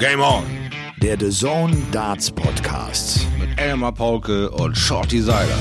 Game 0.00 0.22
On. 0.22 0.42
Der 1.02 1.20
The 1.20 1.28
Zone 1.28 1.76
Darts 1.92 2.30
Podcast. 2.30 3.26
Mit 3.38 3.60
Elmar 3.60 3.92
Paulke 3.92 4.50
und 4.50 4.74
Shorty 4.74 5.20
Seiler. 5.20 5.58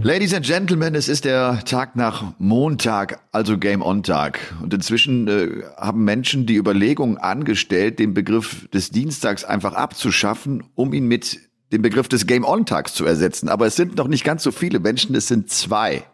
Ladies 0.00 0.32
and 0.32 0.46
Gentlemen, 0.46 0.94
es 0.94 1.08
ist 1.08 1.24
der 1.24 1.64
Tag 1.64 1.96
nach 1.96 2.34
Montag, 2.38 3.18
also 3.32 3.58
Game 3.58 3.82
On 3.82 4.04
Tag. 4.04 4.38
Und 4.62 4.72
inzwischen 4.72 5.26
äh, 5.26 5.64
haben 5.76 6.04
Menschen 6.04 6.46
die 6.46 6.54
Überlegung 6.54 7.18
angestellt, 7.18 7.98
den 7.98 8.14
Begriff 8.14 8.68
des 8.68 8.90
Dienstags 8.90 9.42
einfach 9.42 9.72
abzuschaffen, 9.72 10.62
um 10.76 10.92
ihn 10.92 11.08
mit 11.08 11.40
dem 11.72 11.82
Begriff 11.82 12.06
des 12.06 12.28
Game 12.28 12.44
On 12.44 12.64
Tags 12.64 12.94
zu 12.94 13.04
ersetzen. 13.04 13.48
Aber 13.48 13.66
es 13.66 13.74
sind 13.74 13.96
noch 13.96 14.06
nicht 14.06 14.22
ganz 14.22 14.44
so 14.44 14.52
viele 14.52 14.78
Menschen, 14.78 15.16
es 15.16 15.26
sind 15.26 15.50
zwei 15.50 16.04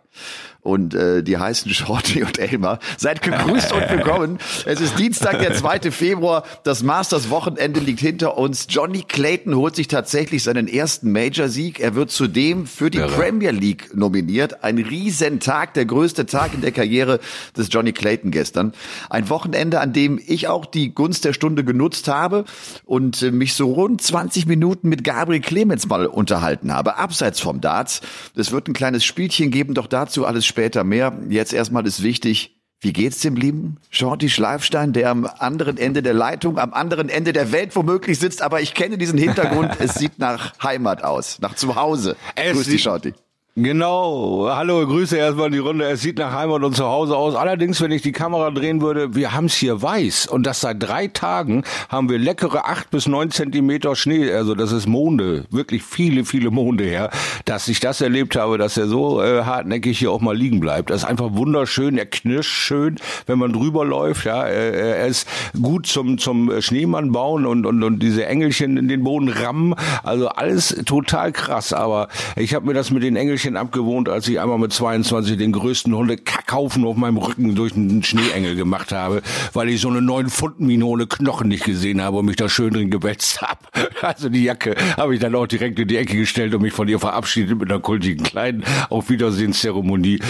und 0.62 0.94
äh, 0.94 1.22
die 1.22 1.36
heißen 1.36 1.72
Shorty 1.74 2.22
und 2.22 2.38
Elmer. 2.38 2.78
Seid 2.96 3.22
gegrüßt 3.22 3.72
und 3.72 3.90
willkommen. 3.90 4.38
Es 4.64 4.80
ist 4.80 4.98
Dienstag, 4.98 5.40
der 5.40 5.54
2. 5.54 5.90
Februar. 5.90 6.44
Das 6.62 6.84
Masters-Wochenende 6.84 7.80
liegt 7.80 8.00
hinter 8.00 8.38
uns. 8.38 8.66
Johnny 8.70 9.02
Clayton 9.02 9.56
holt 9.56 9.74
sich 9.74 9.88
tatsächlich 9.88 10.44
seinen 10.44 10.68
ersten 10.68 11.10
Major-Sieg. 11.10 11.80
Er 11.80 11.96
wird 11.96 12.12
zudem 12.12 12.66
für 12.66 12.90
die 12.90 12.98
ja. 12.98 13.08
Premier 13.08 13.50
League 13.50 13.94
nominiert. 13.94 14.62
Ein 14.62 14.78
Riesentag, 14.78 15.74
der 15.74 15.84
größte 15.84 16.26
Tag 16.26 16.54
in 16.54 16.60
der 16.60 16.70
Karriere 16.70 17.18
des 17.56 17.68
Johnny 17.70 17.92
Clayton 17.92 18.30
gestern. 18.30 18.72
Ein 19.10 19.28
Wochenende, 19.30 19.80
an 19.80 19.92
dem 19.92 20.20
ich 20.24 20.46
auch 20.46 20.64
die 20.64 20.94
Gunst 20.94 21.24
der 21.24 21.32
Stunde 21.32 21.64
genutzt 21.64 22.06
habe 22.06 22.44
und 22.84 23.20
äh, 23.22 23.32
mich 23.32 23.54
so 23.54 23.72
rund 23.72 24.00
20 24.00 24.46
Minuten 24.46 24.88
mit 24.88 25.02
Gabriel 25.02 25.40
Clemens 25.40 25.88
mal 25.88 26.06
unterhalten 26.06 26.72
habe, 26.72 26.98
abseits 26.98 27.40
vom 27.40 27.60
Darts. 27.60 28.00
Es 28.36 28.52
wird 28.52 28.68
ein 28.68 28.74
kleines 28.74 29.04
Spielchen 29.04 29.50
geben, 29.50 29.74
doch 29.74 29.88
dazu 29.88 30.24
alles 30.24 30.51
später 30.52 30.84
mehr. 30.84 31.18
Jetzt 31.28 31.52
erstmal 31.52 31.86
ist 31.86 32.02
wichtig, 32.02 32.62
wie 32.80 32.92
geht's 32.92 33.20
dem 33.20 33.36
lieben 33.36 33.78
Shorty 33.90 34.28
Schleifstein, 34.28 34.92
der 34.92 35.10
am 35.10 35.24
anderen 35.24 35.78
Ende 35.78 36.02
der 36.02 36.14
Leitung, 36.14 36.58
am 36.58 36.74
anderen 36.74 37.08
Ende 37.08 37.32
der 37.32 37.52
Welt 37.52 37.74
womöglich 37.76 38.18
sitzt, 38.18 38.42
aber 38.42 38.60
ich 38.60 38.74
kenne 38.74 38.98
diesen 38.98 39.18
Hintergrund. 39.18 39.76
es 39.78 39.94
sieht 39.94 40.18
nach 40.18 40.52
Heimat 40.62 41.04
aus, 41.04 41.38
nach 41.40 41.54
Zuhause. 41.54 42.16
Es 42.34 42.52
Grüß 42.52 42.66
dich, 42.66 42.82
Shorty. 42.82 43.14
Genau. 43.54 44.48
Hallo, 44.48 44.86
Grüße 44.86 45.14
erstmal 45.18 45.48
in 45.48 45.52
die 45.52 45.58
Runde. 45.58 45.84
Es 45.84 46.00
sieht 46.00 46.16
nach 46.16 46.32
Heimat 46.32 46.62
und 46.62 46.74
zu 46.74 46.86
Hause 46.86 47.14
aus. 47.18 47.34
Allerdings, 47.34 47.82
wenn 47.82 47.90
ich 47.90 48.00
die 48.00 48.12
Kamera 48.12 48.50
drehen 48.50 48.80
würde, 48.80 49.14
wir 49.14 49.34
haben 49.34 49.44
es 49.44 49.54
hier 49.54 49.82
weiß. 49.82 50.26
Und 50.26 50.46
das 50.46 50.62
seit 50.62 50.82
drei 50.82 51.08
Tagen 51.08 51.62
haben 51.90 52.08
wir 52.08 52.18
leckere 52.18 52.66
acht 52.66 52.90
bis 52.90 53.06
neun 53.06 53.30
Zentimeter 53.30 53.94
Schnee. 53.94 54.32
Also 54.32 54.54
das 54.54 54.72
ist 54.72 54.86
Monde. 54.86 55.44
Wirklich 55.50 55.82
viele, 55.82 56.24
viele 56.24 56.50
Monde 56.50 56.84
her. 56.84 57.10
Dass 57.44 57.68
ich 57.68 57.78
das 57.78 58.00
erlebt 58.00 58.36
habe, 58.36 58.56
dass 58.56 58.78
er 58.78 58.86
so 58.86 59.22
äh, 59.22 59.42
hartnäckig 59.42 59.98
hier 59.98 60.12
auch 60.12 60.22
mal 60.22 60.34
liegen 60.34 60.58
bleibt. 60.58 60.88
Das 60.88 61.02
ist 61.02 61.04
einfach 61.04 61.34
wunderschön. 61.34 61.98
Er 61.98 62.06
knirscht 62.06 62.54
schön, 62.54 62.96
wenn 63.26 63.38
man 63.38 63.52
drüber 63.52 63.84
läuft. 63.84 64.24
Ja, 64.24 64.44
er 64.44 65.06
ist 65.06 65.28
gut 65.60 65.86
zum, 65.86 66.16
zum 66.16 66.62
Schneemann 66.62 67.12
bauen 67.12 67.44
und, 67.44 67.66
und, 67.66 67.82
und 67.82 67.98
diese 67.98 68.24
Engelchen 68.24 68.78
in 68.78 68.88
den 68.88 69.04
Boden 69.04 69.28
rammen. 69.28 69.74
Also 70.02 70.28
alles 70.28 70.74
total 70.86 71.32
krass. 71.32 71.74
Aber 71.74 72.08
ich 72.36 72.54
habe 72.54 72.64
mir 72.64 72.72
das 72.72 72.90
mit 72.90 73.02
den 73.02 73.14
Engelchen 73.14 73.41
bisschen 73.42 73.56
abgewohnt, 73.56 74.08
als 74.08 74.28
ich 74.28 74.38
einmal 74.38 74.56
mit 74.56 74.72
22 74.72 75.36
den 75.36 75.50
größten 75.50 75.92
Hundekackhaufen 75.92 76.84
auf 76.84 76.96
meinem 76.96 77.16
Rücken 77.16 77.56
durch 77.56 77.74
einen 77.74 78.04
Schneeengel 78.04 78.54
gemacht 78.54 78.92
habe, 78.92 79.20
weil 79.52 79.68
ich 79.68 79.80
so 79.80 79.88
eine 79.88 80.00
9 80.00 80.30
Pfund 80.30 80.60
ohne 80.84 81.08
Knochen 81.08 81.48
nicht 81.48 81.64
gesehen 81.64 82.00
habe 82.00 82.18
und 82.18 82.26
mich 82.26 82.36
da 82.36 82.48
schön 82.48 82.72
drin 82.72 82.90
gewetzt 82.90 83.42
habe. 83.42 83.58
Also 84.02 84.28
die 84.28 84.44
Jacke 84.44 84.74
habe 84.96 85.14
ich 85.14 85.20
dann 85.20 85.34
auch 85.34 85.46
direkt 85.46 85.78
in 85.78 85.88
die 85.88 85.96
Ecke 85.96 86.16
gestellt 86.16 86.54
und 86.54 86.62
mich 86.62 86.72
von 86.72 86.88
ihr 86.88 86.98
verabschiedet 86.98 87.58
mit 87.58 87.70
einer 87.70 87.80
kultigen 87.80 88.24
kleinen 88.24 88.64
Auf 88.90 89.10
Wiedersehenszeremonie. 89.10 90.20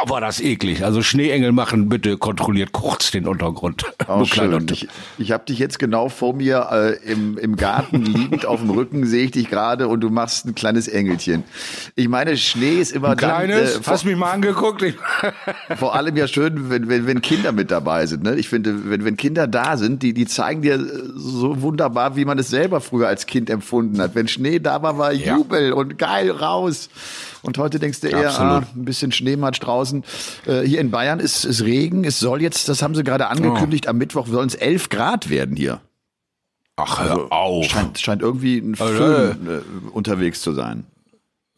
Boah, 0.00 0.08
war 0.08 0.20
das 0.20 0.40
eklig. 0.40 0.84
Also 0.84 1.02
Schneeengel 1.02 1.52
machen, 1.52 1.88
bitte 1.88 2.16
kontrolliert 2.16 2.72
kurz 2.72 3.10
den 3.10 3.26
Untergrund. 3.26 3.84
Auch 4.06 4.24
schön. 4.26 4.66
Ich, 4.70 4.88
ich 5.18 5.32
habe 5.32 5.44
dich 5.44 5.58
jetzt 5.58 5.78
genau 5.78 6.08
vor 6.08 6.34
mir 6.34 6.68
äh, 6.70 7.10
im, 7.10 7.36
im 7.38 7.56
Garten 7.56 8.02
liegend 8.04 8.46
auf 8.46 8.60
dem 8.60 8.70
Rücken, 8.70 9.06
sehe 9.06 9.24
ich 9.24 9.30
dich 9.32 9.50
gerade 9.50 9.88
und 9.88 10.00
du 10.00 10.10
machst 10.10 10.46
ein 10.46 10.54
kleines 10.54 10.88
Engelchen. 10.88 11.44
Ich 11.96 12.08
meine, 12.08 12.36
Schnee 12.36 12.80
ist 12.80 12.92
immer 12.92 13.10
Ein 13.10 13.16
kleines, 13.16 13.74
dann, 13.74 13.82
äh, 13.82 13.86
hast 13.86 14.04
mich 14.04 14.16
mal 14.16 14.32
angeguckt. 14.32 14.84
vor 15.76 15.94
allem 15.94 16.16
ja 16.16 16.26
schön, 16.26 16.70
wenn, 16.70 16.88
wenn, 16.88 17.06
wenn 17.06 17.20
Kinder 17.20 17.52
mit 17.52 17.70
dabei 17.70 18.06
sind. 18.06 18.22
Ne? 18.22 18.36
Ich 18.36 18.48
finde, 18.48 18.90
wenn, 18.90 19.04
wenn 19.04 19.16
Kinder 19.16 19.46
da 19.46 19.76
sind, 19.76 20.02
die, 20.02 20.14
die 20.14 20.26
zeigen 20.26 20.62
dir 20.62 20.78
so 21.14 21.60
wunderbar, 21.62 22.16
wie 22.16 22.24
man 22.24 22.38
es 22.38 22.48
selber 22.48 22.80
früher 22.80 23.08
als 23.08 23.26
Kind 23.26 23.50
empfunden 23.50 24.00
hat. 24.00 24.14
Wenn 24.14 24.28
Schnee 24.28 24.58
da 24.60 24.82
war, 24.82 24.98
war 24.98 25.12
Jubel 25.12 25.68
ja. 25.68 25.74
und 25.74 25.98
geil 25.98 26.30
raus. 26.30 26.88
Und 27.42 27.58
heute 27.58 27.78
denkst 27.78 28.00
du 28.00 28.08
eher, 28.08 28.38
ah, 28.38 28.58
ein 28.58 28.84
bisschen 28.84 29.12
Schneematsch 29.12 29.60
draußen. 29.60 30.04
Äh, 30.46 30.62
hier 30.62 30.80
in 30.80 30.90
Bayern 30.90 31.20
ist, 31.20 31.44
ist 31.44 31.62
Regen. 31.62 32.04
Es 32.04 32.20
soll 32.20 32.42
jetzt, 32.42 32.68
das 32.68 32.82
haben 32.82 32.94
sie 32.94 33.04
gerade 33.04 33.28
angekündigt, 33.28 33.86
oh. 33.86 33.90
am 33.90 33.98
Mittwoch 33.98 34.26
sollen 34.26 34.48
es 34.48 34.54
elf 34.54 34.88
Grad 34.88 35.30
werden 35.30 35.56
hier. 35.56 35.80
Ach, 36.76 37.00
hör 37.00 37.10
also, 37.10 37.30
auf. 37.30 37.64
Scheint, 37.66 37.98
scheint 37.98 38.22
irgendwie 38.22 38.58
ein 38.58 38.74
Föhn 38.74 39.48
äh, 39.48 39.90
unterwegs 39.90 40.40
zu 40.40 40.52
sein. 40.52 40.84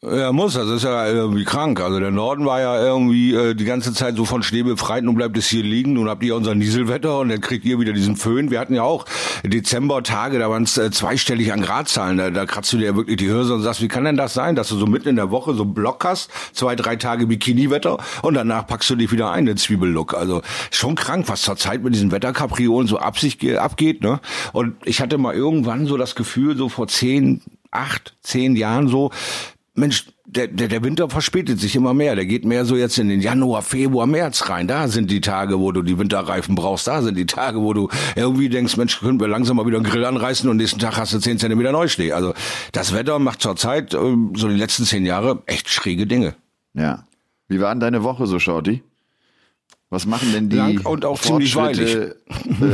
Er 0.04 0.32
muss, 0.32 0.54
das 0.54 0.68
ist 0.68 0.82
ja 0.82 1.06
irgendwie 1.06 1.44
krank. 1.44 1.80
Also 1.80 2.00
der 2.00 2.10
Norden 2.10 2.44
war 2.44 2.60
ja 2.60 2.82
irgendwie 2.82 3.34
äh, 3.34 3.54
die 3.54 3.64
ganze 3.64 3.94
Zeit 3.94 4.16
so 4.16 4.24
von 4.24 4.42
Schnee 4.42 4.64
befreit. 4.64 5.04
Nun 5.04 5.14
bleibt 5.14 5.38
es 5.38 5.46
hier 5.46 5.62
liegen. 5.62 5.92
Nun 5.92 6.08
habt 6.08 6.24
ihr 6.24 6.34
unser 6.34 6.56
Nieselwetter 6.56 7.20
und 7.20 7.28
dann 7.28 7.40
kriegt 7.40 7.64
ihr 7.64 7.78
wieder 7.78 7.92
diesen 7.92 8.16
Föhn. 8.16 8.50
Wir 8.50 8.58
hatten 8.58 8.74
ja 8.74 8.82
auch 8.82 9.04
Dezembertage, 9.44 10.40
da 10.40 10.50
waren 10.50 10.64
es 10.64 10.76
äh, 10.76 10.90
zweistellig 10.90 11.52
an 11.52 11.62
Gradzahlen. 11.62 12.18
Da, 12.18 12.30
da 12.30 12.46
kratzt 12.46 12.72
du 12.72 12.78
dir 12.78 12.96
wirklich 12.96 13.18
die 13.18 13.28
Hörse 13.28 13.54
und 13.54 13.62
sagst, 13.62 13.80
wie 13.80 13.86
kann 13.86 14.02
denn 14.02 14.16
das 14.16 14.34
sein, 14.34 14.56
dass 14.56 14.70
du 14.70 14.76
so 14.76 14.86
mitten 14.86 15.08
in 15.08 15.14
der 15.14 15.30
Woche 15.30 15.54
so 15.54 15.62
einen 15.62 15.72
Block 15.72 16.04
hast, 16.04 16.32
zwei, 16.52 16.74
drei 16.74 16.96
Tage 16.96 17.28
Bikini-Wetter 17.28 17.98
und 18.22 18.34
danach 18.34 18.66
packst 18.66 18.90
du 18.90 18.96
dich 18.96 19.12
wieder 19.12 19.30
ein, 19.30 19.46
den 19.46 19.56
Zwiebellook. 19.56 20.14
Also 20.14 20.42
schon 20.72 20.96
krank, 20.96 21.28
was 21.28 21.42
zur 21.42 21.56
Zeit 21.56 21.84
mit 21.84 21.94
diesen 21.94 22.10
Wetterkapriolen 22.10 22.88
so 22.88 22.98
absicht 22.98 23.48
abgeht. 23.56 24.02
Ne? 24.02 24.18
Und 24.52 24.74
ich 24.84 25.00
hatte 25.00 25.16
mal 25.16 25.32
irgendwann 25.32 25.86
so 25.86 25.96
das 25.96 26.16
Gefühl, 26.16 26.56
so 26.56 26.68
vor 26.68 26.88
zehn, 26.88 27.40
acht, 27.70 28.16
zehn 28.20 28.56
Jahren 28.56 28.88
so, 28.88 29.12
Mensch, 29.74 30.06
der, 30.26 30.48
der, 30.48 30.68
der 30.68 30.84
Winter 30.84 31.08
verspätet 31.08 31.58
sich 31.58 31.74
immer 31.74 31.94
mehr. 31.94 32.14
Der 32.14 32.26
geht 32.26 32.44
mehr 32.44 32.66
so 32.66 32.76
jetzt 32.76 32.98
in 32.98 33.08
den 33.08 33.20
Januar, 33.20 33.62
Februar, 33.62 34.06
März 34.06 34.50
rein. 34.50 34.68
Da 34.68 34.86
sind 34.88 35.10
die 35.10 35.22
Tage, 35.22 35.58
wo 35.58 35.72
du 35.72 35.82
die 35.82 35.98
Winterreifen 35.98 36.54
brauchst. 36.54 36.86
Da 36.86 37.00
sind 37.00 37.16
die 37.16 37.24
Tage, 37.24 37.60
wo 37.60 37.72
du 37.72 37.88
irgendwie 38.14 38.50
denkst, 38.50 38.76
Mensch, 38.76 39.00
können 39.00 39.18
wir 39.18 39.28
langsam 39.28 39.56
mal 39.56 39.66
wieder 39.66 39.78
einen 39.78 39.86
Grill 39.86 40.04
anreißen 40.04 40.48
und 40.50 40.58
nächsten 40.58 40.78
Tag 40.78 40.98
hast 40.98 41.14
du 41.14 41.20
zehn 41.20 41.38
Zentimeter 41.38 41.72
Neuschnee. 41.72 42.12
Also 42.12 42.34
das 42.72 42.92
Wetter 42.92 43.18
macht 43.18 43.40
zurzeit, 43.40 43.94
ähm, 43.94 44.32
so 44.36 44.48
die 44.48 44.56
letzten 44.56 44.84
zehn 44.84 45.06
Jahre, 45.06 45.42
echt 45.46 45.70
schräge 45.70 46.06
Dinge. 46.06 46.34
Ja. 46.74 47.04
Wie 47.48 47.60
war 47.60 47.72
denn 47.74 47.80
deine 47.80 48.02
Woche 48.02 48.26
so, 48.26 48.38
Shorty? 48.38 48.82
Was 49.88 50.06
machen 50.06 50.32
denn 50.32 50.48
die 50.48 50.56
Lang 50.56 50.86
und 50.86 51.04
auch 51.04 51.20
ziemlich 51.20 51.54
äh, 51.54 52.14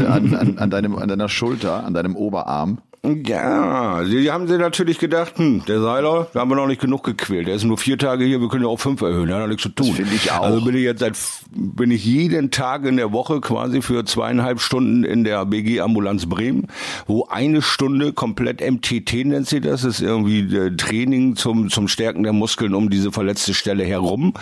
an, 0.06 0.34
an, 0.34 0.58
an, 0.58 0.70
deinem, 0.70 0.96
an 0.96 1.08
deiner 1.08 1.28
Schulter, 1.28 1.84
an 1.84 1.94
deinem 1.94 2.16
Oberarm? 2.16 2.78
Ja, 3.26 4.04
die 4.04 4.30
haben 4.30 4.46
sie 4.48 4.58
natürlich 4.58 4.98
gedacht, 4.98 5.38
hm, 5.38 5.64
der 5.66 5.80
Seiler, 5.80 6.28
da 6.32 6.40
haben 6.40 6.50
wir 6.50 6.56
noch 6.56 6.66
nicht 6.66 6.80
genug 6.80 7.04
gequält. 7.04 7.46
Der 7.46 7.54
ist 7.54 7.64
nur 7.64 7.78
vier 7.78 7.96
Tage 7.96 8.24
hier, 8.24 8.40
wir 8.40 8.48
können 8.48 8.64
ja 8.64 8.68
auch 8.68 8.80
fünf 8.80 9.00
erhöhen, 9.00 9.28
der 9.28 9.38
hat 9.38 9.48
nichts 9.48 9.62
zu 9.62 9.70
tun. 9.70 9.94
Finde 9.94 10.14
ich 10.14 10.30
auch. 10.30 10.42
Also 10.42 10.64
bin 10.64 10.76
ich 10.76 10.82
jetzt 10.82 11.00
seit, 11.00 11.16
bin 11.50 11.90
ich 11.90 12.04
jeden 12.04 12.50
Tag 12.50 12.84
in 12.84 12.96
der 12.96 13.12
Woche 13.12 13.40
quasi 13.40 13.80
für 13.80 14.04
zweieinhalb 14.04 14.60
Stunden 14.60 15.04
in 15.04 15.24
der 15.24 15.46
BG 15.46 15.80
Ambulanz 15.80 16.26
Bremen, 16.26 16.66
wo 17.06 17.26
eine 17.26 17.62
Stunde 17.62 18.12
komplett 18.12 18.60
MTT 18.60 19.24
nennt 19.24 19.46
sie 19.46 19.60
das, 19.60 19.84
ist 19.84 20.00
irgendwie 20.00 20.40
äh, 20.54 20.76
Training 20.76 21.36
zum, 21.36 21.70
zum 21.70 21.88
Stärken 21.88 22.24
der 22.24 22.32
Muskeln 22.32 22.74
um 22.74 22.90
diese 22.90 23.12
verletzte 23.12 23.54
Stelle 23.54 23.84
herum. 23.84 24.34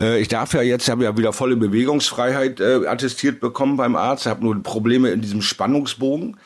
Äh, 0.00 0.20
ich 0.20 0.28
darf 0.28 0.54
ja 0.54 0.62
jetzt, 0.62 0.88
habe 0.88 1.04
ja 1.04 1.16
wieder 1.16 1.32
volle 1.32 1.56
Bewegungsfreiheit 1.56 2.60
äh, 2.60 2.86
attestiert 2.86 3.40
bekommen 3.40 3.76
beim 3.76 3.94
Arzt, 3.94 4.26
habe 4.26 4.44
nur 4.44 4.60
Probleme 4.62 5.10
in 5.10 5.20
diesem 5.20 5.42
Spannungsbogen. 5.42 6.36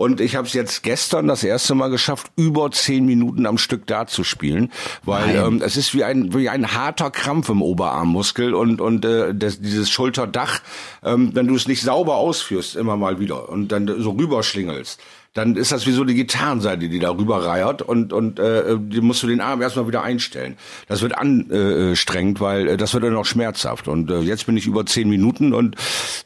Und 0.00 0.22
ich 0.22 0.34
habe 0.34 0.46
es 0.46 0.54
jetzt 0.54 0.82
gestern 0.82 1.28
das 1.28 1.44
erste 1.44 1.74
Mal 1.74 1.90
geschafft, 1.90 2.32
über 2.34 2.70
zehn 2.70 3.04
Minuten 3.04 3.44
am 3.44 3.58
Stück 3.58 3.86
da 3.86 4.06
zu 4.06 4.24
spielen, 4.24 4.72
weil 5.04 5.36
ähm, 5.36 5.60
es 5.62 5.76
ist 5.76 5.94
wie 5.94 6.04
ein 6.04 6.32
wie 6.32 6.48
ein 6.48 6.72
harter 6.72 7.10
Krampf 7.10 7.50
im 7.50 7.60
Oberarmmuskel 7.60 8.54
und 8.54 8.80
und 8.80 9.04
äh, 9.04 9.34
das, 9.34 9.60
dieses 9.60 9.90
Schulterdach, 9.90 10.60
ähm, 11.04 11.32
wenn 11.34 11.48
du 11.48 11.54
es 11.54 11.68
nicht 11.68 11.82
sauber 11.82 12.16
ausführst, 12.16 12.76
immer 12.76 12.96
mal 12.96 13.20
wieder 13.20 13.50
und 13.50 13.72
dann 13.72 13.94
so 14.00 14.12
rüberschlingelst 14.12 14.98
dann 15.32 15.54
ist 15.54 15.70
das 15.70 15.86
wie 15.86 15.92
so 15.92 16.02
die 16.02 16.14
Gitarrenseite, 16.14 16.88
die 16.88 16.98
da 16.98 17.10
rüber 17.10 17.44
reiert 17.44 17.82
und 17.82 18.12
und 18.12 18.40
äh, 18.40 18.76
die 18.78 19.00
musst 19.00 19.22
du 19.22 19.28
den 19.28 19.40
Arm 19.40 19.62
erstmal 19.62 19.86
wieder 19.86 20.02
einstellen. 20.02 20.56
Das 20.88 21.02
wird 21.02 21.16
anstrengend, 21.16 22.40
weil 22.40 22.66
äh, 22.66 22.76
das 22.76 22.94
wird 22.94 23.04
dann 23.04 23.14
auch 23.14 23.24
schmerzhaft. 23.24 23.86
Und 23.86 24.10
äh, 24.10 24.18
jetzt 24.20 24.46
bin 24.46 24.56
ich 24.56 24.66
über 24.66 24.84
zehn 24.86 25.08
Minuten 25.08 25.54
und 25.54 25.76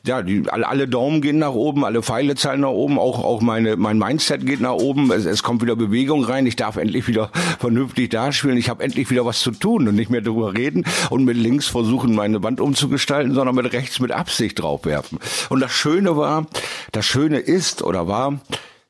ja, 0.06 0.22
die, 0.22 0.48
alle, 0.48 0.88
Daumen 0.88 1.20
gehen 1.20 1.38
nach 1.38 1.52
oben, 1.52 1.84
alle 1.84 2.02
Pfeile 2.02 2.34
zahlen 2.34 2.62
nach 2.62 2.70
oben, 2.70 2.98
auch 2.98 3.22
auch 3.22 3.42
meine 3.42 3.76
mein 3.76 3.98
Mindset 3.98 4.46
geht 4.46 4.60
nach 4.60 4.72
oben. 4.72 5.12
Es, 5.12 5.26
es 5.26 5.42
kommt 5.42 5.60
wieder 5.60 5.76
Bewegung 5.76 6.24
rein. 6.24 6.46
Ich 6.46 6.56
darf 6.56 6.76
endlich 6.76 7.06
wieder 7.06 7.30
vernünftig 7.58 8.08
darspielen. 8.08 8.56
Ich 8.56 8.70
habe 8.70 8.82
endlich 8.82 9.10
wieder 9.10 9.26
was 9.26 9.40
zu 9.40 9.50
tun 9.50 9.86
und 9.86 9.96
nicht 9.96 10.10
mehr 10.10 10.22
darüber 10.22 10.54
reden 10.54 10.86
und 11.10 11.24
mit 11.26 11.36
links 11.36 11.66
versuchen 11.66 12.14
meine 12.14 12.42
Wand 12.42 12.58
umzugestalten, 12.58 13.34
sondern 13.34 13.54
mit 13.54 13.70
rechts 13.74 14.00
mit 14.00 14.12
Absicht 14.12 14.62
draufwerfen. 14.62 15.18
Und 15.50 15.60
das 15.60 15.72
Schöne 15.72 16.16
war, 16.16 16.46
das 16.92 17.04
Schöne 17.04 17.38
ist 17.38 17.82
oder 17.82 18.08
war 18.08 18.40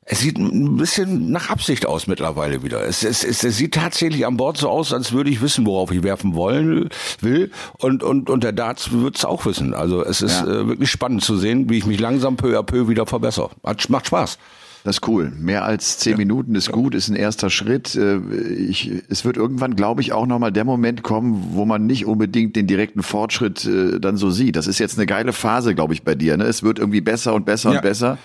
Es 0.07 0.19
sieht 0.19 0.37
ein 0.37 0.77
bisschen 0.77 1.31
nach 1.31 1.49
Absicht 1.49 1.87
aus 1.87 2.05
mittlerweile 2.05 2.61
wieder. 2.61 2.85
Es, 2.85 3.03
es, 3.03 3.23
es, 3.23 3.43
es 3.43 3.57
sieht 3.57 3.73
tatsächlich 3.73 4.27
an 4.27 4.37
Bord 4.37 4.55
so 4.55 4.69
aus, 4.69 4.93
als 4.93 5.13
würde 5.13 5.31
ich 5.31 5.41
wissen, 5.41 5.65
worauf 5.65 5.91
ich 5.91 6.03
werfen 6.03 6.35
wollen 6.35 6.89
will. 7.21 7.51
Und, 7.79 8.03
und, 8.03 8.29
und 8.29 8.43
der 8.43 8.51
Darts 8.51 8.91
wird 8.91 9.17
es 9.17 9.25
auch 9.25 9.47
wissen. 9.47 9.73
Also 9.73 10.05
es 10.05 10.21
ist 10.21 10.41
ja. 10.41 10.45
äh, 10.45 10.67
wirklich 10.67 10.91
spannend 10.91 11.23
zu 11.23 11.37
sehen, 11.37 11.71
wie 11.71 11.79
ich 11.79 11.87
mich 11.87 11.99
langsam 11.99 12.37
peu 12.37 12.55
à 12.55 12.61
peu 12.61 12.87
wieder 12.87 13.07
verbessere. 13.07 13.49
Hat, 13.63 13.89
macht 13.89 14.05
Spaß. 14.05 14.37
Das 14.85 14.97
ist 14.97 15.07
cool. 15.07 15.31
Mehr 15.35 15.65
als 15.65 15.97
zehn 15.97 16.11
ja. 16.11 16.17
Minuten 16.17 16.53
ist 16.53 16.71
gut, 16.71 16.93
ist 16.93 17.09
ein 17.09 17.15
erster 17.15 17.49
Schritt. 17.49 17.95
Äh, 17.95 18.19
ich, 18.53 18.91
es 19.09 19.25
wird 19.25 19.35
irgendwann, 19.35 19.75
glaube 19.75 20.01
ich, 20.01 20.13
auch 20.13 20.27
nochmal 20.27 20.51
der 20.51 20.63
Moment 20.63 21.01
kommen, 21.01 21.43
wo 21.53 21.65
man 21.65 21.87
nicht 21.87 22.05
unbedingt 22.05 22.55
den 22.55 22.67
direkten 22.67 23.01
Fortschritt 23.01 23.65
äh, 23.65 23.99
dann 23.99 24.15
so 24.15 24.29
sieht. 24.29 24.55
Das 24.55 24.67
ist 24.67 24.77
jetzt 24.77 24.99
eine 24.99 25.07
geile 25.07 25.33
Phase, 25.33 25.73
glaube 25.73 25.95
ich, 25.95 26.03
bei 26.03 26.13
dir. 26.13 26.37
Ne? 26.37 26.43
Es 26.43 26.61
wird 26.61 26.77
irgendwie 26.77 27.01
besser 27.01 27.33
und 27.33 27.47
besser 27.47 27.71
ja. 27.71 27.77
und 27.77 27.81
besser. 27.81 28.19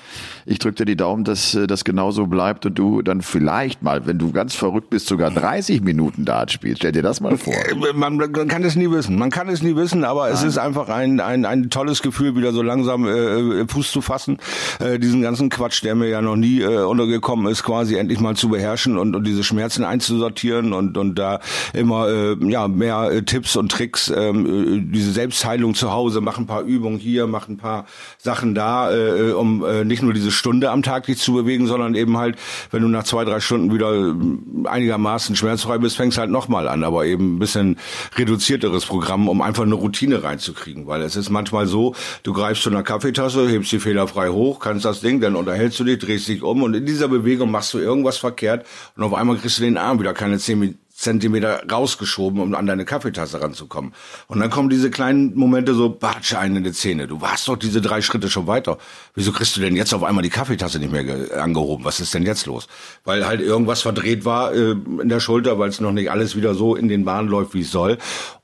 Ich 0.45 0.59
drücke 0.59 0.75
dir 0.77 0.85
die 0.85 0.97
Daumen, 0.97 1.25
dass 1.25 1.55
äh, 1.55 1.67
das 1.67 1.83
genauso 1.83 2.27
bleibt 2.27 2.67
und 2.67 2.79
du 2.79 3.01
dann 3.01 3.23
vielleicht 3.23 3.83
mal, 3.83 4.05
wenn 4.05 4.19
du 4.19 4.31
ganz 4.31 4.55
verrückt 4.55 4.91
bist, 4.91 5.07
sogar 5.07 5.31
30 5.31 5.81
Minuten 5.81 6.27
Dart 6.27 6.53
spielst. 6.53 6.81
Stell 6.81 6.93
dir 6.93 7.03
das 7.03 7.23
mal 7.23 7.39
vor. 7.39 7.55
Man, 7.95 8.17
man 8.17 8.49
kann 8.49 8.65
es 8.65 8.77
nie 8.77 8.91
wissen. 8.91 9.17
Man 9.17 9.31
kann 9.31 9.49
es 9.49 9.63
nie 9.63 9.77
wissen, 9.77 10.05
aber 10.05 10.25
Nein. 10.25 10.35
es 10.35 10.43
ist 10.43 10.59
einfach 10.59 10.91
ein, 10.91 11.21
ein, 11.21 11.47
ein 11.47 11.71
tolles 11.71 12.03
Gefühl, 12.03 12.37
wieder 12.37 12.53
so 12.53 12.61
langsam 12.61 13.07
äh, 13.07 13.67
Fuß 13.67 13.91
zu 13.93 14.03
fassen. 14.03 14.37
Äh, 14.79 14.99
diesen 14.99 15.23
ganzen 15.23 15.49
Quatsch, 15.49 15.83
der 15.83 15.95
mir 15.95 16.09
ja 16.09 16.21
noch 16.21 16.37
nie 16.37 16.50
nie 16.51 16.61
äh, 16.61 16.85
untergekommen 16.85 17.51
ist, 17.51 17.63
quasi 17.63 17.97
endlich 17.97 18.21
mal 18.21 18.37
zu 18.37 18.49
beherrschen 18.49 18.99
und, 18.99 19.15
und 19.15 19.27
diese 19.27 19.45
Schmerzen 19.45 19.85
einzusortieren 19.85 20.73
und, 20.73 20.97
und 20.97 21.19
da 21.19 21.41
immer 21.73 22.09
äh, 22.09 22.37
ja 22.49 22.69
mehr 22.69 23.11
äh, 23.11 23.23
Tipps 23.23 23.57
und 23.57 23.71
Tricks, 23.71 24.13
ähm, 24.15 24.47
äh, 24.47 24.81
diese 24.93 25.13
Selbstheilung 25.13 25.75
zu 25.75 25.93
Hause, 25.93 26.21
mach 26.21 26.39
ein 26.39 26.47
paar 26.47 26.63
Übungen 26.63 26.99
hier, 26.99 27.27
mach 27.27 27.49
ein 27.49 27.57
paar 27.57 27.87
Sachen 28.19 28.55
da, 28.55 28.93
äh, 28.95 29.33
um 29.33 29.65
äh, 29.65 29.85
nicht 29.85 30.03
nur 30.03 30.13
diese 30.13 30.31
Stunde 30.31 30.71
am 30.71 30.83
Tag 30.83 31.07
dich 31.07 31.19
zu 31.19 31.33
bewegen, 31.33 31.67
sondern 31.67 31.95
eben 31.95 32.17
halt, 32.17 32.37
wenn 32.71 32.83
du 32.83 32.89
nach 32.89 33.05
zwei, 33.05 33.25
drei 33.25 33.41
Stunden 33.41 33.73
wieder 33.73 33.93
äh, 33.93 34.69
einigermaßen 34.69 35.37
schmerzfrei 35.37 35.79
bist, 35.79 35.97
fängst 35.97 36.19
halt 36.19 36.31
nochmal 36.31 36.69
an, 36.69 36.85
aber 36.85 37.07
eben 37.07 37.37
ein 37.37 37.39
bisschen 37.39 37.77
reduzierteres 38.17 38.87
Programm, 38.87 39.29
um 39.29 39.43
einfach 39.43 39.63
eine 39.63 39.75
Routine 39.75 40.23
reinzukriegen, 40.23 40.87
weil 40.87 41.03
es 41.03 41.17
ist 41.17 41.31
manchmal 41.31 41.67
so, 41.67 41.95
du 42.23 42.33
greifst 42.33 42.63
zu 42.63 42.71
einer 42.71 42.83
Kaffeetasse, 42.83 43.49
hebst 43.49 43.71
sie 43.71 43.81
fehlerfrei 43.81 44.29
hoch, 44.31 44.61
kannst 44.61 44.85
das 44.85 45.01
Ding, 45.01 45.21
dann 45.21 45.37
unterhältst 45.37 45.79
du 45.81 45.85
dich, 45.85 45.99
drehst 45.99 46.29
dich 46.29 46.40
dich 46.41 46.43
um 46.49 46.63
und 46.63 46.75
in 46.75 46.87
dieser 46.87 47.09
Bewegung 47.09 47.51
machst 47.51 47.75
du 47.75 47.79
irgendwas 47.79 48.19
verkehrt 48.19 48.67
und 48.97 49.05
auf 49.05 49.15
einmal 49.15 49.37
kriegst 49.37 49.59
du 49.59 49.63
den 49.63 49.77
Arm 49.77 50.01
wieder 50.01 50.15
keine 50.15 50.39
zehn 50.39 50.79
Zentimeter 51.01 51.63
rausgeschoben, 51.71 52.41
um 52.41 52.55
an 52.55 52.67
deine 52.67 52.85
Kaffeetasse 52.85 53.41
ranzukommen. 53.41 53.95
Und 54.27 54.39
dann 54.41 54.51
kommen 54.51 54.69
diese 54.69 54.91
kleinen 54.91 55.35
Momente 55.35 55.73
so, 55.73 55.89
batsch, 55.89 56.35
einen 56.35 56.57
in 56.57 56.65
die 56.65 56.73
Zähne. 56.73 57.07
Du 57.07 57.23
warst 57.23 57.49
doch 57.49 57.57
diese 57.57 57.81
drei 57.81 58.03
Schritte 58.03 58.29
schon 58.29 58.47
weiter. 58.47 58.77
Wieso 59.15 59.33
kriegst 59.33 59.57
du 59.57 59.63
denn 59.63 59.77
jetzt 59.77 59.95
auf 59.95 60.03
einmal 60.03 60.23
die 60.23 60.29
Kaffeetasse 60.29 60.79
nicht 60.79 60.93
mehr 60.93 61.43
angehoben? 61.43 61.87
Was 61.87 62.01
ist 62.01 62.13
denn 62.13 62.27
jetzt 62.27 62.45
los? 62.45 62.69
Weil 63.05 63.27
halt 63.27 63.41
irgendwas 63.41 63.81
verdreht 63.81 64.27
war 64.27 64.53
äh, 64.53 64.73
in 64.73 65.09
der 65.09 65.21
Schulter, 65.21 65.59
weil 65.59 65.71
es 65.71 65.81
noch 65.81 65.93
nicht 65.93 66.11
alles 66.11 66.37
wieder 66.37 66.55
so 66.55 66.77
in 66.77 66.89
den 66.89 67.07
Bahnen 67.07 67.31
läuft, 67.31 67.55
wie 67.55 67.63
es 67.63 67.71
soll 67.71 67.97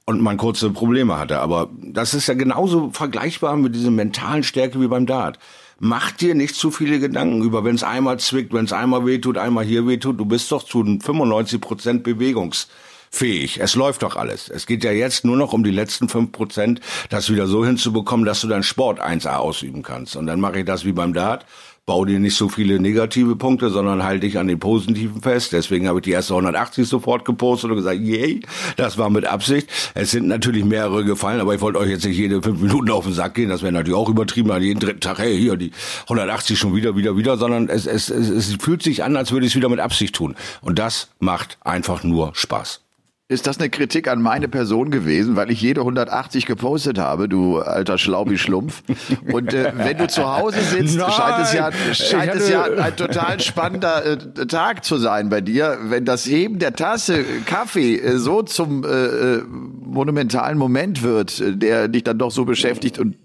und 0.06 0.22
man 0.22 0.38
kurze 0.38 0.70
Probleme 0.70 1.18
hatte. 1.18 1.40
Aber 1.40 1.68
das 1.82 2.14
ist 2.14 2.26
ja 2.26 2.34
genauso 2.34 2.90
vergleichbar 2.90 3.58
mit 3.58 3.74
dieser 3.74 3.90
mentalen 3.90 4.44
Stärke 4.44 4.80
wie 4.80 4.88
beim 4.88 5.04
Dart 5.04 5.38
mach 5.78 6.10
dir 6.10 6.34
nicht 6.34 6.54
zu 6.54 6.70
viele 6.70 6.98
Gedanken 6.98 7.42
über, 7.42 7.64
wenn 7.64 7.74
es 7.74 7.82
einmal 7.82 8.18
zwickt, 8.18 8.52
wenn 8.52 8.64
es 8.64 8.72
einmal 8.72 9.06
wehtut, 9.06 9.38
einmal 9.38 9.64
hier 9.64 9.86
wehtut. 9.86 10.18
Du 10.18 10.24
bist 10.24 10.50
doch 10.52 10.62
zu 10.62 10.84
95 10.84 11.60
Prozent 11.60 12.02
bewegungsfähig. 12.02 13.60
Es 13.60 13.74
läuft 13.74 14.02
doch 14.02 14.16
alles. 14.16 14.48
Es 14.48 14.66
geht 14.66 14.84
ja 14.84 14.92
jetzt 14.92 15.24
nur 15.24 15.36
noch 15.36 15.52
um 15.52 15.64
die 15.64 15.70
letzten 15.70 16.08
fünf 16.08 16.32
Prozent, 16.32 16.80
das 17.10 17.30
wieder 17.30 17.46
so 17.46 17.64
hinzubekommen, 17.64 18.24
dass 18.24 18.40
du 18.40 18.48
deinen 18.48 18.62
Sport 18.62 19.00
1A 19.00 19.36
ausüben 19.36 19.82
kannst. 19.82 20.16
Und 20.16 20.26
dann 20.26 20.40
mache 20.40 20.60
ich 20.60 20.64
das 20.64 20.84
wie 20.84 20.92
beim 20.92 21.12
Dart 21.12 21.44
bau 21.86 22.04
dir 22.04 22.18
nicht 22.18 22.34
so 22.34 22.48
viele 22.48 22.80
negative 22.80 23.36
Punkte, 23.36 23.70
sondern 23.70 24.02
halt 24.02 24.24
dich 24.24 24.38
an 24.38 24.48
den 24.48 24.58
positiven 24.58 25.22
fest. 25.22 25.52
Deswegen 25.52 25.86
habe 25.86 26.00
ich 26.00 26.02
die 26.02 26.10
erste 26.10 26.34
180 26.34 26.88
sofort 26.88 27.24
gepostet 27.24 27.70
und 27.70 27.76
gesagt, 27.76 28.00
yay, 28.00 28.40
das 28.76 28.98
war 28.98 29.08
mit 29.08 29.24
Absicht. 29.24 29.70
Es 29.94 30.10
sind 30.10 30.26
natürlich 30.26 30.64
mehrere 30.64 31.04
gefallen, 31.04 31.40
aber 31.40 31.54
ich 31.54 31.60
wollte 31.60 31.78
euch 31.78 31.90
jetzt 31.90 32.04
nicht 32.04 32.18
jede 32.18 32.42
fünf 32.42 32.60
Minuten 32.60 32.90
auf 32.90 33.04
den 33.04 33.14
Sack 33.14 33.34
gehen. 33.34 33.50
Das 33.50 33.62
wäre 33.62 33.72
natürlich 33.72 33.96
auch 33.96 34.08
übertrieben, 34.08 34.50
an 34.50 34.62
jeden 34.62 34.80
dritten 34.80 35.00
Tag, 35.00 35.20
hey, 35.20 35.38
hier 35.38 35.56
die 35.56 35.70
180 36.02 36.58
schon 36.58 36.74
wieder, 36.74 36.96
wieder, 36.96 37.16
wieder, 37.16 37.36
sondern 37.36 37.68
es, 37.68 37.86
es, 37.86 38.10
es, 38.10 38.30
es 38.30 38.54
fühlt 38.56 38.82
sich 38.82 39.04
an, 39.04 39.16
als 39.16 39.30
würde 39.30 39.46
ich 39.46 39.52
es 39.52 39.56
wieder 39.56 39.68
mit 39.68 39.78
Absicht 39.78 40.16
tun. 40.16 40.34
Und 40.62 40.80
das 40.80 41.10
macht 41.20 41.56
einfach 41.62 42.02
nur 42.02 42.32
Spaß. 42.34 42.85
Ist 43.28 43.48
das 43.48 43.58
eine 43.58 43.70
Kritik 43.70 44.06
an 44.06 44.22
meine 44.22 44.46
Person 44.46 44.92
gewesen, 44.92 45.34
weil 45.34 45.50
ich 45.50 45.60
jede 45.60 45.80
180 45.80 46.46
gepostet 46.46 47.00
habe, 47.00 47.28
du 47.28 47.58
alter 47.58 47.98
Schlaubi-Schlumpf? 47.98 48.84
Und 49.32 49.52
äh, 49.52 49.72
wenn 49.74 49.98
du 49.98 50.06
zu 50.06 50.32
Hause 50.32 50.60
sitzt, 50.60 50.96
Nein, 50.96 51.10
scheint 51.10 51.38
es 51.40 51.52
ja, 51.52 51.72
scheint 51.92 52.34
es 52.36 52.48
ja 52.48 52.62
ein 52.62 52.94
total 52.94 53.40
spannender 53.40 54.06
äh, 54.06 54.46
Tag 54.46 54.84
zu 54.84 54.98
sein 54.98 55.28
bei 55.28 55.40
dir. 55.40 55.76
Wenn 55.82 56.04
das 56.04 56.24
Heben 56.24 56.60
der 56.60 56.74
Tasse 56.74 57.24
Kaffee 57.46 57.96
äh, 57.96 58.18
so 58.18 58.42
zum 58.42 58.84
äh, 58.84 58.86
äh 58.86 59.42
monumentalen 59.42 60.56
Moment 60.56 61.02
wird, 61.02 61.40
äh, 61.40 61.56
der 61.56 61.88
dich 61.88 62.04
dann 62.04 62.18
doch 62.18 62.30
so 62.30 62.44
beschäftigt 62.44 63.00
und 63.00 63.16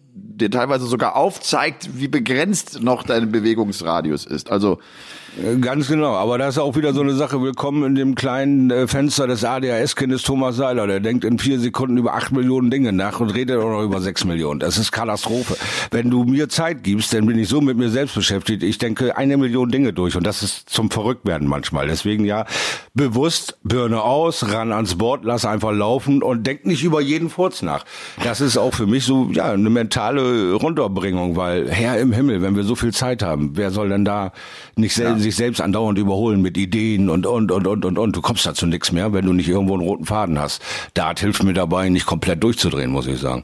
dir 0.42 0.52
teilweise 0.52 0.86
sogar 0.86 1.16
aufzeigt, 1.16 1.90
wie 1.94 2.08
begrenzt 2.08 2.82
noch 2.82 3.04
dein 3.04 3.32
Bewegungsradius 3.32 4.26
ist. 4.26 4.52
Also 4.52 4.80
äh, 5.38 5.58
Ganz 5.58 5.88
genau, 5.88 6.16
aber 6.16 6.38
das 6.38 6.56
ist 6.56 6.58
auch 6.60 6.76
wieder 6.76 6.94
so 6.94 7.02
eine 7.02 7.14
Sache. 7.14 7.42
Willkommen 7.42 7.84
in 7.84 7.96
dem 7.96 8.16
kleinen 8.16 8.70
äh, 8.70 8.88
Fenster 8.88 9.28
des 9.28 9.46
ADHS-Kindes 9.46 10.24
Thomas 10.24 10.56
Seiler. 10.56 10.88
Der 10.88 11.00
denkt 11.00 11.24
in 11.24 11.40
vier 11.40 11.60
Sekunden 11.60 11.98
über 11.98 12.16
acht 12.16 12.32
Millionen 12.32 12.70
Dinge 12.70 12.92
nach 12.92 13.20
und 13.20 13.30
redet 13.30 13.58
auch 13.60 13.70
noch 13.70 13.84
über 13.84 14.02
sechs 14.02 14.26
Millionen. 14.26 14.60
Das 14.60 14.78
ist 14.78 14.92
Katastrophe. 14.92 15.56
Wenn 15.92 16.10
du 16.10 16.24
mir 16.24 16.50
Zeit 16.50 16.84
gibst, 16.84 17.14
dann 17.14 17.26
bin 17.26 17.40
ich 17.40 17.48
so 17.48 17.62
mit 17.62 17.78
mir 17.78 17.90
selbst 17.90 18.16
beschäftigt. 18.16 18.64
Ich 18.64 18.78
denke 18.78 19.16
eine 19.18 19.38
Million 19.38 19.70
Dinge 19.72 19.94
durch 19.94 20.16
und 20.16 20.26
das 20.26 20.44
ist 20.44 20.70
zum 20.70 20.92
Verrücktwerden 20.92 21.48
manchmal. 21.48 21.88
Deswegen 21.88 22.26
ja, 22.26 22.46
bewusst 22.94 23.58
Birne 23.64 24.02
aus, 24.02 24.52
ran 24.52 24.74
ans 24.74 24.96
Board, 24.96 25.24
lass 25.24 25.46
einfach 25.46 25.72
laufen 25.72 26.24
und 26.24 26.46
denk 26.46 26.66
nicht 26.66 26.84
über 26.84 27.00
jeden 27.00 27.30
Furz 27.30 27.62
nach. 27.62 27.86
Das 28.24 28.42
ist 28.42 28.58
auch 28.58 28.74
für 28.74 28.88
mich 28.88 29.06
so, 29.06 29.30
ja, 29.32 29.52
eine 29.52 29.70
mentale 29.70 30.31
Runterbringung, 30.31 31.36
weil 31.36 31.69
Herr 31.69 32.00
im 32.00 32.12
Himmel, 32.12 32.42
wenn 32.42 32.56
wir 32.56 32.63
so 32.63 32.75
viel 32.75 32.94
Zeit 32.94 33.24
haben, 33.24 33.51
wer 33.56 33.72
soll 33.72 33.89
denn 33.89 34.06
da 34.06 34.31
nicht 34.75 34.94
selbst 34.94 35.24
sich 35.24 35.36
selbst 35.36 35.62
andauernd 35.62 35.98
überholen 35.98 36.42
mit 36.42 36.57
Ideen 36.57 37.10
und, 37.10 37.25
und, 37.25 37.51
und, 37.51 37.68
und, 37.68 37.86
und, 37.86 37.98
und. 37.98 38.16
Du 38.16 38.22
kommst 38.22 38.45
dazu 38.45 38.66
nichts 38.66 38.92
mehr, 38.92 39.13
wenn 39.13 39.25
du 39.25 39.33
nicht 39.33 39.50
irgendwo 39.50 39.74
einen 39.74 39.83
roten 39.83 40.06
Faden 40.06 40.39
hast. 40.39 40.62
Dart 40.94 41.19
hilft 41.19 41.44
mir 41.44 41.54
dabei, 41.54 41.89
nicht 41.89 42.06
komplett 42.06 42.44
durchzudrehen, 42.44 42.92
muss 42.92 43.07
ich 43.07 43.19
sagen. 43.19 43.44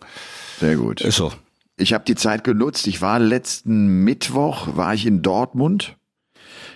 Sehr 0.59 0.75
gut. 0.75 1.01
Ist 1.01 1.17
so. 1.17 1.31
Ich 1.77 1.93
habe 1.93 2.03
die 2.05 2.15
Zeit 2.15 2.43
genutzt. 2.43 2.87
Ich 2.87 3.01
war 3.01 3.19
letzten 3.19 4.03
Mittwoch, 4.03 4.75
war 4.75 4.93
ich 4.93 5.05
in 5.05 5.21
Dortmund. 5.21 5.95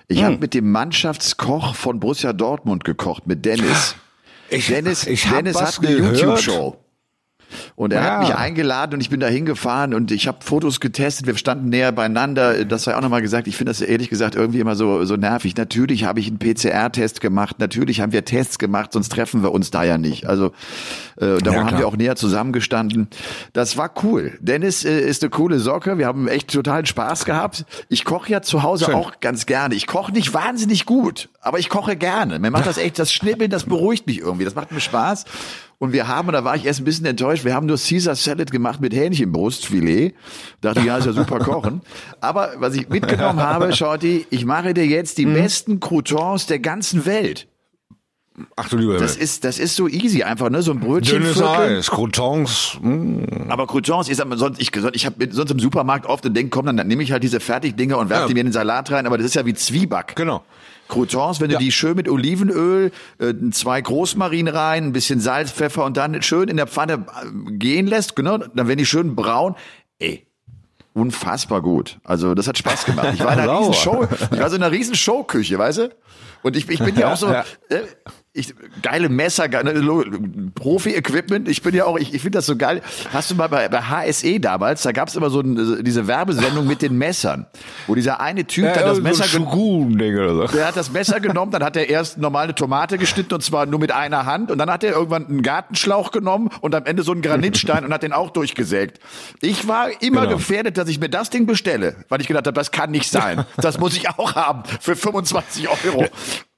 Ich 0.07 0.19
hm. 0.19 0.25
habe 0.25 0.37
mit 0.37 0.53
dem 0.53 0.71
Mannschaftskoch 0.71 1.75
von 1.75 1.99
Borussia 1.99 2.33
Dortmund 2.33 2.83
gekocht, 2.83 3.25
mit 3.27 3.45
Dennis. 3.45 3.95
Ich, 4.49 4.67
Dennis, 4.67 5.07
ich 5.07 5.27
Dennis 5.27 5.59
hat 5.59 5.79
eine 5.79 5.97
YouTube-Show. 5.97 6.77
Und 7.75 7.93
er 7.93 8.03
ja. 8.03 8.11
hat 8.11 8.19
mich 8.21 8.35
eingeladen 8.35 8.95
und 8.95 9.01
ich 9.01 9.09
bin 9.09 9.19
da 9.19 9.27
hingefahren 9.27 9.93
und 9.93 10.11
ich 10.11 10.27
habe 10.27 10.39
Fotos 10.41 10.79
getestet. 10.79 11.27
Wir 11.27 11.37
standen 11.37 11.69
näher 11.69 11.91
beieinander. 11.91 12.65
Das 12.65 12.83
sei 12.83 12.95
auch 12.95 13.01
nochmal 13.01 13.21
gesagt. 13.21 13.47
Ich 13.47 13.57
finde 13.57 13.71
das 13.71 13.81
ehrlich 13.81 14.09
gesagt 14.09 14.35
irgendwie 14.35 14.59
immer 14.59 14.75
so, 14.75 15.05
so 15.05 15.15
nervig. 15.15 15.55
Natürlich 15.57 16.05
habe 16.05 16.19
ich 16.19 16.27
einen 16.27 16.39
PCR-Test 16.39 17.21
gemacht. 17.21 17.57
Natürlich 17.59 18.01
haben 18.01 18.11
wir 18.11 18.25
Tests 18.25 18.59
gemacht, 18.59 18.93
sonst 18.93 19.09
treffen 19.09 19.43
wir 19.43 19.51
uns 19.51 19.71
da 19.71 19.83
ja 19.83 19.97
nicht. 19.97 20.27
Also 20.27 20.47
äh, 21.17 21.37
darum 21.37 21.43
ja, 21.43 21.65
haben 21.65 21.77
wir 21.77 21.87
auch 21.87 21.97
näher 21.97 22.15
zusammengestanden. 22.15 23.07
Das 23.53 23.77
war 23.77 23.91
cool. 24.03 24.37
Dennis 24.39 24.85
äh, 24.85 24.99
ist 25.01 25.23
eine 25.23 25.29
coole 25.29 25.59
Socke. 25.59 25.97
Wir 25.97 26.07
haben 26.07 26.27
echt 26.27 26.51
totalen 26.51 26.85
Spaß 26.85 27.25
gehabt. 27.25 27.65
Ich 27.89 28.05
koche 28.05 28.31
ja 28.31 28.41
zu 28.41 28.63
Hause 28.63 28.85
Schön. 28.85 28.95
auch 28.95 29.19
ganz 29.19 29.45
gerne. 29.45 29.75
Ich 29.75 29.87
koche 29.87 30.11
nicht 30.11 30.33
wahnsinnig 30.33 30.85
gut, 30.85 31.29
aber 31.41 31.59
ich 31.59 31.69
koche 31.69 31.95
gerne. 31.95 32.39
Mir 32.39 32.51
macht 32.51 32.65
das 32.71 32.77
echt, 32.77 32.99
das 32.99 33.13
Schnippeln, 33.13 33.51
das 33.51 33.65
beruhigt 33.65 34.07
mich 34.07 34.19
irgendwie. 34.19 34.45
Das 34.45 34.55
macht 34.55 34.71
mir 34.71 34.79
Spaß. 34.79 35.25
Und 35.81 35.93
wir 35.93 36.07
haben, 36.07 36.31
da 36.31 36.43
war 36.43 36.55
ich 36.55 36.65
erst 36.65 36.79
ein 36.81 36.83
bisschen 36.83 37.07
enttäuscht, 37.07 37.43
wir 37.43 37.55
haben 37.55 37.65
nur 37.65 37.75
Caesar 37.75 38.15
Salad 38.15 38.51
gemacht 38.51 38.81
mit 38.81 38.93
Hähnchenbrustfilet. 38.93 40.13
Dachte, 40.61 40.81
ja, 40.81 40.97
ist 40.97 41.07
ja 41.07 41.11
super 41.11 41.39
kochen. 41.43 41.81
Aber 42.19 42.51
was 42.57 42.75
ich 42.75 42.87
mitgenommen 42.87 43.39
habe, 43.41 43.73
Shorty, 43.73 44.27
ich 44.29 44.45
mache 44.45 44.75
dir 44.75 44.85
jetzt 44.85 45.17
die 45.17 45.25
mhm. 45.25 45.33
besten 45.33 45.79
Croutons 45.79 46.45
der 46.45 46.59
ganzen 46.59 47.07
Welt. 47.07 47.47
Ach 48.55 48.69
du 48.69 48.77
lieber 48.77 48.97
Das 48.97 49.15
ist, 49.15 49.43
das 49.43 49.57
ist 49.57 49.75
so 49.75 49.87
easy 49.87 50.21
einfach, 50.21 50.51
ne? 50.51 50.61
So 50.61 50.71
ein 50.71 50.79
Brötchen. 50.79 51.23
Dünnes 51.23 51.41
Eis, 51.41 51.89
Croutons. 51.89 52.77
Mm. 52.79 53.49
Aber 53.49 53.65
Croutons, 53.65 54.07
ich 54.07 54.17
sag 54.17 54.27
mal, 54.27 54.37
sonst, 54.37 54.61
ich, 54.61 54.71
ich 54.93 55.05
habe 55.07 55.27
sonst 55.31 55.49
im 55.49 55.59
Supermarkt 55.59 56.05
oft 56.05 56.27
und 56.27 56.35
denke, 56.35 56.51
komm, 56.51 56.67
dann, 56.67 56.77
dann 56.77 56.87
nehme 56.87 57.01
ich 57.01 57.11
halt 57.11 57.23
diese 57.23 57.39
Fertigdinger 57.39 57.97
und 57.97 58.09
werfe 58.09 58.21
ja. 58.21 58.27
die 58.27 58.33
mir 58.35 58.41
in 58.41 58.47
den 58.47 58.53
Salat 58.53 58.91
rein, 58.91 59.07
aber 59.07 59.17
das 59.17 59.25
ist 59.25 59.33
ja 59.33 59.47
wie 59.47 59.55
Zwieback. 59.55 60.15
Genau. 60.15 60.43
Croutons, 60.91 61.39
wenn 61.39 61.49
ja. 61.49 61.57
du 61.57 61.63
die 61.63 61.71
schön 61.71 61.95
mit 61.95 62.07
Olivenöl, 62.07 62.91
äh, 63.17 63.33
zwei 63.51 63.81
Großmarin 63.81 64.47
rein, 64.47 64.85
ein 64.85 64.93
bisschen 64.93 65.19
Salz, 65.19 65.51
Pfeffer 65.51 65.85
und 65.85 65.97
dann 65.97 66.21
schön 66.21 66.49
in 66.49 66.57
der 66.57 66.67
Pfanne 66.67 66.93
äh, 66.93 67.51
gehen 67.53 67.87
lässt, 67.87 68.15
genau, 68.15 68.37
dann 68.37 68.67
werden 68.67 68.77
die 68.77 68.85
schön 68.85 69.15
braun. 69.15 69.55
Ey, 69.99 70.27
unfassbar 70.93 71.61
gut. 71.61 71.99
Also 72.03 72.35
das 72.35 72.47
hat 72.47 72.57
Spaß 72.57 72.85
gemacht. 72.85 73.09
Ich 73.13 73.23
war 73.23 73.33
in 73.33 73.39
einer 73.39 73.59
riesen 73.59 73.73
Show, 73.73 74.07
ich 74.31 74.39
war 74.39 74.49
so 74.49 74.57
in 74.57 74.63
einer 74.63 74.71
riesen 74.71 74.95
Showküche, 74.95 75.57
weißt 75.57 75.77
du? 75.79 75.89
Und 76.43 76.57
ich, 76.57 76.69
ich 76.69 76.79
bin 76.79 76.95
ja 76.95 77.13
auch 77.13 77.17
so. 77.17 77.27
Äh, 77.69 77.83
ich, 78.33 78.53
geile 78.81 79.09
Messer, 79.09 79.49
geile 79.49 79.73
Profi-Equipment. 80.55 81.49
Ich 81.49 81.61
bin 81.61 81.75
ja 81.75 81.83
auch, 81.85 81.99
ich, 81.99 82.13
ich 82.13 82.21
finde 82.21 82.37
das 82.37 82.45
so 82.45 82.55
geil. 82.55 82.81
Hast 83.11 83.29
du 83.29 83.35
mal 83.35 83.47
bei, 83.47 83.67
bei 83.67 83.81
HSE 83.81 84.39
damals, 84.39 84.83
da 84.83 84.93
gab 84.93 85.09
es 85.09 85.15
immer 85.15 85.29
so 85.29 85.41
ein, 85.41 85.83
diese 85.83 86.07
Werbesendung 86.07 86.65
mit 86.65 86.81
den 86.81 86.97
Messern, 86.97 87.45
wo 87.87 87.95
dieser 87.95 88.21
eine 88.21 88.45
Typ 88.45 88.65
ja, 88.65 88.73
dann 88.73 88.85
das 88.85 89.01
Messer 89.01 89.25
so 89.25 89.41
oder 89.43 90.47
so. 90.47 90.55
Der 90.55 90.65
hat 90.65 90.77
das 90.77 90.93
Messer 90.93 91.19
genommen, 91.19 91.51
dann 91.51 91.63
hat 91.63 91.75
er 91.75 91.89
erst 91.89 92.19
normal 92.19 92.45
eine 92.45 92.55
Tomate 92.55 92.97
geschnitten 92.97 93.33
und 93.33 93.41
zwar 93.41 93.65
nur 93.65 93.81
mit 93.81 93.91
einer 93.91 94.25
Hand 94.25 94.49
und 94.49 94.57
dann 94.59 94.71
hat 94.71 94.85
er 94.85 94.93
irgendwann 94.93 95.27
einen 95.27 95.41
Gartenschlauch 95.41 96.11
genommen 96.11 96.49
und 96.61 96.73
am 96.73 96.85
Ende 96.85 97.03
so 97.03 97.11
einen 97.11 97.21
Granitstein 97.21 97.83
und 97.83 97.93
hat 97.93 98.03
den 98.03 98.13
auch 98.13 98.29
durchgesägt. 98.29 99.01
Ich 99.41 99.67
war 99.67 99.89
immer 100.01 100.21
genau. 100.21 100.37
gefährdet, 100.37 100.77
dass 100.77 100.87
ich 100.87 101.01
mir 101.01 101.09
das 101.09 101.31
Ding 101.31 101.45
bestelle, 101.45 101.97
weil 102.07 102.21
ich 102.21 102.27
gedacht 102.27 102.47
habe, 102.47 102.55
das 102.55 102.71
kann 102.71 102.91
nicht 102.91 103.11
sein. 103.11 103.43
Das 103.57 103.77
muss 103.77 103.95
ich 103.95 104.09
auch 104.09 104.35
haben 104.35 104.63
für 104.79 104.95
25 104.95 105.67
Euro. 105.67 106.07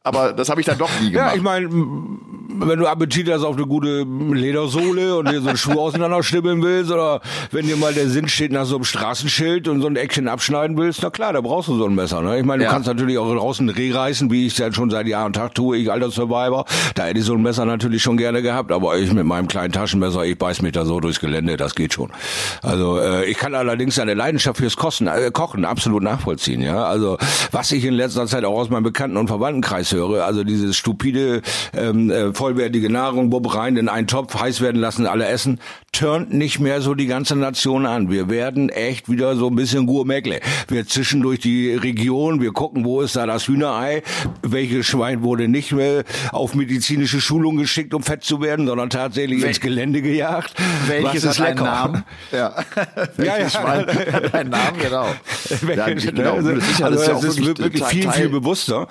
Aber 0.06 0.34
das 0.34 0.50
habe 0.50 0.60
ich 0.60 0.68
dann 0.68 0.78
doch 0.78 0.90
nie 1.00 1.12
gemacht. 1.12 1.32
Ja, 1.32 1.36
ich 1.36 1.42
meine, 1.42 1.70
wenn 1.70 2.78
du 2.78 2.88
Appetit 2.88 3.32
hast 3.32 3.44
auf 3.44 3.56
eine 3.56 3.66
gute 3.66 4.04
Ledersohle 4.04 5.16
und 5.16 5.32
dir 5.32 5.42
so 5.42 5.48
einen 5.48 5.58
Schuh 5.58 5.80
auseinanderschnibbeln 5.80 6.62
willst 6.62 6.92
oder 6.92 7.22
wenn 7.52 7.68
dir 7.68 7.78
mal 7.78 7.94
der 7.94 8.10
Sinn 8.10 8.28
steht 8.28 8.52
nach 8.52 8.66
so 8.66 8.76
einem 8.76 8.84
Straßenschild 8.84 9.70
und 9.70 9.80
so 9.80 9.88
ein 9.88 9.96
Eckchen 9.96 10.28
abschneiden 10.28 10.78
willst, 10.78 11.00
na 11.04 11.10
klar, 11.10 11.32
da 11.32 11.40
brauchst 11.40 11.70
du 11.70 11.78
so 11.78 11.86
ein 11.86 11.96
Messer. 11.96 12.22
Ne? 12.22 12.38
Ich 12.38 12.46
meine, 12.46 12.60
du 12.60 12.66
ja. 12.66 12.72
kannst 12.72 12.88
natürlich 12.88 13.18
auch 13.18 13.34
draußen 13.34 13.70
Reh 13.70 13.94
reißen, 13.94 14.30
wie 14.30 14.46
ich 14.46 14.54
es 14.54 14.60
ja 14.60 14.74
schon 14.74 14.90
seit 14.90 15.08
Jahr 15.08 15.26
und 15.26 15.38
Tag 15.38 15.56
tue, 15.56 15.78
ich 15.78 15.90
alter 15.90 16.12
Survivor. 16.12 16.66
Da 16.96 17.06
hätte 17.06 17.20
ich 17.20 17.26
so 17.26 17.36
ein 17.36 17.42
Messer 17.42 17.64
natürlich 17.64 18.04
schon 18.04 18.18
gerne 18.18 18.42
gehabt, 18.42 18.74
aber 18.74 18.98
ich 18.98 19.12
mit 19.14 19.26
meinem 19.26 19.48
kleinen 19.48 19.72
Taschenmesser, 19.72 20.26
ich 20.26 20.38
beiß 20.38 20.64
mich 20.64 20.74
da 20.74 20.84
so 20.84 21.00
durchs 21.00 21.22
Gelände, 21.22 21.56
das 21.56 21.76
geht 21.76 21.94
schon. 21.94 22.12
Also 22.62 23.00
äh, 23.00 23.24
ich 23.26 23.38
kann 23.38 23.56
allerdings 23.56 23.98
eine 24.00 24.16
Leidenschaft 24.16 24.58
fürs 24.58 24.76
Kosten, 24.76 25.08
äh, 25.08 25.32
Kochen 25.32 25.64
absolut 25.64 26.04
nachvollziehen. 26.04 26.62
Ja, 26.62 26.86
Also 26.86 27.18
was 27.52 27.72
ich 27.72 27.86
in 27.86 27.94
letzter 27.94 28.28
Zeit 28.28 28.44
auch 28.44 28.58
aus 28.60 28.70
meinem 28.70 28.84
Bekannten- 28.84 29.16
und 29.16 29.28
Verwandtenkreis 29.28 29.93
höre. 29.94 30.26
Also 30.26 30.44
dieses 30.44 30.76
stupide, 30.76 31.42
ähm, 31.74 32.10
äh, 32.10 32.34
vollwertige 32.34 32.92
Nahrung, 32.92 33.30
Bob 33.30 33.54
rein 33.56 33.78
in 33.78 33.90
einen 33.90 34.08
Topf, 34.08 34.36
heiß 34.40 34.62
werden 34.62 34.82
lassen, 34.82 35.06
alle 35.06 35.28
essen, 35.28 35.60
turnt 35.92 36.34
nicht 36.34 36.60
mehr 36.60 36.82
so 36.82 36.96
die 36.96 37.06
ganze 37.08 37.36
Nation 37.36 37.86
an. 37.86 38.10
Wir 38.10 38.30
werden 38.30 38.70
echt 38.70 39.10
wieder 39.10 39.36
so 39.36 39.48
ein 39.48 39.56
bisschen 39.56 39.86
Gourmetle. 39.86 40.42
Wir 40.68 40.88
zischen 40.88 41.22
durch 41.22 41.40
die 41.40 41.74
Region, 41.74 42.42
wir 42.42 42.52
gucken, 42.52 42.84
wo 42.84 43.02
ist 43.02 43.16
da 43.16 43.26
das 43.26 43.48
Hühnerei, 43.48 44.04
welches 44.42 44.86
Schwein 44.88 45.24
wurde 45.24 45.48
nicht 45.48 45.72
mehr 45.72 46.04
auf 46.32 46.56
medizinische 46.56 47.22
Schulung 47.22 47.58
geschickt, 47.58 47.94
um 47.94 48.04
fett 48.04 48.24
zu 48.24 48.42
werden, 48.42 48.68
sondern 48.68 48.90
tatsächlich 48.90 49.42
Wel 49.42 49.50
ins 49.50 49.60
Gelände 49.60 50.02
gejagt. 50.02 50.54
Welches 50.88 51.24
ist 51.24 51.40
lecker? 51.40 51.64
Namen? 51.64 52.04
Ja. 52.32 52.56
ja, 53.18 53.38
ja. 53.38 53.50
Schwein 53.50 53.86
hat 53.88 54.34
einen 54.34 54.50
Namen, 54.50 54.80
genau. 54.80 55.06
ja, 55.76 55.94
genau. 55.94 56.34
Also, 56.34 56.52
das 56.56 56.70
ist, 56.70 56.80
ja, 56.80 56.86
also, 56.88 57.06
das 57.06 57.24
ist 57.24 57.40
ja 57.40 57.58
wirklich 57.58 57.84
viel, 57.86 58.12
viel 58.12 58.30
bewusster. 58.30 58.88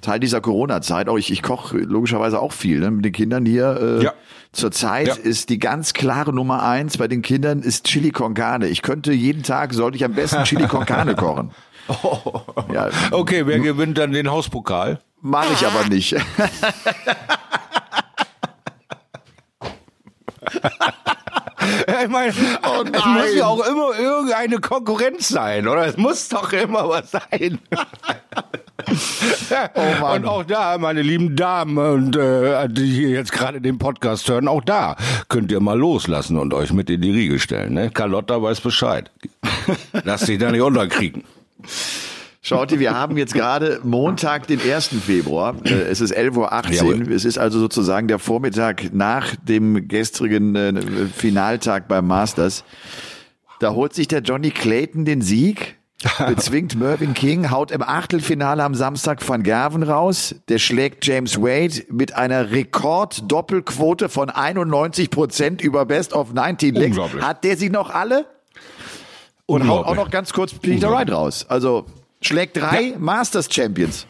Teil 0.00 0.20
dieser 0.20 0.40
Corona-Zeit. 0.40 1.08
Auch 1.08 1.16
ich, 1.16 1.30
ich 1.30 1.42
koche 1.42 1.78
logischerweise 1.78 2.40
auch 2.40 2.52
viel 2.52 2.80
ne, 2.80 2.90
mit 2.90 3.04
den 3.04 3.12
Kindern 3.12 3.46
hier. 3.46 3.98
Äh, 4.00 4.04
ja. 4.04 4.14
Zurzeit 4.52 5.08
ja. 5.08 5.14
ist 5.14 5.50
die 5.50 5.58
ganz 5.58 5.92
klare 5.92 6.32
Nummer 6.32 6.62
eins 6.62 6.96
bei 6.98 7.08
den 7.08 7.22
Kindern 7.22 7.60
ist 7.60 7.84
Chili 7.84 8.10
con 8.10 8.34
Carne. 8.34 8.68
Ich 8.68 8.82
könnte 8.82 9.12
jeden 9.12 9.42
Tag, 9.42 9.74
sollte 9.74 9.96
ich 9.96 10.04
am 10.04 10.14
besten 10.14 10.44
Chili 10.44 10.66
con 10.66 10.86
Carne 10.86 11.14
kochen. 11.16 11.50
Oh. 11.88 12.40
Ja. 12.72 12.88
Okay, 13.10 13.46
wer 13.46 13.60
gewinnt 13.60 13.98
dann 13.98 14.12
den 14.12 14.30
Hauspokal? 14.30 15.00
Mache 15.20 15.52
ich 15.52 15.66
aber 15.66 15.88
nicht. 15.88 16.12
ich 22.02 22.08
meine, 22.08 22.32
oh 22.62 22.84
es 22.84 23.04
muss 23.04 23.34
ja 23.34 23.46
auch 23.46 23.66
immer 23.66 23.98
irgendeine 23.98 24.58
Konkurrenz 24.58 25.28
sein, 25.28 25.66
oder? 25.68 25.86
Es 25.86 25.96
muss 25.96 26.28
doch 26.28 26.52
immer 26.52 26.88
was 26.88 27.10
sein. 27.10 27.58
oh 29.74 30.14
und 30.14 30.26
auch 30.26 30.44
da, 30.44 30.78
meine 30.78 31.02
lieben 31.02 31.36
Damen 31.36 31.78
und 31.78 32.16
äh, 32.16 32.68
die 32.68 32.86
hier 32.86 33.10
jetzt 33.10 33.32
gerade 33.32 33.60
den 33.60 33.78
Podcast 33.78 34.28
hören, 34.28 34.48
auch 34.48 34.62
da 34.62 34.96
könnt 35.28 35.50
ihr 35.52 35.60
mal 35.60 35.78
loslassen 35.78 36.36
und 36.38 36.54
euch 36.54 36.72
mit 36.72 36.90
in 36.90 37.00
die 37.00 37.10
Riege 37.10 37.38
stellen. 37.38 37.74
Ne? 37.74 37.90
Carlotta 37.90 38.40
weiß 38.40 38.60
Bescheid. 38.60 39.10
Lass 40.04 40.26
dich 40.26 40.38
da 40.38 40.50
nicht 40.50 40.62
unterkriegen. 40.62 41.24
Schaut 42.42 42.78
wir 42.78 42.94
haben 42.94 43.16
jetzt 43.16 43.34
gerade 43.34 43.80
Montag, 43.82 44.46
den 44.46 44.60
1. 44.60 44.90
Februar. 45.04 45.56
Äh, 45.64 45.72
es 45.90 46.00
ist 46.00 46.16
11.18 46.16 46.84
Uhr. 46.84 47.10
Es 47.10 47.24
ist 47.24 47.38
also 47.38 47.58
sozusagen 47.58 48.06
der 48.06 48.20
Vormittag 48.20 48.94
nach 48.94 49.34
dem 49.34 49.88
gestrigen 49.88 50.54
äh, 50.54 50.80
Finaltag 51.12 51.88
beim 51.88 52.06
Masters. 52.06 52.62
Da 53.58 53.72
holt 53.72 53.94
sich 53.94 54.06
der 54.06 54.20
Johnny 54.20 54.50
Clayton 54.50 55.04
den 55.04 55.22
Sieg, 55.22 55.75
bezwingt 56.28 56.78
Mervyn 56.78 57.14
King, 57.14 57.50
haut 57.50 57.70
im 57.70 57.82
Achtelfinale 57.82 58.62
am 58.62 58.74
Samstag 58.74 59.26
Van 59.26 59.42
Gerven 59.42 59.82
raus. 59.82 60.34
Der 60.48 60.58
schlägt 60.58 61.06
James 61.06 61.40
Wade 61.40 61.84
mit 61.90 62.14
einer 62.14 62.50
Rekord-Doppelquote 62.50 64.08
von 64.08 64.28
91 64.28 65.10
Prozent 65.10 65.62
über 65.62 65.86
Best 65.86 66.12
of 66.12 66.32
19 66.32 66.74
Licks. 66.74 66.98
Hat 67.20 67.44
der 67.44 67.56
sie 67.56 67.70
noch 67.70 67.90
alle? 67.90 68.26
Und 69.46 69.66
haut 69.66 69.86
auch 69.86 69.94
noch 69.94 70.10
ganz 70.10 70.32
kurz 70.32 70.52
Peter 70.52 70.90
Wright 70.90 71.10
raus. 71.10 71.46
Also 71.48 71.86
schlägt 72.20 72.56
drei 72.56 72.82
ja. 72.82 72.98
Masters 72.98 73.48
Champions. 73.50 74.06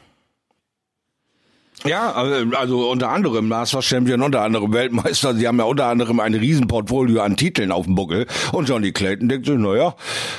Ja, 1.87 2.13
also, 2.13 2.57
also 2.57 2.91
unter 2.91 3.11
anderem 3.11 3.49
Masters 3.49 3.85
Champion, 3.85 4.23
unter 4.23 4.43
anderem 4.43 4.73
Weltmeister. 4.73 5.35
Sie 5.35 5.47
haben 5.47 5.59
ja 5.59 5.65
unter 5.65 5.87
anderem 5.87 6.21
ein 6.21 6.35
Riesenportfolio 6.35 7.21
an 7.21 7.37
Titeln 7.37 7.73
auf 7.73 7.87
dem 7.87 7.95
Buckel. 7.95 8.27
Und 8.53 8.69
Johnny 8.69 8.93
Clayton 8.93 9.29
denkt 9.29 9.47
sich, 9.47 9.57
naja, 9.57 9.95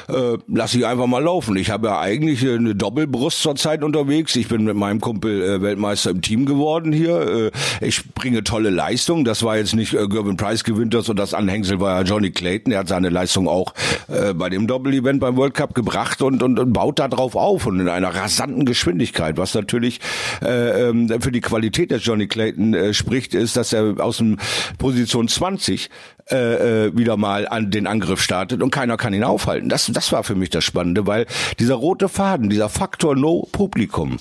äh, 0.10 0.38
lass 0.48 0.76
ich 0.76 0.86
einfach 0.86 1.08
mal 1.08 1.24
laufen. 1.24 1.56
Ich 1.56 1.70
habe 1.70 1.88
ja 1.88 2.00
eigentlich 2.00 2.48
eine 2.48 2.76
Doppelbrust 2.76 3.42
zurzeit 3.42 3.84
unterwegs. 3.84 4.36
Ich 4.36 4.48
bin 4.48 4.64
mit 4.64 4.76
meinem 4.76 5.00
Kumpel 5.00 5.42
äh, 5.42 5.62
Weltmeister 5.62 6.12
im 6.12 6.22
Team 6.22 6.46
geworden 6.46 6.92
hier. 6.92 7.52
Äh, 7.82 7.86
ich 7.86 8.14
bringe 8.14 8.44
tolle 8.44 8.70
Leistung. 8.70 9.24
Das 9.24 9.44
war 9.44 9.58
jetzt 9.58 9.76
nicht 9.76 9.94
äh, 9.94 10.08
Gervin 10.08 10.38
Price 10.38 10.64
gewinnt 10.64 10.94
das 10.94 11.10
und 11.10 11.18
das 11.18 11.34
Anhängsel 11.34 11.80
war 11.80 12.00
ja 12.00 12.06
Johnny 12.06 12.32
Clayton. 12.32 12.74
Er 12.74 12.80
hat 12.80 12.88
seine 12.88 13.10
Leistung 13.10 13.48
auch 13.48 13.74
äh, 14.08 14.34
bei 14.34 14.50
dem 14.50 14.68
Doppel-Event 14.68 15.20
beim 15.20 15.38
World 15.38 15.54
Cup 15.54 15.74
gebracht 15.74 16.22
und, 16.22 16.44
und, 16.44 16.60
und 16.60 16.74
baut 16.74 17.00
da 17.00 17.08
drauf 17.08 17.36
auf 17.36 17.66
und 17.66 17.80
in 17.80 17.90
einer 17.90 18.14
rasanten 18.14 18.66
Geschwindigkeit, 18.66 19.38
was 19.38 19.54
natürlich 19.54 20.00
äh, 20.44 20.90
ähm, 20.90 21.10
für 21.22 21.32
die 21.32 21.37
Qualität 21.42 21.92
des 21.92 22.06
Johnny 22.06 22.28
Clayton 22.28 22.74
äh, 22.74 22.94
spricht, 22.94 23.34
ist, 23.34 23.58
dass 23.58 23.74
er 23.74 23.96
aus 24.00 24.18
dem 24.18 24.38
Position 24.78 25.28
20 25.28 25.90
äh, 26.30 26.88
äh, 26.88 26.98
wieder 26.98 27.16
mal 27.18 27.48
an 27.48 27.72
den 27.72 27.88
Angriff 27.88 28.22
startet 28.22 28.62
und 28.62 28.72
keiner 28.72 28.98
kann 28.98 29.14
ihn 29.14 29.24
aufhalten. 29.24 29.70
Das, 29.70 29.90
das 29.94 30.12
war 30.12 30.24
für 30.24 30.36
mich 30.36 30.50
das 30.50 30.64
Spannende, 30.64 31.08
weil 31.08 31.26
dieser 31.60 31.76
rote 31.76 32.10
Faden, 32.10 32.50
dieser 32.50 32.70
Faktor 32.70 33.16
No 33.16 33.48
Publikum, 33.52 34.18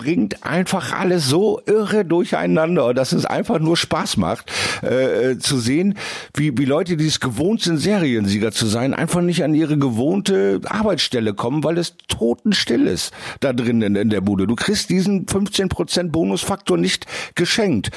bringt 0.00 0.44
einfach 0.46 0.98
alles 0.98 1.26
so 1.26 1.60
irre 1.66 2.06
durcheinander, 2.06 2.94
dass 2.94 3.12
es 3.12 3.26
einfach 3.26 3.58
nur 3.58 3.76
Spaß 3.76 4.16
macht, 4.16 4.50
äh, 4.82 5.36
zu 5.36 5.58
sehen, 5.58 5.98
wie, 6.34 6.56
wie 6.56 6.64
Leute, 6.64 6.96
die 6.96 7.06
es 7.06 7.20
gewohnt 7.20 7.60
sind, 7.60 7.76
Seriensieger 7.76 8.50
zu 8.50 8.66
sein, 8.66 8.94
einfach 8.94 9.20
nicht 9.20 9.44
an 9.44 9.54
ihre 9.54 9.76
gewohnte 9.76 10.62
Arbeitsstelle 10.64 11.34
kommen, 11.34 11.62
weil 11.64 11.76
es 11.76 11.98
totenstill 12.08 12.86
ist 12.86 13.12
da 13.40 13.52
drinnen 13.52 13.94
in 13.94 14.08
der 14.08 14.22
Bude. 14.22 14.46
Du 14.46 14.56
kriegst 14.56 14.88
diesen 14.88 15.26
15% 15.26 16.10
Bonusfaktor 16.10 16.78
nicht 16.78 17.04
geschenkt. 17.34 17.90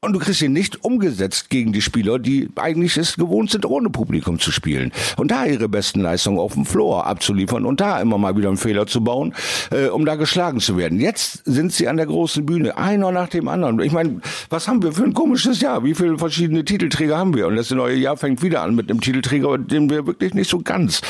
Und 0.00 0.12
du 0.12 0.20
kriegst 0.20 0.40
ihn 0.42 0.52
nicht 0.52 0.84
umgesetzt 0.84 1.50
gegen 1.50 1.72
die 1.72 1.82
Spieler, 1.82 2.20
die 2.20 2.50
eigentlich 2.54 2.96
es 2.96 3.16
gewohnt 3.16 3.50
sind, 3.50 3.66
ohne 3.66 3.90
Publikum 3.90 4.38
zu 4.38 4.52
spielen. 4.52 4.92
Und 5.16 5.32
da 5.32 5.44
ihre 5.44 5.68
besten 5.68 6.02
Leistungen 6.02 6.38
auf 6.38 6.54
dem 6.54 6.66
Floor 6.66 7.04
abzuliefern 7.04 7.64
und 7.64 7.80
da 7.80 8.00
immer 8.00 8.16
mal 8.16 8.36
wieder 8.36 8.46
einen 8.46 8.58
Fehler 8.58 8.86
zu 8.86 9.02
bauen, 9.02 9.34
äh, 9.72 9.88
um 9.88 10.04
da 10.04 10.14
geschlagen 10.14 10.60
zu 10.60 10.76
werden. 10.76 11.00
Jetzt 11.00 11.42
sind 11.46 11.72
sie 11.72 11.88
an 11.88 11.96
der 11.96 12.06
großen 12.06 12.46
Bühne, 12.46 12.76
einer 12.76 13.10
nach 13.10 13.28
dem 13.28 13.48
anderen. 13.48 13.80
Ich 13.80 13.90
meine, 13.90 14.20
was 14.50 14.68
haben 14.68 14.84
wir 14.84 14.92
für 14.92 15.02
ein 15.02 15.14
komisches 15.14 15.60
Jahr? 15.60 15.82
Wie 15.82 15.96
viele 15.96 16.16
verschiedene 16.16 16.64
Titelträger 16.64 17.18
haben 17.18 17.34
wir? 17.34 17.48
Und 17.48 17.56
das 17.56 17.72
neue 17.72 17.96
Jahr 17.96 18.16
fängt 18.16 18.40
wieder 18.40 18.62
an 18.62 18.76
mit 18.76 18.88
einem 18.88 19.00
Titelträger, 19.00 19.58
den 19.58 19.90
wir 19.90 20.06
wirklich 20.06 20.32
nicht 20.32 20.48
so 20.48 20.60
ganz 20.60 21.00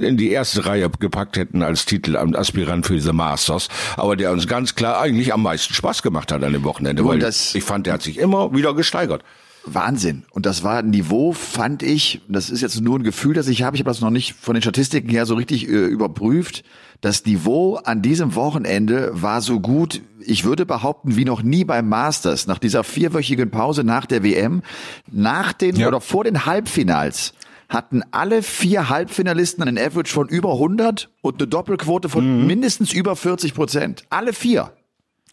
in 0.00 0.16
die 0.16 0.30
erste 0.30 0.64
Reihe 0.64 0.88
gepackt 0.98 1.36
hätten 1.36 1.62
als 1.62 1.84
Titel 1.84 2.16
Aspirant 2.16 2.86
für 2.86 2.94
diese 2.94 3.12
Masters. 3.12 3.68
Aber 3.98 4.16
der 4.16 4.32
uns 4.32 4.46
ganz 4.46 4.74
klar 4.74 4.98
eigentlich 4.98 5.34
am 5.34 5.42
meisten 5.42 5.74
Spaß 5.74 6.02
gemacht 6.02 6.32
hat 6.32 6.42
an 6.42 6.54
dem 6.54 6.64
Wochenende. 6.64 7.04
Weil 7.04 7.22
ich 7.22 7.64
fand, 7.64 7.86
der 7.86 7.92
hat 7.92 8.02
sich 8.02 8.16
immer 8.16 8.29
immer 8.30 8.54
wieder 8.54 8.74
gesteigert. 8.74 9.22
Wahnsinn. 9.64 10.24
Und 10.30 10.46
das 10.46 10.62
war 10.62 10.78
ein 10.78 10.90
Niveau, 10.90 11.32
fand 11.32 11.82
ich, 11.82 12.22
das 12.28 12.48
ist 12.48 12.62
jetzt 12.62 12.80
nur 12.80 12.98
ein 12.98 13.02
Gefühl, 13.02 13.34
das 13.34 13.48
ich 13.48 13.62
habe, 13.62 13.76
ich 13.76 13.82
habe 13.82 13.90
das 13.90 14.00
noch 14.00 14.10
nicht 14.10 14.34
von 14.34 14.54
den 14.54 14.62
Statistiken 14.62 15.10
her 15.10 15.26
so 15.26 15.34
richtig 15.34 15.68
äh, 15.68 15.72
überprüft. 15.72 16.64
Das 17.02 17.24
Niveau 17.26 17.76
an 17.76 18.02
diesem 18.02 18.34
Wochenende 18.34 19.10
war 19.12 19.40
so 19.40 19.60
gut, 19.60 20.00
ich 20.20 20.44
würde 20.44 20.64
behaupten, 20.64 21.16
wie 21.16 21.24
noch 21.24 21.42
nie 21.42 21.64
beim 21.64 21.88
Masters, 21.88 22.46
nach 22.46 22.58
dieser 22.58 22.84
vierwöchigen 22.84 23.50
Pause 23.50 23.84
nach 23.84 24.06
der 24.06 24.22
WM, 24.22 24.62
nach 25.10 25.52
den 25.52 25.76
ja. 25.76 25.88
oder 25.88 26.00
vor 26.00 26.24
den 26.24 26.46
Halbfinals 26.46 27.34
hatten 27.68 28.02
alle 28.10 28.42
vier 28.42 28.88
Halbfinalisten 28.88 29.62
einen 29.62 29.78
Average 29.78 30.12
von 30.12 30.28
über 30.28 30.54
100 30.54 31.08
und 31.22 31.40
eine 31.40 31.46
Doppelquote 31.46 32.08
von 32.08 32.40
mhm. 32.40 32.46
mindestens 32.46 32.92
über 32.92 33.14
40 33.14 33.54
Prozent. 33.54 34.04
Alle 34.10 34.32
vier. 34.32 34.72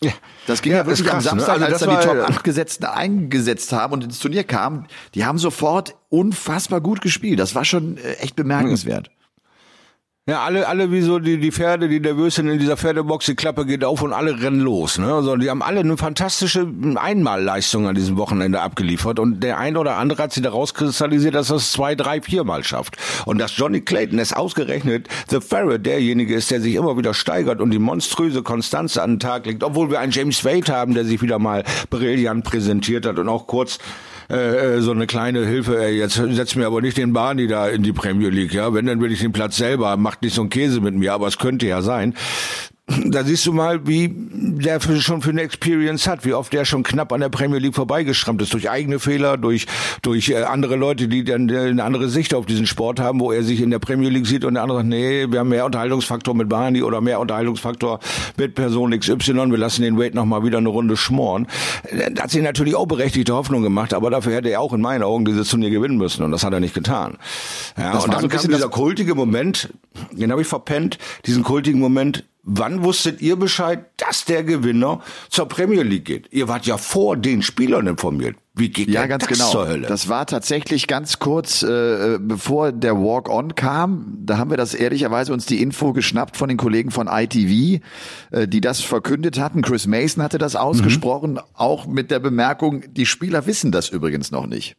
Ja. 0.02 0.12
Das 0.46 0.62
ging 0.62 0.74
ja, 0.74 0.86
wirklich 0.86 1.08
krass, 1.08 1.28
am 1.28 1.38
ne? 1.38 1.44
Samstag, 1.44 1.60
ne? 1.60 1.66
also 1.66 1.90
als 1.90 2.02
dann 2.04 2.14
die 2.16 2.20
Top 2.20 2.30
8 2.30 2.44
Gesetzten 2.44 2.86
eingesetzt 2.86 3.72
haben 3.72 3.94
und 3.94 4.04
ins 4.04 4.20
Turnier 4.20 4.44
kamen, 4.44 4.88
die 5.16 5.26
haben 5.26 5.40
sofort 5.40 5.96
unfassbar 6.10 6.82
gut 6.82 7.02
gespielt. 7.02 7.40
Das 7.40 7.56
war 7.56 7.66
schon 7.66 7.98
äh, 7.98 8.14
echt 8.14 8.36
bemerkenswert. 8.36 9.10
Ja, 10.30 10.44
alle, 10.44 10.68
alle 10.68 10.92
wie 10.92 11.00
so 11.00 11.20
die, 11.20 11.40
die 11.40 11.54
Pferde, 11.54 11.88
die 11.88 12.02
nervös 12.02 12.36
sind 12.36 12.50
in 12.50 12.60
dieser 12.60 12.76
Pferdebox, 12.76 13.28
die 13.28 13.36
Klappe 13.36 13.66
geht 13.66 13.86
auf 13.86 14.02
und 14.02 14.12
alle 14.12 14.42
rennen 14.42 14.60
los. 14.60 14.98
Ne? 14.98 15.14
Also 15.14 15.38
die 15.38 15.50
haben 15.50 15.62
alle 15.62 15.80
eine 15.80 15.96
fantastische 15.96 16.68
Einmalleistung 16.96 17.88
an 17.88 17.96
diesem 17.96 18.18
Wochenende 18.18 18.60
abgeliefert 18.60 19.20
und 19.20 19.42
der 19.42 19.58
eine 19.58 19.80
oder 19.80 19.96
andere 19.96 20.24
hat 20.24 20.34
sie 20.34 20.42
daraus 20.42 20.74
kristallisiert, 20.74 21.34
dass 21.34 21.48
das 21.48 21.72
zwei, 21.72 21.96
drei, 21.96 22.22
viermal 22.22 22.66
schafft. 22.66 22.98
Und 23.26 23.38
dass 23.38 23.56
Johnny 23.56 23.80
Clayton 23.80 24.20
es 24.20 24.34
ausgerechnet 24.34 25.08
The 25.30 25.40
Ferret 25.40 25.86
derjenige 25.86 26.36
ist, 26.36 26.52
der 26.52 26.60
sich 26.60 26.76
immer 26.76 26.98
wieder 26.98 27.14
steigert 27.14 27.62
und 27.62 27.72
die 27.72 27.80
monströse 27.80 28.44
Konstanze 28.44 29.02
an 29.02 29.12
den 29.12 29.20
Tag 29.22 29.46
legt, 29.46 29.64
obwohl 29.64 29.90
wir 29.90 30.02
einen 30.02 30.12
James 30.12 30.44
Wade 30.44 30.74
haben, 30.74 30.94
der 30.94 31.06
sich 31.06 31.22
wieder 31.22 31.40
mal 31.40 31.64
brillant 31.90 32.44
präsentiert 32.44 33.06
hat 33.06 33.18
und 33.18 33.30
auch 33.30 33.48
kurz 33.48 33.80
äh, 34.30 34.76
äh, 34.76 34.82
so 34.82 34.92
eine 34.92 35.08
kleine 35.08 35.46
Hilfe, 35.46 35.82
ey, 35.82 35.98
jetzt 35.98 36.16
setz 36.16 36.56
mir 36.56 36.68
aber 36.68 36.82
nicht 36.82 36.98
den 36.98 37.14
Barney 37.14 37.48
da 37.48 37.68
in 37.68 37.84
die 37.84 37.94
Premier 37.94 38.30
League, 38.30 38.54
ja. 38.54 38.74
Wenn, 38.74 38.86
dann 38.86 39.02
will 39.02 39.12
ich 39.12 39.20
den 39.20 39.32
Platz 39.32 39.58
selber, 39.58 39.96
macht 39.98 40.22
nicht 40.22 40.36
so 40.36 40.42
ein 40.42 40.50
Käse 40.50 40.82
mit 40.82 40.96
mir, 40.96 41.14
aber 41.14 41.28
es 41.28 41.38
könnte 41.38 41.68
ja 41.68 41.82
sein 41.82 42.14
da 42.88 43.24
siehst 43.26 43.46
du 43.46 43.52
mal, 43.52 43.86
wie 43.86 44.14
der 44.14 44.80
schon 44.80 45.22
für 45.22 45.32
eine 45.32 45.42
Experience 45.42 46.08
hat, 46.08 46.24
wie 46.24 46.34
oft 46.34 46.54
der 46.54 46.64
schon 46.64 46.84
knapp 46.84 47.12
an 47.12 47.20
der 47.20 47.28
Premier 47.28 47.60
League 47.60 47.76
vorbeigeschrammt 47.76 48.42
ist, 48.42 48.54
durch 48.54 48.70
eigene 48.70 49.00
Fehler, 49.00 49.36
durch, 49.36 49.68
durch 50.04 50.30
äh, 50.30 50.44
andere 50.44 50.78
Leute, 50.78 51.10
die 51.10 51.26
dann 51.26 51.50
äh, 51.50 51.60
eine 51.60 51.84
andere 51.84 52.08
Sicht 52.08 52.34
auf 52.34 52.46
diesen 52.46 52.66
Sport 52.66 53.02
haben, 53.02 53.20
wo 53.20 53.34
er 53.34 53.44
sich 53.44 53.60
in 53.60 53.72
der 53.72 53.80
Premier 53.80 54.10
League 54.10 54.26
sieht 54.26 54.46
und 54.46 54.54
der 54.54 54.64
andere 54.64 54.80
sagt, 54.80 54.90
nee, 54.90 55.28
wir 55.30 55.40
haben 55.40 55.50
mehr 55.50 55.66
Unterhaltungsfaktor 55.66 56.34
mit 56.34 56.48
Barney 56.48 56.82
oder 56.82 57.02
mehr 57.02 57.20
Unterhaltungsfaktor 57.20 58.00
mit 58.38 58.56
Person 58.56 58.98
XY, 58.98 59.52
wir 59.52 59.58
lassen 59.58 59.82
den 59.82 59.98
Wade 59.98 60.16
nochmal 60.16 60.46
wieder 60.46 60.60
eine 60.60 60.70
Runde 60.70 60.96
schmoren. 60.96 61.48
Da 62.14 62.24
hat 62.24 62.32
sich 62.32 62.42
natürlich 62.42 62.76
auch 62.76 62.88
berechtigte 62.88 63.34
Hoffnung 63.34 63.64
gemacht, 63.64 63.94
aber 63.94 64.10
dafür 64.12 64.34
hätte 64.34 64.50
er 64.50 64.62
auch 64.62 64.72
in 64.72 64.80
meinen 64.80 65.04
Augen 65.04 65.26
dieses 65.26 65.50
Turnier 65.50 65.72
gewinnen 65.72 65.98
müssen 65.98 66.24
und 66.24 66.32
das 66.32 66.46
hat 66.46 66.54
er 66.54 66.62
nicht 66.62 66.74
getan. 66.74 67.18
Ja, 67.78 67.92
das 67.92 68.06
und 68.06 68.14
dann 68.14 68.22
so 68.22 68.30
kam 68.30 68.48
dieser 68.48 68.70
kultige 68.70 69.14
Moment, 69.14 69.74
den 70.12 70.32
habe 70.32 70.42
ich 70.42 70.48
verpennt, 70.48 70.98
diesen 71.26 71.44
kultigen 71.44 71.82
Moment, 71.82 72.24
Wann 72.50 72.82
wusstet 72.82 73.22
ihr 73.22 73.36
Bescheid, 73.36 73.88
dass 73.98 74.24
der 74.24 74.42
Gewinner 74.42 75.02
zur 75.28 75.50
Premier 75.50 75.84
League 75.84 76.06
geht? 76.06 76.32
Ihr 76.32 76.48
wart 76.48 76.66
ja 76.66 76.78
vor 76.78 77.18
den 77.18 77.42
Spielern 77.42 77.88
informiert. 77.88 78.38
Wie 78.58 78.70
geht 78.70 78.90
ja, 78.90 79.06
ganz 79.06 79.26
das 79.26 79.38
genau. 79.38 79.52
zur 79.52 79.68
Hölle? 79.68 79.88
Das 79.88 80.10
war 80.10 80.26
tatsächlich 80.26 80.88
ganz 80.88 81.20
kurz, 81.20 81.64
äh, 81.64 82.18
bevor 82.20 82.72
der 82.72 82.96
Walk-On 82.96 83.56
kam. 83.56 84.18
Da 84.26 84.38
haben 84.38 84.50
wir 84.50 84.58
das 84.58 84.74
ehrlicherweise 84.74 85.32
uns 85.32 85.46
die 85.46 85.62
Info 85.62 85.94
geschnappt 85.94 86.38
von 86.38 86.50
den 86.50 86.58
Kollegen 86.58 86.92
von 86.92 87.08
ITV, 87.08 87.82
äh, 88.32 88.48
die 88.48 88.62
das 88.62 88.82
verkündet 88.82 89.40
hatten. 89.40 89.62
Chris 89.62 89.86
Mason 89.86 90.24
hatte 90.24 90.38
das 90.38 90.56
ausgesprochen, 90.56 91.34
mhm. 91.34 91.40
auch 91.54 91.86
mit 91.86 92.10
der 92.10 92.20
Bemerkung, 92.20 92.84
die 92.94 93.06
Spieler 93.06 93.46
wissen 93.46 93.72
das 93.72 93.90
übrigens 93.90 94.32
noch 94.32 94.48
nicht. 94.48 94.76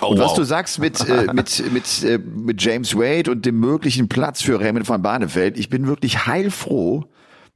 Oh, 0.00 0.06
und 0.06 0.18
was 0.18 0.30
wow. 0.30 0.36
du 0.38 0.44
sagst 0.44 0.78
mit, 0.78 1.08
äh, 1.08 1.28
mit, 1.32 1.72
mit, 1.72 2.02
äh, 2.02 2.18
mit 2.18 2.62
James 2.62 2.96
Wade 2.96 3.30
und 3.30 3.46
dem 3.46 3.60
möglichen 3.60 4.08
Platz 4.08 4.42
für 4.42 4.60
Raymond 4.60 4.88
van 4.88 5.02
Barneveld, 5.02 5.58
ich 5.58 5.68
bin 5.68 5.86
wirklich 5.86 6.26
heilfroh, 6.26 7.04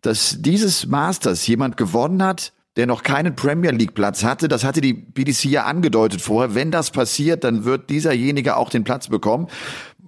dass 0.02 0.36
dieses 0.40 0.86
Masters 0.86 1.46
jemand 1.46 1.76
gewonnen 1.76 2.22
hat, 2.22 2.52
der 2.76 2.86
noch 2.86 3.02
keinen 3.02 3.36
Premier 3.36 3.70
League 3.70 3.94
Platz 3.94 4.24
hatte. 4.24 4.48
Das 4.48 4.64
hatte 4.64 4.80
die 4.80 4.92
BDC 4.92 5.44
ja 5.44 5.64
angedeutet 5.64 6.20
vorher. 6.20 6.54
Wenn 6.54 6.70
das 6.70 6.90
passiert, 6.90 7.44
dann 7.44 7.64
wird 7.64 7.90
dieserjenige 7.90 8.56
auch 8.56 8.70
den 8.70 8.84
Platz 8.84 9.08
bekommen. 9.08 9.48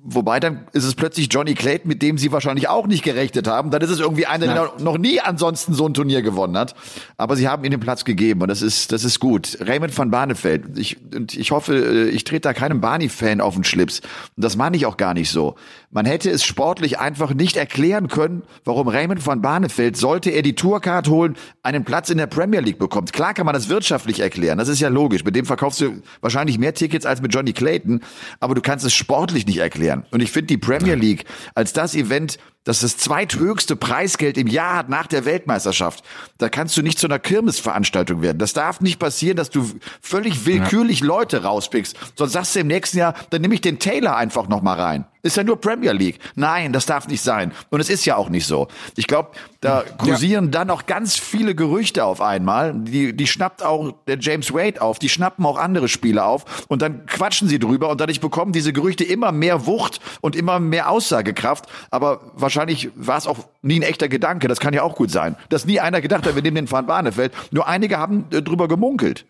Wobei 0.08 0.38
dann 0.38 0.68
ist 0.72 0.84
es 0.84 0.94
plötzlich 0.94 1.26
Johnny 1.32 1.54
Clayton, 1.54 1.88
mit 1.88 2.00
dem 2.00 2.16
sie 2.16 2.30
wahrscheinlich 2.30 2.68
auch 2.68 2.86
nicht 2.86 3.02
gerechnet 3.02 3.48
haben. 3.48 3.72
Dann 3.72 3.82
ist 3.82 3.90
es 3.90 3.98
irgendwie 3.98 4.26
einer, 4.26 4.46
der 4.46 4.72
noch 4.78 4.98
nie 4.98 5.20
ansonsten 5.20 5.74
so 5.74 5.84
ein 5.84 5.94
Turnier 5.94 6.22
gewonnen 6.22 6.56
hat. 6.56 6.76
Aber 7.16 7.34
sie 7.34 7.48
haben 7.48 7.64
ihm 7.64 7.72
den 7.72 7.80
Platz 7.80 8.04
gegeben 8.04 8.42
und 8.42 8.46
das 8.46 8.62
ist, 8.62 8.92
das 8.92 9.02
ist 9.02 9.18
gut. 9.18 9.58
Raymond 9.60 9.98
van 9.98 10.12
Barneveld. 10.12 10.78
Ich, 10.78 10.96
und 11.12 11.34
ich 11.34 11.50
hoffe, 11.50 11.74
äh, 11.74 12.08
ich 12.10 12.22
trete 12.22 12.42
da 12.42 12.52
keinem 12.52 12.80
Barney-Fan 12.80 13.40
auf 13.40 13.54
den 13.54 13.64
Schlips. 13.64 13.98
Und 14.36 14.44
das 14.44 14.54
meine 14.54 14.76
ich 14.76 14.86
auch 14.86 14.96
gar 14.96 15.12
nicht 15.12 15.30
so. 15.30 15.56
Man 15.96 16.06
hätte 16.06 16.30
es 16.30 16.44
sportlich 16.44 16.98
einfach 16.98 17.32
nicht 17.32 17.56
erklären 17.56 18.08
können, 18.08 18.42
warum 18.64 18.88
Raymond 18.88 19.26
van 19.26 19.40
Barneveld, 19.40 19.96
sollte 19.96 20.30
er 20.30 20.42
die 20.42 20.54
Tourcard 20.54 21.08
holen, 21.08 21.36
einen 21.62 21.84
Platz 21.84 22.10
in 22.10 22.18
der 22.18 22.26
Premier 22.26 22.60
League 22.60 22.78
bekommt. 22.78 23.12
Klar 23.12 23.32
kann 23.32 23.46
man 23.46 23.54
das 23.54 23.68
wirtschaftlich 23.68 24.20
erklären. 24.20 24.58
Das 24.58 24.68
ist 24.68 24.80
ja 24.80 24.88
logisch. 24.88 25.24
Mit 25.24 25.34
dem 25.34 25.46
verkaufst 25.46 25.80
du 25.80 26.02
wahrscheinlich 26.20 26.58
mehr 26.58 26.74
Tickets 26.74 27.06
als 27.06 27.22
mit 27.22 27.34
Johnny 27.34 27.52
Clayton. 27.52 28.02
Aber 28.40 28.54
du 28.54 28.60
kannst 28.60 28.84
es 28.84 28.92
sportlich 28.94 29.46
nicht 29.46 29.56
erklären 29.56 29.66
erklären. 29.76 30.04
Und 30.10 30.22
ich 30.22 30.30
finde 30.30 30.48
die 30.48 30.58
Premier 30.58 30.94
League 30.94 31.24
als 31.54 31.72
das 31.72 31.94
Event, 31.94 32.38
das 32.66 32.80
das 32.80 32.96
zweithöchste 32.98 33.76
Preisgeld 33.76 34.36
im 34.36 34.48
Jahr 34.48 34.76
hat 34.76 34.88
nach 34.88 35.06
der 35.06 35.24
Weltmeisterschaft. 35.24 36.02
Da 36.38 36.48
kannst 36.48 36.76
du 36.76 36.82
nicht 36.82 36.98
zu 36.98 37.06
einer 37.06 37.20
Kirmesveranstaltung 37.20 38.22
werden. 38.22 38.38
Das 38.38 38.54
darf 38.54 38.80
nicht 38.80 38.98
passieren, 38.98 39.36
dass 39.36 39.50
du 39.50 39.70
völlig 40.02 40.46
willkürlich 40.46 40.98
ja. 41.00 41.06
Leute 41.06 41.44
rauspickst. 41.44 41.96
Sonst 42.16 42.32
sagst 42.32 42.56
du 42.56 42.60
im 42.60 42.66
nächsten 42.66 42.98
Jahr, 42.98 43.14
dann 43.30 43.40
nehme 43.40 43.54
ich 43.54 43.60
den 43.60 43.78
Taylor 43.78 44.16
einfach 44.16 44.48
noch 44.48 44.62
mal 44.62 44.80
rein. 44.80 45.06
Ist 45.22 45.36
ja 45.36 45.42
nur 45.42 45.60
Premier 45.60 45.90
League. 45.92 46.20
Nein, 46.36 46.72
das 46.72 46.86
darf 46.86 47.08
nicht 47.08 47.20
sein. 47.20 47.52
Und 47.70 47.80
es 47.80 47.90
ist 47.90 48.04
ja 48.04 48.16
auch 48.16 48.28
nicht 48.28 48.46
so. 48.46 48.68
Ich 48.94 49.08
glaube, 49.08 49.30
da 49.60 49.82
kursieren 49.98 50.44
ja. 50.46 50.50
dann 50.52 50.68
noch 50.68 50.86
ganz 50.86 51.16
viele 51.16 51.56
Gerüchte 51.56 52.04
auf 52.04 52.20
einmal. 52.20 52.72
Die, 52.74 53.12
die 53.12 53.26
schnappt 53.26 53.64
auch 53.64 53.92
der 54.06 54.18
James 54.20 54.54
Wade 54.54 54.80
auf. 54.80 55.00
Die 55.00 55.08
schnappen 55.08 55.44
auch 55.44 55.58
andere 55.58 55.88
Spieler 55.88 56.26
auf. 56.26 56.66
Und 56.68 56.80
dann 56.80 57.06
quatschen 57.06 57.48
sie 57.48 57.58
drüber. 57.58 57.88
Und 57.88 58.00
dadurch 58.00 58.20
bekommen 58.20 58.52
diese 58.52 58.72
Gerüchte 58.72 59.02
immer 59.02 59.32
mehr 59.32 59.66
Wucht 59.66 60.00
und 60.20 60.36
immer 60.36 60.60
mehr 60.60 60.90
Aussagekraft. 60.90 61.66
Aber 61.90 62.20
wahrscheinlich 62.34 62.55
war 62.56 63.18
es 63.18 63.26
auch 63.26 63.46
nie 63.62 63.78
ein 63.78 63.82
echter 63.82 64.08
Gedanke. 64.08 64.48
Das 64.48 64.60
kann 64.60 64.74
ja 64.74 64.82
auch 64.82 64.96
gut 64.96 65.10
sein. 65.10 65.36
Dass 65.48 65.66
nie 65.66 65.80
einer 65.80 66.00
gedacht 66.00 66.26
hat, 66.26 66.34
wir 66.34 66.42
nehmen 66.42 66.56
den 66.56 66.70
Van 66.70 66.86
Barneveld. 66.86 67.32
Nur 67.50 67.68
einige 67.68 67.98
haben 67.98 68.26
äh, 68.32 68.42
drüber 68.42 68.68
gemunkelt. 68.68 69.26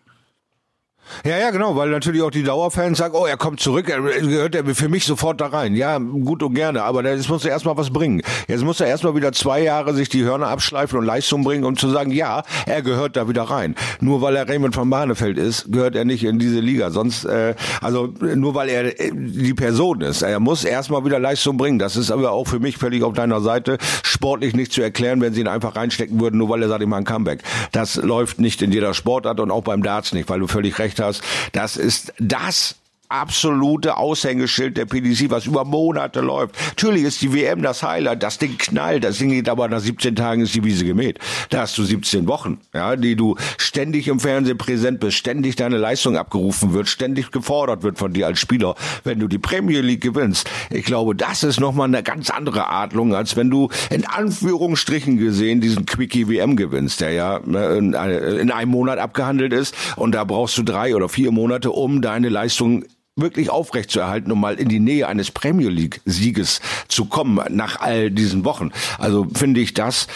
Ja, 1.25 1.37
ja, 1.37 1.51
genau, 1.51 1.75
weil 1.75 1.89
natürlich 1.89 2.21
auch 2.21 2.31
die 2.31 2.43
Dauerfans 2.43 2.97
sagen, 2.97 3.15
oh, 3.17 3.25
er 3.25 3.37
kommt 3.37 3.59
zurück, 3.59 3.89
er 3.89 4.01
gehört 4.01 4.55
er 4.55 4.65
für 4.75 4.89
mich 4.89 5.05
sofort 5.05 5.41
da 5.41 5.47
rein. 5.47 5.75
Ja, 5.75 5.97
gut 5.97 6.43
und 6.43 6.53
gerne, 6.53 6.83
aber 6.83 7.03
jetzt 7.03 7.29
muss 7.29 7.45
er 7.45 7.51
erstmal 7.51 7.77
was 7.77 7.89
bringen. 7.89 8.21
Jetzt 8.47 8.63
muss 8.63 8.79
er 8.79 8.87
erstmal 8.87 9.15
wieder 9.15 9.31
zwei 9.31 9.61
Jahre 9.61 9.93
sich 9.93 10.09
die 10.09 10.23
Hörner 10.23 10.47
abschleifen 10.47 10.99
und 10.99 11.05
Leistung 11.05 11.43
bringen, 11.43 11.63
um 11.63 11.75
zu 11.75 11.89
sagen, 11.89 12.11
ja, 12.11 12.43
er 12.65 12.81
gehört 12.81 13.15
da 13.15 13.27
wieder 13.27 13.43
rein. 13.43 13.75
Nur 13.99 14.21
weil 14.21 14.35
er 14.35 14.47
Raymond 14.47 14.75
von 14.75 14.89
Barnefeld 14.89 15.37
ist, 15.37 15.71
gehört 15.71 15.95
er 15.95 16.05
nicht 16.05 16.23
in 16.23 16.39
diese 16.39 16.59
Liga. 16.59 16.91
Sonst, 16.91 17.25
äh, 17.25 17.55
also 17.81 18.07
nur 18.21 18.55
weil 18.55 18.69
er 18.69 18.99
äh, 18.99 19.11
die 19.13 19.53
Person 19.53 20.01
ist. 20.01 20.21
Er 20.21 20.39
muss 20.39 20.63
erstmal 20.63 21.05
wieder 21.05 21.19
Leistung 21.19 21.57
bringen. 21.57 21.79
Das 21.79 21.95
ist 21.95 22.11
aber 22.11 22.31
auch 22.31 22.47
für 22.47 22.59
mich 22.59 22.77
völlig 22.77 23.03
auf 23.03 23.13
deiner 23.13 23.41
Seite 23.41 23.77
sportlich 24.03 24.55
nicht 24.55 24.71
zu 24.71 24.81
erklären, 24.81 25.21
wenn 25.21 25.33
sie 25.33 25.41
ihn 25.41 25.47
einfach 25.47 25.75
reinstecken 25.75 26.19
würden, 26.19 26.37
nur 26.37 26.49
weil 26.49 26.61
er 26.61 26.69
sagt, 26.69 26.81
ich 26.81 26.87
mache 26.87 27.01
ein 27.01 27.05
Comeback. 27.05 27.43
Das 27.71 27.95
läuft 27.95 28.39
nicht 28.39 28.61
in 28.61 28.71
jeder 28.71 28.93
Sportart 28.93 29.39
und 29.39 29.51
auch 29.51 29.63
beim 29.63 29.83
Darts 29.83 30.13
nicht, 30.13 30.29
weil 30.29 30.39
du 30.39 30.47
völlig 30.47 30.79
recht 30.79 30.96
hast. 30.99 31.21
Das 31.51 31.77
ist 31.77 32.13
das 32.19 32.75
absolute 33.09 33.97
Aushängeschild 33.97 34.77
der 34.77 34.85
PDC, 34.85 35.29
was 35.29 35.45
über 35.45 35.65
Monate 35.65 36.21
läuft. 36.21 36.55
Natürlich 36.69 37.03
ist 37.03 37.21
die 37.21 37.33
WM 37.33 37.61
das 37.61 37.83
Highlight, 37.83 38.23
das 38.23 38.37
Ding 38.37 38.57
knallt, 38.57 39.03
das 39.03 39.17
Ding 39.17 39.29
geht 39.29 39.49
aber 39.49 39.67
nach 39.67 39.79
17 39.79 40.15
Tagen 40.15 40.41
ist 40.41 40.55
die 40.55 40.63
Wiese 40.63 40.85
gemäht. 40.85 41.19
Da 41.49 41.61
hast 41.61 41.77
du 41.77 41.83
17 41.83 42.27
Wochen, 42.27 42.59
ja, 42.73 42.95
die 42.95 43.15
du 43.15 43.35
ständig 43.57 44.07
im 44.07 44.19
Fernsehen 44.19 44.57
präsent 44.57 44.99
bist, 44.99 45.17
ständig 45.17 45.55
deine 45.55 45.77
Leistung 45.77 46.17
abgerufen 46.17 46.73
wird, 46.73 46.87
ständig 46.89 47.31
gefordert 47.31 47.83
wird 47.83 47.97
von 47.97 48.13
dir 48.13 48.27
als 48.27 48.39
Spieler, 48.39 48.75
wenn 49.03 49.19
du 49.19 49.27
die 49.27 49.39
Premier 49.39 49.81
League 49.81 50.01
gewinnst. 50.01 50.49
Ich 50.69 50.85
glaube, 50.85 51.15
das 51.15 51.43
ist 51.43 51.59
nochmal 51.59 51.87
eine 51.87 52.03
ganz 52.03 52.29
andere 52.29 52.69
Adlung, 52.69 53.15
als 53.15 53.35
wenn 53.35 53.49
du 53.49 53.69
in 53.89 54.05
Anführungsstrichen 54.05 55.17
gesehen 55.17 55.61
diesen 55.61 55.85
Quickie 55.85 56.27
WM 56.27 56.55
gewinnst, 56.55 57.01
der 57.01 57.11
ja 57.11 57.39
ne, 57.45 57.77
in 57.77 58.51
einem 58.51 58.71
Monat 58.71 58.99
abgehandelt 58.99 59.53
ist 59.53 59.75
und 59.95 60.13
da 60.13 60.23
brauchst 60.23 60.57
du 60.57 60.63
drei 60.63 60.95
oder 60.95 61.09
vier 61.09 61.31
Monate, 61.31 61.71
um 61.71 62.01
deine 62.01 62.29
Leistung 62.29 62.83
wirklich 63.17 63.49
aufrechtzuerhalten, 63.49 64.31
um 64.31 64.39
mal 64.39 64.55
in 64.55 64.69
die 64.69 64.79
Nähe 64.79 65.07
eines 65.07 65.31
Premier 65.31 65.69
League 65.69 66.01
Sieges 66.05 66.61
zu 66.87 67.05
kommen 67.05 67.39
nach 67.49 67.81
all 67.81 68.11
diesen 68.11 68.45
Wochen. 68.45 68.71
Also 68.97 69.27
finde 69.33 69.59
ich 69.59 69.73
das 69.73 70.07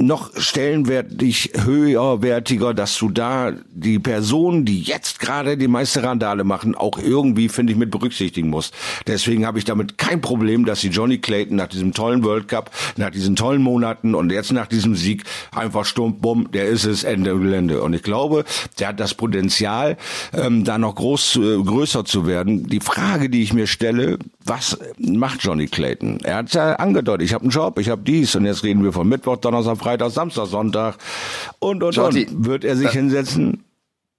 noch 0.00 0.30
stellenwertig 0.36 1.52
höherwertiger, 1.62 2.72
dass 2.72 2.96
du 2.96 3.10
da 3.10 3.52
die 3.72 3.98
Personen, 3.98 4.64
die 4.64 4.80
jetzt 4.80 5.20
gerade 5.20 5.58
die 5.58 5.68
meiste 5.68 6.02
Randale 6.02 6.42
machen, 6.42 6.74
auch 6.74 6.98
irgendwie, 6.98 7.48
finde 7.48 7.72
ich, 7.72 7.78
mit 7.78 7.90
berücksichtigen 7.90 8.48
musst. 8.48 8.74
Deswegen 9.06 9.46
habe 9.46 9.58
ich 9.58 9.64
damit 9.64 9.98
kein 9.98 10.20
Problem, 10.20 10.64
dass 10.64 10.80
sie 10.80 10.88
Johnny 10.88 11.18
Clayton 11.18 11.56
nach 11.56 11.68
diesem 11.68 11.92
tollen 11.92 12.24
World 12.24 12.48
Cup, 12.48 12.70
nach 12.96 13.10
diesen 13.10 13.36
tollen 13.36 13.62
Monaten 13.62 14.14
und 14.14 14.32
jetzt 14.32 14.52
nach 14.52 14.66
diesem 14.66 14.94
Sieg 14.94 15.24
einfach 15.54 15.84
stumpf, 15.84 16.20
bumm, 16.20 16.50
der 16.50 16.66
ist 16.66 16.84
es, 16.84 17.04
Ende 17.04 17.38
Gelände. 17.38 17.82
Und 17.82 17.92
ich 17.92 18.02
glaube, 18.02 18.44
der 18.78 18.88
hat 18.88 19.00
das 19.00 19.14
Potenzial, 19.14 19.98
ähm, 20.32 20.64
da 20.64 20.78
noch 20.78 20.94
groß, 20.94 21.36
äh, 21.36 21.62
größer 21.62 22.06
zu 22.06 22.26
werden. 22.26 22.66
Die 22.68 22.80
Frage, 22.80 23.28
die 23.28 23.42
ich 23.42 23.52
mir 23.52 23.66
stelle, 23.66 24.18
was 24.44 24.78
macht 24.98 25.42
Johnny 25.42 25.66
Clayton? 25.66 26.20
Er 26.22 26.36
hat 26.36 26.54
ja 26.54 26.74
angedeutet, 26.76 27.26
ich 27.26 27.34
habe 27.34 27.42
einen 27.42 27.50
Job, 27.50 27.78
ich 27.78 27.90
habe 27.90 28.02
dies 28.02 28.34
und 28.34 28.46
jetzt 28.46 28.64
reden 28.64 28.82
wir 28.82 28.92
von 28.92 29.06
Mittwoch, 29.06 29.36
Donnerstag, 29.36 29.76
Freitag, 29.76 29.89
Samstag, 30.10 30.46
Sonntag 30.46 30.96
und 31.58 31.82
und 31.82 31.98
und. 31.98 32.26
Wird 32.46 32.64
er 32.64 32.76
sich 32.76 32.88
äh, 32.88 32.92
hinsetzen? 32.92 33.64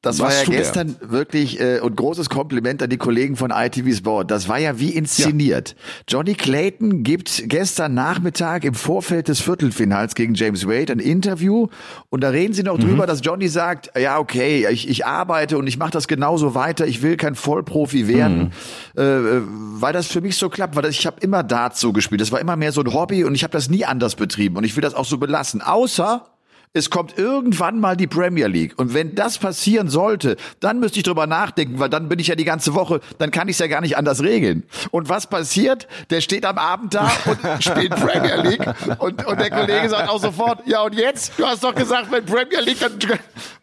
Das 0.02 0.18
war 0.20 0.34
ja 0.34 0.44
gestern 0.46 0.96
der? 1.00 1.12
wirklich 1.12 1.60
äh, 1.60 1.80
und 1.80 1.96
großes 1.96 2.28
Kompliment 2.30 2.82
an 2.82 2.90
die 2.90 2.98
Kollegen 2.98 3.36
von 3.36 3.52
ITV 3.52 3.96
Sport. 3.96 4.32
Das 4.32 4.48
war 4.48 4.58
ja 4.58 4.80
wie 4.80 4.90
inszeniert. 4.90 5.70
Ja. 5.70 5.76
Johnny 6.18 6.34
Clayton 6.34 7.04
gibt 7.04 7.44
gestern 7.46 7.94
Nachmittag 7.94 8.64
im 8.64 8.74
Vorfeld 8.74 9.28
des 9.28 9.42
Viertelfinals 9.42 10.16
gegen 10.16 10.34
James 10.34 10.68
Wade 10.68 10.94
ein 10.94 11.00
Interview 11.00 11.68
und 12.10 12.22
da 12.24 12.30
reden 12.30 12.54
sie 12.54 12.64
noch 12.64 12.80
mhm. 12.80 12.82
drüber, 12.82 13.06
dass 13.06 13.22
Johnny 13.24 13.48
sagt, 13.48 13.92
ja 13.96 14.18
okay, 14.18 14.68
ich, 14.72 14.90
ich 14.90 15.06
arbeite 15.06 15.60
und 15.60 15.68
ich 15.68 15.78
mache 15.78 15.92
das 15.92 16.08
genauso 16.08 16.56
weiter. 16.56 16.88
Ich 16.88 17.04
will 17.04 17.16
kein 17.16 17.36
Vollprofi 17.36 18.08
werden, 18.08 18.54
mhm. 18.96 19.02
äh, 19.02 19.42
weil 19.82 19.94
das 19.94 20.08
für 20.08 20.22
mich 20.22 20.36
so 20.36 20.50
klappt. 20.50 20.76
Weil 20.76 20.86
ich 20.86 21.06
habe 21.06 21.18
immer 21.20 21.44
Darts 21.44 21.80
so 21.80 21.94
gespielt. 21.94 22.22
Das 22.22 22.32
war 22.32 22.40
immer 22.40 22.56
mehr 22.56 22.72
so 22.72 22.82
ein 22.82 22.92
Hobby 22.92 23.24
und 23.24 23.36
ich 23.36 23.44
habe 23.44 23.52
das 23.52 23.70
nie 23.70 23.86
anders 23.86 24.16
betrieben 24.16 24.58
und 24.58 24.64
ich 24.64 24.76
will 24.76 24.82
das 24.82 24.96
auch 24.96 25.06
so 25.06 25.20
belassen. 25.20 25.62
Außer 25.62 26.26
es 26.74 26.90
kommt 26.90 27.18
irgendwann 27.18 27.80
mal 27.80 27.98
die 27.98 28.08
Premier 28.08 28.48
League. 28.48 28.74
Und 28.78 28.94
wenn 28.94 29.14
das 29.14 29.38
passieren 29.38 29.90
sollte, 29.90 30.38
dann 30.62 30.80
müsste 30.80 31.00
ich 31.00 31.04
drüber 31.04 31.28
nachdenken, 31.28 31.80
weil 31.80 31.90
dann 31.90 32.08
bin 32.08 32.20
ich 32.20 32.28
ja 32.28 32.36
die 32.36 32.46
ganze 32.46 32.74
Woche, 32.74 33.02
dann 33.18 33.30
kann 33.32 33.50
ich 33.50 33.56
es 33.56 33.60
ja 33.60 33.68
gar 33.68 33.82
nicht 33.82 33.98
anders 33.98 34.24
regeln. 34.24 34.64
Und 34.92 35.10
was 35.10 35.28
passiert? 35.28 35.88
Der 36.10 36.22
steht 36.22 36.46
am 36.46 36.58
Abend 36.58 36.94
da 36.94 37.12
und 37.26 37.40
spielt 37.64 37.90
Premier 37.96 38.38
League. 38.38 38.66
Und, 39.00 39.26
und 39.26 39.40
der 39.40 39.50
Kollege 39.50 39.90
sagt 39.90 40.10
auch 40.10 40.20
sofort, 40.20 40.66
ja 40.66 40.82
und 40.82 40.96
jetzt? 40.96 41.34
Du 41.38 41.46
hast 41.46 41.64
doch 41.64 41.76
gesagt, 41.76 42.12
wenn 42.12 42.26
Premier 42.26 42.62
League, 42.62 42.80
dann... 42.80 42.98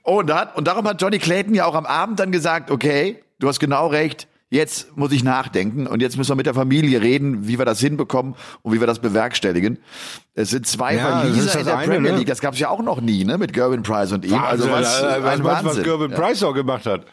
Oh, 0.03 0.19
und, 0.19 0.27
dann, 0.27 0.49
und 0.55 0.67
darum 0.67 0.87
hat 0.87 1.01
Johnny 1.01 1.19
Clayton 1.19 1.55
ja 1.55 1.65
auch 1.65 1.75
am 1.75 1.87
Abend 1.87 2.21
dann 2.21 2.31
gesagt, 2.31 2.71
okay, 2.71 3.23
du 3.39 3.49
hast 3.49 3.59
genau 3.59 3.87
recht, 3.87 4.27
jetzt 4.51 4.97
muss 4.97 5.13
ich 5.13 5.23
nachdenken 5.23 5.87
und 5.87 6.01
jetzt 6.01 6.17
müssen 6.17 6.31
wir 6.31 6.37
mit 6.37 6.47
der 6.47 6.55
Familie 6.55 7.01
reden, 7.03 7.47
wie 7.49 7.59
wir 7.59 7.65
das 7.65 7.81
hinbekommen 7.81 8.35
und 8.63 8.73
wie 8.73 8.81
wir 8.81 8.87
das 8.87 8.99
bewerkstelligen. 8.99 9.79
Es 10.35 10.51
sind 10.51 10.67
zwei 10.67 10.97
ja, 10.97 11.21
Verlieser 11.21 11.61
in 11.61 11.67
der 11.67 11.79
eine, 11.79 11.93
Premier 11.93 12.13
ne? 12.13 12.19
League, 12.19 12.29
das 12.29 12.41
gab 12.41 12.55
es 12.55 12.61
ja 12.61 12.71
auch 12.71 12.83
noch 12.83 13.01
nie, 13.01 13.25
ne, 13.25 13.39
mit 13.39 13.53
Gervin 13.53 13.83
Price 13.83 14.13
und 14.13 14.25
ihm. 14.25 14.35
Also 14.35 14.71
was, 14.71 15.03
äh, 15.03 15.23
was, 15.23 15.45
was, 15.45 15.65
was 15.65 15.83
Gervin 15.83 16.11
Price 16.11 16.43
auch 16.43 16.55
gemacht 16.55 16.87
hat. 16.87 17.05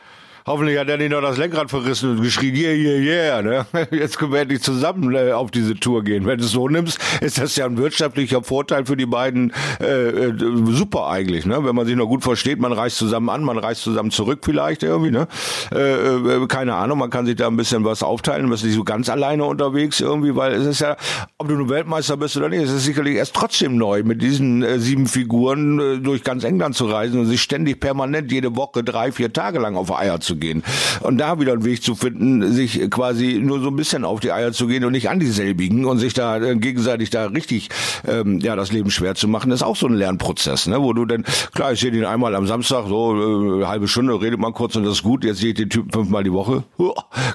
Hoffentlich 0.47 0.77
hat 0.77 0.87
er 0.89 0.97
nicht 0.97 1.09
noch 1.09 1.23
das 1.23 1.37
Lenkrad 1.37 1.71
verrissen 1.71 2.11
und 2.11 2.21
geschrien, 2.21 2.55
yeah, 2.55 2.71
yeah, 2.71 2.99
yeah. 2.99 3.41
Ne? 3.41 3.65
Jetzt 3.91 4.19
können 4.19 4.31
wir 4.31 4.41
endlich 4.41 4.61
zusammen 4.61 5.15
äh, 5.15 5.31
auf 5.31 5.49
diese 5.49 5.73
Tour 5.73 6.03
gehen. 6.03 6.27
Wenn 6.27 6.37
du 6.37 6.43
es 6.43 6.51
so 6.51 6.69
nimmst, 6.69 6.99
ist 7.19 7.39
das 7.39 7.55
ja 7.55 7.65
ein 7.65 7.79
wirtschaftlicher 7.79 8.43
Vorteil 8.43 8.85
für 8.85 8.95
die 8.95 9.07
beiden. 9.07 9.51
Äh, 9.81 9.85
äh, 9.85 10.33
super 10.67 11.07
eigentlich, 11.07 11.47
ne? 11.47 11.65
wenn 11.65 11.73
man 11.73 11.87
sich 11.87 11.95
noch 11.95 12.05
gut 12.05 12.21
versteht. 12.21 12.59
Man 12.59 12.73
reist 12.73 12.97
zusammen 12.97 13.29
an, 13.29 13.43
man 13.43 13.57
reist 13.57 13.81
zusammen 13.81 14.11
zurück 14.11 14.41
vielleicht 14.43 14.83
irgendwie. 14.83 15.09
Ne? 15.09 15.27
Äh, 15.73 15.79
äh, 15.79 16.47
keine 16.47 16.75
Ahnung, 16.75 16.99
man 16.99 17.09
kann 17.09 17.25
sich 17.25 17.37
da 17.37 17.47
ein 17.47 17.57
bisschen 17.57 17.83
was 17.83 18.03
aufteilen. 18.03 18.43
Man 18.45 18.53
ist 18.53 18.63
nicht 18.63 18.75
so 18.75 18.83
ganz 18.83 19.09
alleine 19.09 19.45
unterwegs 19.45 19.99
irgendwie, 19.99 20.35
weil 20.35 20.53
es 20.53 20.67
ist 20.67 20.79
ja, 20.79 20.95
ob 21.39 21.47
du 21.47 21.55
nur 21.55 21.69
Weltmeister 21.69 22.17
bist 22.17 22.37
oder 22.37 22.49
nicht, 22.49 22.61
es 22.61 22.71
ist 22.71 22.85
sicherlich 22.85 23.15
erst 23.15 23.33
trotzdem 23.33 23.77
neu, 23.77 24.03
mit 24.03 24.21
diesen 24.21 24.61
äh, 24.61 24.77
sieben 24.77 25.07
Figuren 25.07 26.03
durch 26.03 26.23
ganz 26.23 26.43
England 26.43 26.75
zu 26.75 26.85
reisen 26.85 27.19
und 27.19 27.25
sich 27.25 27.41
ständig 27.41 27.79
permanent 27.79 28.31
jede 28.31 28.55
Woche 28.55 28.83
drei, 28.83 29.11
vier 29.11 29.33
Tage 29.33 29.57
lang 29.57 29.75
auf 29.75 29.91
Eier 29.91 30.19
zu 30.19 30.34
gehen. 30.39 30.63
Und 31.01 31.17
da 31.17 31.39
wieder 31.39 31.53
einen 31.53 31.65
Weg 31.65 31.83
zu 31.83 31.95
finden, 31.95 32.51
sich 32.53 32.89
quasi 32.89 33.39
nur 33.41 33.59
so 33.61 33.67
ein 33.67 33.75
bisschen 33.75 34.05
auf 34.05 34.19
die 34.19 34.31
Eier 34.31 34.51
zu 34.51 34.67
gehen 34.67 34.83
und 34.85 34.91
nicht 34.91 35.09
an 35.09 35.19
dieselbigen 35.19 35.85
und 35.85 35.99
sich 35.99 36.13
da 36.13 36.37
äh, 36.37 36.55
gegenseitig 36.55 37.09
da 37.09 37.25
richtig 37.25 37.69
ähm, 38.07 38.39
ja 38.39 38.55
das 38.55 38.71
Leben 38.71 38.91
schwer 38.91 39.15
zu 39.15 39.27
machen, 39.27 39.51
ist 39.51 39.63
auch 39.63 39.75
so 39.75 39.87
ein 39.87 39.93
Lernprozess, 39.93 40.67
ne? 40.67 40.81
wo 40.81 40.93
du 40.93 41.05
dann, 41.05 41.23
klar, 41.53 41.73
ich 41.73 41.79
sehe 41.79 41.91
den 41.91 42.05
einmal 42.05 42.35
am 42.35 42.47
Samstag, 42.47 42.85
so 42.87 43.61
äh, 43.61 43.65
halbe 43.65 43.87
Stunde, 43.87 44.19
redet 44.21 44.39
man 44.39 44.53
kurz 44.53 44.75
und 44.75 44.83
das 44.83 44.93
ist 44.93 45.03
gut, 45.03 45.23
jetzt 45.23 45.39
sehe 45.39 45.49
ich 45.49 45.55
den 45.55 45.69
Typen 45.69 45.91
fünfmal 45.91 46.23
die 46.23 46.33
Woche, 46.33 46.63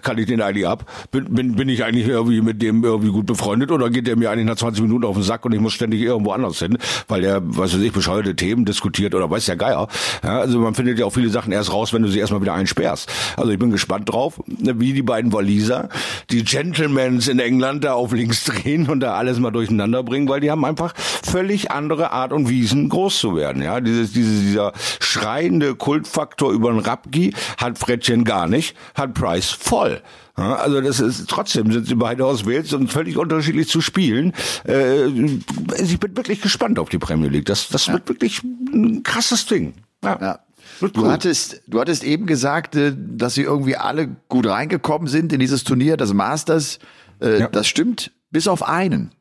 kann 0.03 0.19
ich 0.19 0.27
den 0.27 0.43
eigentlich 0.43 0.67
ab? 0.67 0.87
Bin, 1.11 1.33
bin, 1.33 1.57
bin 1.57 1.69
ich 1.69 1.85
eigentlich 1.85 2.09
irgendwie 2.09 2.41
mit 2.41 2.63
dem 2.63 2.85
irgendwie 2.85 3.11
gut 3.11 3.27
befreundet 3.27 3.71
oder 3.71 3.91
geht 3.91 4.07
der 4.07 4.17
mir 4.17 4.31
eigentlich 4.31 4.47
nach 4.47 4.57
20 4.57 4.83
Minuten 4.83 5.05
auf 5.05 5.15
den 5.15 5.23
Sack 5.23 5.45
und 5.45 5.53
ich 5.53 5.61
muss 5.61 5.73
ständig 5.73 6.01
irgendwo 6.01 6.33
anders 6.33 6.59
hin, 6.59 6.79
weil 7.09 7.25
er, 7.25 7.41
was 7.45 7.75
weiß 7.75 7.81
ich, 7.81 7.93
bescheuerte 7.93 8.37
Themen 8.37 8.65
diskutiert 8.65 9.15
oder 9.15 9.31
weiß 9.31 9.47
ja 9.47 9.55
Geier. 9.55 9.89
Ja, 10.23 10.41
also 10.41 10.59
man 10.59 10.75
findet 10.75 10.99
ja 10.99 11.07
auch 11.07 11.13
viele 11.13 11.31
Sachen 11.31 11.53
erst 11.53 11.73
raus, 11.73 11.93
wenn 11.93 12.03
du 12.03 12.09
sie 12.09 12.19
erstmal 12.19 12.41
wieder 12.41 12.55
einsperrst. 12.55 12.90
Spaß. 12.91 13.07
Also 13.37 13.51
ich 13.53 13.59
bin 13.59 13.71
gespannt 13.71 14.09
drauf, 14.09 14.41
wie 14.47 14.93
die 14.93 15.03
beiden 15.03 15.33
Waliser 15.33 15.89
die 16.31 16.45
Gentlemans 16.45 17.29
in 17.29 17.39
England 17.39 17.85
da 17.85 17.95
auf 17.95 18.13
links 18.13 18.45
drehen 18.45 18.89
und 18.89 19.01
da 19.01 19.15
alles 19.15 19.39
mal 19.39 19.51
durcheinander 19.51 20.03
bringen, 20.03 20.29
weil 20.29 20.41
die 20.41 20.51
haben 20.51 20.65
einfach 20.65 20.95
völlig 20.97 21.71
andere 21.71 22.13
Art 22.13 22.33
und 22.33 22.49
Wiesen 22.49 22.89
groß 22.89 23.19
zu 23.19 23.37
werden. 23.37 23.63
Ja, 23.63 23.81
dieses, 23.81 24.13
dieses, 24.13 24.41
dieser 24.41 24.73
schreiende 25.01 25.75
Kultfaktor 25.75 26.53
über 26.53 26.71
den 26.71 26.81
Rapgi 26.81 27.35
hat 27.59 27.79
Frettchen 27.79 28.25
gar 28.25 28.47
nicht, 28.47 28.77
hat 28.95 29.15
Price 29.15 29.51
voll. 29.51 30.01
Also 30.37 30.81
das 30.81 31.01
ist 31.01 31.29
trotzdem 31.29 31.71
sind 31.71 31.87
sie 31.87 31.97
beide 31.97 32.25
aus 32.25 32.47
Wales 32.47 32.73
und 32.73 32.91
völlig 32.91 33.19
unterschiedlich 33.19 33.69
zu 33.69 33.83
spielen. 33.83 34.33
Äh, 34.67 35.07
ich 35.07 36.01
bin 36.01 36.17
wirklich 36.17 36.41
gespannt 36.41 36.79
auf 36.79 36.89
die 36.89 36.99
Premier 36.99 37.29
League. 37.29 37.45
Das, 37.45 37.69
das 37.69 37.87
ja. 37.87 37.95
wird 37.95 38.09
wirklich 38.09 38.43
ein 38.43 39.03
krasses 39.03 39.45
Ding. 39.45 39.75
Ja. 40.03 40.19
ja. 40.19 40.39
Du 40.81 41.07
hattest, 41.07 41.63
du 41.67 41.81
hattest 41.81 42.05
eben 42.05 42.27
gesagt, 42.27 42.75
äh, 42.75 42.95
dass 42.97 43.35
sie 43.35 43.43
irgendwie 43.43 43.77
alle 43.77 44.09
gut 44.29 44.47
reingekommen 44.47 45.09
sind 45.09 45.33
in 45.33 45.41
dieses 45.41 45.65
Turnier, 45.65 45.97
das 45.97 46.13
Masters. 46.15 46.79
Äh, 47.21 47.41
ja. 47.41 47.49
Das 47.49 47.69
stimmt, 47.69 48.13
bis 48.31 48.49
auf 48.49 48.67
einen. 48.67 49.13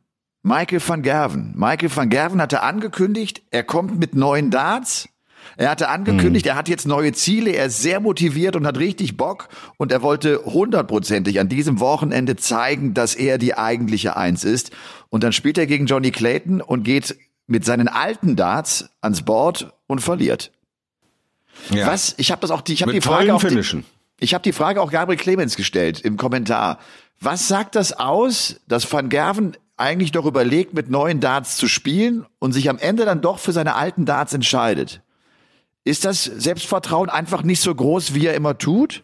Michael 0.41 0.81
van 0.85 1.01
Gerven. 1.01 1.53
Michael 1.55 1.93
van 1.93 2.09
Gerven 2.09 2.41
hatte 2.41 2.61
angekündigt, 2.61 3.41
er 3.51 3.63
kommt 3.63 3.99
mit 3.99 4.15
neuen 4.15 4.51
Darts. 4.51 5.09
Er 5.57 5.69
hatte 5.69 5.89
angekündigt, 5.89 6.45
hm. 6.45 6.51
er 6.51 6.55
hat 6.55 6.69
jetzt 6.69 6.87
neue 6.87 7.11
Ziele, 7.11 7.51
er 7.51 7.65
ist 7.65 7.81
sehr 7.81 7.99
motiviert 7.99 8.55
und 8.55 8.65
hat 8.65 8.77
richtig 8.77 9.17
Bock 9.17 9.49
und 9.77 9.91
er 9.91 10.01
wollte 10.01 10.45
hundertprozentig 10.45 11.39
an 11.39 11.49
diesem 11.49 11.79
Wochenende 11.79 12.37
zeigen, 12.37 12.93
dass 12.93 13.15
er 13.15 13.37
die 13.37 13.57
eigentliche 13.57 14.15
Eins 14.15 14.43
ist. 14.43 14.71
Und 15.09 15.23
dann 15.23 15.33
spielt 15.33 15.57
er 15.57 15.65
gegen 15.65 15.85
Johnny 15.85 16.11
Clayton 16.11 16.61
und 16.61 16.83
geht 16.83 17.17
mit 17.47 17.65
seinen 17.65 17.87
alten 17.87 18.35
Darts 18.35 18.89
ans 19.01 19.23
Board 19.23 19.73
und 19.87 19.99
verliert. 19.99 20.51
Ja. 21.69 21.87
Was? 21.87 22.15
Ich 22.17 22.31
habe 22.31 22.41
das 22.41 22.51
auch 22.51 22.61
die 22.61 22.73
ich 22.73 22.81
habe 22.81 22.93
die 22.93 23.01
Frage 23.01 23.33
auch 23.33 23.43
die, 23.43 23.83
ich 24.19 24.33
habe 24.33 24.41
die 24.43 24.53
Frage 24.53 24.81
auch 24.81 24.91
Gabriel 24.91 25.19
Clemens 25.19 25.55
gestellt 25.55 26.01
im 26.01 26.17
Kommentar. 26.17 26.79
Was 27.21 27.47
sagt 27.47 27.75
das 27.75 27.93
aus, 27.93 28.59
dass 28.67 28.91
Van 28.91 29.09
Gerven 29.09 29.55
eigentlich 29.77 30.11
doch 30.11 30.25
überlegt, 30.25 30.73
mit 30.73 30.89
neuen 30.89 31.19
Darts 31.19 31.57
zu 31.57 31.67
spielen 31.67 32.25
und 32.39 32.51
sich 32.51 32.69
am 32.69 32.77
Ende 32.77 33.05
dann 33.05 33.21
doch 33.21 33.39
für 33.39 33.51
seine 33.51 33.75
alten 33.75 34.05
Darts 34.05 34.33
entscheidet? 34.33 35.01
Ist 35.83 36.05
das 36.05 36.23
Selbstvertrauen 36.23 37.09
einfach 37.09 37.43
nicht 37.43 37.61
so 37.61 37.73
groß, 37.73 38.13
wie 38.13 38.27
er 38.27 38.35
immer 38.35 38.57
tut? 38.57 39.03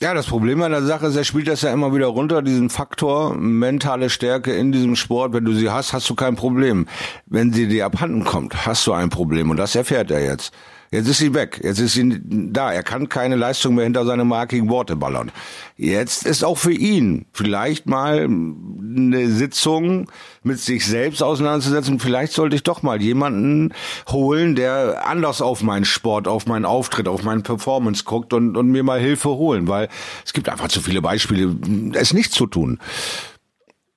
Ja, 0.00 0.14
das 0.14 0.26
Problem 0.26 0.62
an 0.62 0.70
der 0.70 0.84
Sache 0.84 1.06
ist, 1.08 1.16
er 1.16 1.24
spielt 1.24 1.48
das 1.48 1.62
ja 1.62 1.72
immer 1.72 1.92
wieder 1.92 2.06
runter, 2.06 2.40
diesen 2.40 2.70
Faktor 2.70 3.34
mentale 3.34 4.10
Stärke 4.10 4.54
in 4.54 4.70
diesem 4.70 4.94
Sport. 4.94 5.32
Wenn 5.32 5.44
du 5.44 5.52
sie 5.52 5.70
hast, 5.70 5.92
hast 5.92 6.08
du 6.08 6.14
kein 6.14 6.36
Problem. 6.36 6.86
Wenn 7.26 7.52
sie 7.52 7.66
dir 7.66 7.84
abhanden 7.84 8.24
kommt, 8.24 8.64
hast 8.64 8.86
du 8.86 8.92
ein 8.92 9.10
Problem. 9.10 9.50
Und 9.50 9.56
das 9.56 9.74
erfährt 9.74 10.12
er 10.12 10.22
jetzt. 10.22 10.52
Jetzt 10.90 11.08
ist 11.08 11.18
sie 11.18 11.34
weg. 11.34 11.60
Jetzt 11.62 11.80
ist 11.80 11.92
sie 11.92 12.18
da. 12.22 12.72
Er 12.72 12.82
kann 12.82 13.08
keine 13.08 13.36
Leistung 13.36 13.74
mehr 13.74 13.84
hinter 13.84 14.06
seine 14.06 14.24
markigen 14.24 14.70
Worte 14.70 14.96
ballern. 14.96 15.30
Jetzt 15.76 16.24
ist 16.24 16.44
auch 16.44 16.56
für 16.56 16.72
ihn 16.72 17.26
vielleicht 17.32 17.86
mal 17.86 18.24
eine 18.24 19.30
Sitzung 19.30 20.10
mit 20.42 20.58
sich 20.60 20.86
selbst 20.86 21.22
auseinanderzusetzen. 21.22 22.00
Vielleicht 22.00 22.32
sollte 22.32 22.56
ich 22.56 22.62
doch 22.62 22.82
mal 22.82 23.02
jemanden 23.02 23.74
holen, 24.08 24.56
der 24.56 25.06
anders 25.06 25.42
auf 25.42 25.62
meinen 25.62 25.84
Sport, 25.84 26.26
auf 26.26 26.46
meinen 26.46 26.64
Auftritt, 26.64 27.06
auf 27.06 27.22
meinen 27.22 27.42
Performance 27.42 28.04
guckt 28.04 28.32
und, 28.32 28.56
und 28.56 28.68
mir 28.68 28.82
mal 28.82 29.00
Hilfe 29.00 29.28
holen, 29.28 29.68
weil 29.68 29.88
es 30.24 30.32
gibt 30.32 30.48
einfach 30.48 30.68
zu 30.68 30.80
viele 30.80 31.02
Beispiele, 31.02 31.54
es 31.92 32.14
nicht 32.14 32.32
zu 32.32 32.46
tun. 32.46 32.78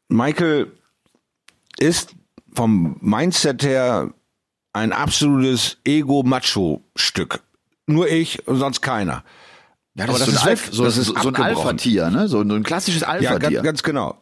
Michael 0.10 0.72
ist 1.80 2.16
vom 2.54 2.98
Mindset 3.00 3.64
her 3.64 4.14
ein 4.74 4.92
absolutes 4.94 5.78
Ego-Macho-Stück. 5.84 7.42
Nur 7.88 8.10
ich 8.10 8.48
und 8.48 8.58
sonst 8.58 8.82
keiner. 8.82 9.24
Ja, 9.96 10.08
das, 10.08 10.22
Aber 10.22 10.28
ist, 10.28 10.36
so 10.36 10.42
ein, 10.42 10.48
Alph 10.48 10.70
so, 10.72 10.84
das 10.84 10.98
ist 10.98 11.08
so 11.08 11.28
ein 11.28 11.36
Alpha-Tier, 11.36 12.10
ne? 12.10 12.28
So 12.28 12.42
ein 12.42 12.64
klassisches 12.64 13.04
Alpha-Tier. 13.04 13.32
Ja, 13.32 13.38
ganz, 13.38 13.64
ganz 13.64 13.84
genau. 13.84 14.18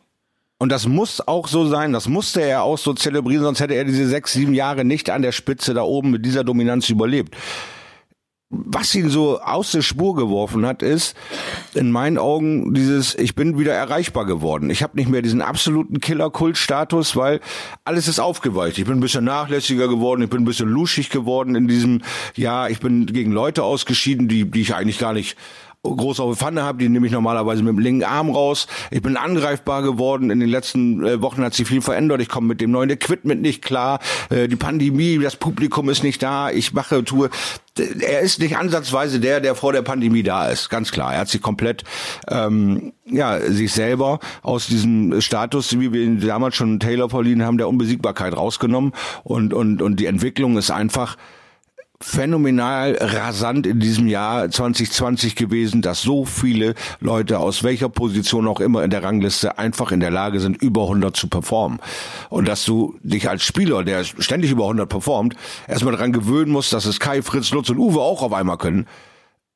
Und 0.57 0.71
das 0.71 0.87
muss 0.87 1.25
auch 1.25 1.47
so 1.47 1.67
sein, 1.67 1.93
das 1.93 2.07
musste 2.07 2.41
er 2.41 2.63
auch 2.63 2.77
so 2.77 2.93
zelebrieren, 2.93 3.43
sonst 3.43 3.61
hätte 3.61 3.75
er 3.75 3.85
diese 3.85 4.07
sechs, 4.07 4.33
sieben 4.33 4.53
Jahre 4.53 4.83
nicht 4.83 5.09
an 5.09 5.21
der 5.21 5.31
Spitze 5.31 5.73
da 5.73 5.83
oben 5.83 6.11
mit 6.11 6.25
dieser 6.25 6.43
Dominanz 6.43 6.89
überlebt 6.89 7.35
was 8.51 8.95
ihn 8.95 9.09
so 9.09 9.39
aus 9.39 9.71
der 9.71 9.83
Spur 9.83 10.15
geworfen 10.15 10.65
hat, 10.65 10.81
ist 10.81 11.15
in 11.75 11.91
meinen 11.91 12.17
Augen 12.17 12.73
dieses, 12.73 13.13
ich 13.13 13.35
bin 13.35 13.59
wieder 13.59 13.73
erreichbar 13.73 14.25
geworden. 14.25 14.71
Ich 14.71 14.81
habe 14.81 14.97
nicht 14.97 15.07
mehr 15.07 15.21
diesen 15.21 15.43
absoluten 15.43 15.99
Killer-Kult-Status, 15.99 17.15
weil 17.15 17.41
alles 17.85 18.07
ist 18.07 18.19
aufgeweicht. 18.19 18.79
Ich 18.79 18.85
bin 18.85 18.95
ein 18.95 19.01
bisschen 19.01 19.23
nachlässiger 19.23 19.87
geworden, 19.87 20.23
ich 20.23 20.29
bin 20.31 20.41
ein 20.41 20.45
bisschen 20.45 20.69
luschig 20.69 21.11
geworden 21.11 21.53
in 21.53 21.67
diesem, 21.67 22.01
ja, 22.35 22.67
ich 22.67 22.79
bin 22.79 23.05
gegen 23.05 23.31
Leute 23.31 23.63
ausgeschieden, 23.63 24.27
die, 24.27 24.49
die 24.49 24.61
ich 24.61 24.73
eigentlich 24.73 24.97
gar 24.97 25.13
nicht 25.13 25.37
groß 25.83 26.19
auf 26.19 26.33
die 26.33 26.39
Pfanne 26.39 26.63
habe, 26.63 26.79
die 26.79 26.89
nehme 26.89 27.07
ich 27.07 27.13
normalerweise 27.13 27.63
mit 27.63 27.71
dem 27.71 27.79
linken 27.79 28.03
Arm 28.03 28.29
raus. 28.29 28.67
Ich 28.91 29.01
bin 29.01 29.15
angreifbar 29.15 29.81
geworden. 29.81 30.29
In 30.29 30.39
den 30.39 30.49
letzten 30.49 31.05
äh, 31.05 31.21
Wochen 31.21 31.41
hat 31.41 31.53
sich 31.53 31.67
viel 31.67 31.81
verändert. 31.81 32.21
Ich 32.21 32.27
komme 32.27 32.47
mit 32.47 32.59
dem 32.59 32.71
neuen 32.71 32.89
Equipment 32.89 33.41
nicht 33.41 33.61
klar. 33.61 33.99
Äh, 34.29 34.49
die 34.49 34.57
Pandemie, 34.57 35.19
das 35.19 35.37
Publikum 35.37 35.89
ist 35.89 36.03
nicht 36.03 36.21
da. 36.21 36.49
Ich 36.51 36.73
mache, 36.73 37.03
tue. 37.05 37.29
Er 37.77 38.19
ist 38.19 38.39
nicht 38.39 38.57
ansatzweise 38.57 39.21
der, 39.21 39.39
der 39.39 39.55
vor 39.55 39.71
der 39.71 39.81
Pandemie 39.81 40.23
da 40.23 40.49
ist. 40.49 40.69
Ganz 40.69 40.91
klar. 40.91 41.13
Er 41.13 41.21
hat 41.21 41.29
sich 41.29 41.41
komplett, 41.41 41.85
ähm, 42.27 42.91
ja, 43.05 43.39
sich 43.39 43.71
selber 43.71 44.19
aus 44.41 44.67
diesem 44.67 45.21
Status, 45.21 45.79
wie 45.79 45.93
wir 45.93 46.01
ihn 46.01 46.19
damals 46.19 46.57
schon 46.57 46.81
Taylor 46.81 47.09
verliehen 47.09 47.45
haben, 47.45 47.57
der 47.57 47.69
Unbesiegbarkeit 47.69 48.35
rausgenommen. 48.35 48.91
Und, 49.23 49.53
und, 49.53 49.81
und 49.81 49.97
die 49.97 50.07
Entwicklung 50.07 50.57
ist 50.57 50.71
einfach 50.71 51.15
phänomenal 52.01 52.97
rasant 52.99 53.67
in 53.67 53.79
diesem 53.79 54.07
Jahr 54.07 54.49
2020 54.49 55.35
gewesen, 55.35 55.81
dass 55.81 56.01
so 56.01 56.23
viele 56.23 56.73
Leute 57.01 57.39
aus 57.39 57.63
welcher 57.63 57.89
Position 57.89 58.47
auch 58.47 58.61
immer 58.61 58.83
in 58.83 58.89
der 58.89 59.03
Rangliste 59.03 59.57
einfach 59.57 59.91
in 59.91 59.99
der 59.99 60.09
Lage 60.09 60.39
sind, 60.39 60.61
über 60.61 60.83
100 60.83 61.15
zu 61.15 61.27
performen. 61.27 61.79
Und 62.29 62.47
dass 62.47 62.63
du 62.63 62.97
dich 63.03 63.29
als 63.29 63.43
Spieler, 63.43 63.83
der 63.83 64.05
ständig 64.05 64.51
über 64.51 64.63
100 64.63 64.87
performt, 64.87 65.35
erstmal 65.67 65.93
daran 65.93 66.13
gewöhnen 66.13 66.53
musst, 66.53 66.71
dass 66.71 66.85
es 66.85 67.01
Kai, 67.01 67.21
Fritz, 67.21 67.51
Lutz 67.51 67.69
und 67.69 67.79
Uwe 67.79 67.99
auch 67.99 68.21
auf 68.21 68.31
einmal 68.31 68.57
können. 68.57 68.87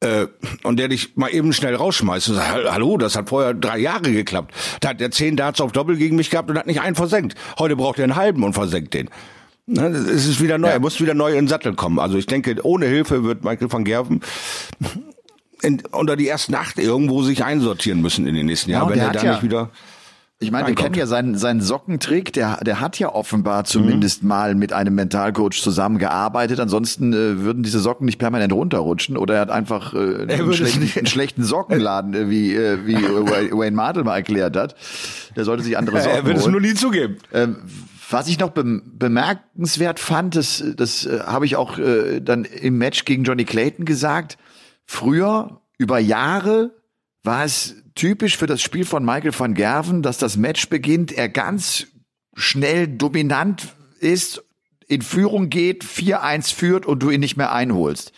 Äh, 0.01 0.27
und 0.63 0.79
der 0.79 0.89
dich 0.89 1.15
mal 1.15 1.29
eben 1.29 1.53
schnell 1.53 1.75
rausschmeißt 1.75 2.27
und 2.27 2.35
sagt, 2.35 2.69
hallo, 2.69 2.97
das 2.97 3.15
hat 3.15 3.29
vorher 3.29 3.53
drei 3.53 3.77
Jahre 3.77 4.11
geklappt. 4.11 4.53
Da 4.81 4.89
hat 4.89 4.99
der 4.99 5.11
zehn 5.11 5.37
Darts 5.37 5.61
auf 5.61 5.71
Doppel 5.71 5.95
gegen 5.95 6.17
mich 6.17 6.29
gehabt 6.29 6.49
und 6.49 6.57
hat 6.57 6.67
nicht 6.67 6.81
einen 6.81 6.95
versenkt. 6.95 7.35
Heute 7.57 7.77
braucht 7.77 7.99
er 7.99 8.03
einen 8.03 8.17
halben 8.17 8.43
und 8.43 8.51
versenkt 8.51 8.93
den. 8.93 9.09
Ne, 9.65 9.87
es 9.87 10.27
ist 10.27 10.41
wieder 10.41 10.57
neu, 10.57 10.67
ja. 10.67 10.73
er 10.73 10.79
muss 10.79 10.99
wieder 10.99 11.13
neu 11.13 11.29
in 11.29 11.45
den 11.45 11.47
Sattel 11.47 11.73
kommen. 11.73 11.99
Also 11.99 12.17
ich 12.17 12.25
denke, 12.25 12.55
ohne 12.63 12.85
Hilfe 12.85 13.23
wird 13.23 13.43
Michael 13.45 13.71
van 13.71 13.85
Gerven 13.85 14.21
in, 15.61 15.81
unter 15.91 16.17
die 16.17 16.27
ersten 16.27 16.53
acht 16.55 16.77
irgendwo 16.77 17.23
sich 17.23 17.43
einsortieren 17.43 18.01
müssen 18.01 18.27
in 18.27 18.35
den 18.35 18.45
nächsten 18.45 18.71
Jahren, 18.71 18.89
ja, 18.89 18.95
wenn 18.95 18.99
er 18.99 19.11
da 19.11 19.23
ja, 19.23 19.31
nicht 19.31 19.43
wieder. 19.43 19.69
Ich 20.39 20.51
meine, 20.51 20.67
wir 20.67 20.75
kennen 20.75 20.95
ja 20.95 21.05
seinen, 21.05 21.37
seinen 21.37 21.61
Sockentrick, 21.61 22.33
der, 22.33 22.57
der 22.57 22.81
hat 22.81 22.99
ja 22.99 23.13
offenbar 23.13 23.63
zumindest 23.63 24.23
mhm. 24.23 24.29
mal 24.29 24.55
mit 24.55 24.73
einem 24.73 24.93
Mentalcoach 24.93 25.61
zusammengearbeitet. 25.61 26.59
Ansonsten 26.59 27.13
äh, 27.13 27.39
würden 27.39 27.63
diese 27.63 27.79
Socken 27.79 28.05
nicht 28.05 28.19
permanent 28.19 28.51
runterrutschen 28.51 29.15
oder 29.15 29.35
er 29.35 29.41
hat 29.41 29.51
einfach 29.51 29.93
äh, 29.93 29.97
einen, 30.27 30.53
schlechten, 30.53 30.91
einen, 30.97 31.07
schlechten, 31.07 31.43
Sockenladen, 31.45 32.13
äh, 32.13 32.29
wie, 32.29 32.53
äh, 32.53 32.85
wie 32.85 32.95
Wayne 33.57 33.75
Martel 33.75 34.03
mal 34.03 34.17
erklärt 34.17 34.57
hat. 34.57 34.75
Der 35.37 35.45
sollte 35.45 35.63
sich 35.63 35.77
andere 35.77 36.01
Socken 36.01 36.17
Er 36.17 36.25
wird 36.25 36.37
es 36.37 36.47
nur 36.47 36.59
nie 36.59 36.73
zugeben. 36.73 37.19
Ähm, 37.33 37.57
was 38.13 38.27
ich 38.27 38.39
noch 38.39 38.51
bemerkenswert 38.51 39.99
fand, 39.99 40.35
das, 40.35 40.63
das 40.77 41.05
äh, 41.05 41.19
habe 41.25 41.45
ich 41.45 41.55
auch 41.55 41.77
äh, 41.77 42.21
dann 42.21 42.45
im 42.45 42.77
Match 42.77 43.05
gegen 43.05 43.23
Johnny 43.23 43.43
Clayton 43.43 43.85
gesagt. 43.85 44.37
Früher, 44.85 45.61
über 45.77 45.99
Jahre, 45.99 46.71
war 47.23 47.43
es 47.43 47.75
typisch 47.95 48.37
für 48.37 48.47
das 48.47 48.61
Spiel 48.61 48.85
von 48.85 49.03
Michael 49.03 49.37
van 49.37 49.53
Gerven, 49.53 50.01
dass 50.03 50.17
das 50.17 50.37
Match 50.37 50.69
beginnt, 50.69 51.11
er 51.11 51.27
ganz 51.27 51.87
schnell 52.35 52.87
dominant 52.87 53.75
ist, 53.99 54.43
in 54.87 55.01
Führung 55.01 55.49
geht, 55.49 55.83
4-1 55.83 56.53
führt 56.53 56.85
und 56.85 57.01
du 57.01 57.09
ihn 57.09 57.19
nicht 57.19 57.37
mehr 57.37 57.51
einholst. 57.51 58.11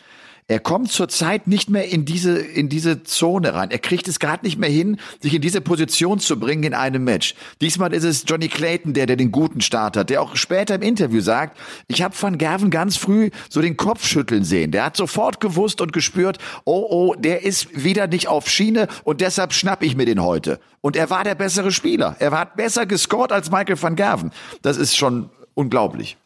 Er 0.47 0.59
kommt 0.59 0.91
zurzeit 0.91 1.47
nicht 1.47 1.71
mehr 1.71 1.89
in 1.89 2.05
diese, 2.05 2.37
in 2.37 2.69
diese 2.69 3.01
Zone 3.01 3.55
rein. 3.55 3.71
Er 3.71 3.79
kriegt 3.79 4.07
es 4.07 4.19
gerade 4.19 4.45
nicht 4.45 4.59
mehr 4.59 4.69
hin, 4.69 4.99
sich 5.19 5.33
in 5.33 5.41
diese 5.41 5.59
Position 5.59 6.19
zu 6.19 6.39
bringen 6.39 6.61
in 6.61 6.75
einem 6.75 7.03
Match. 7.03 7.33
Diesmal 7.61 7.93
ist 7.93 8.03
es 8.03 8.25
Johnny 8.27 8.47
Clayton, 8.47 8.93
der, 8.93 9.07
der 9.07 9.15
den 9.15 9.31
guten 9.31 9.61
Start 9.61 9.97
hat, 9.97 10.11
der 10.11 10.21
auch 10.21 10.35
später 10.35 10.75
im 10.75 10.83
Interview 10.83 11.19
sagt, 11.19 11.57
ich 11.87 12.03
habe 12.03 12.13
Van 12.19 12.37
Gerven 12.37 12.69
ganz 12.69 12.95
früh 12.95 13.31
so 13.49 13.59
den 13.59 13.75
Kopf 13.75 14.05
schütteln 14.05 14.43
sehen. 14.43 14.69
Der 14.69 14.85
hat 14.85 14.97
sofort 14.97 15.39
gewusst 15.39 15.81
und 15.81 15.93
gespürt, 15.93 16.37
oh, 16.63 16.85
oh, 16.91 17.15
der 17.15 17.43
ist 17.43 17.83
wieder 17.83 18.05
nicht 18.05 18.27
auf 18.27 18.47
Schiene 18.47 18.87
und 19.03 19.21
deshalb 19.21 19.51
schnapp 19.51 19.81
ich 19.81 19.95
mir 19.95 20.05
den 20.05 20.21
heute. 20.21 20.59
Und 20.81 20.95
er 20.95 21.09
war 21.09 21.23
der 21.23 21.33
bessere 21.33 21.71
Spieler. 21.71 22.17
Er 22.19 22.29
hat 22.31 22.55
besser 22.55 22.85
gescored 22.85 23.31
als 23.31 23.49
Michael 23.49 23.81
van 23.81 23.95
Gerven. 23.95 24.31
Das 24.61 24.77
ist 24.77 24.95
schon 24.95 25.31
unglaublich. 25.55 26.17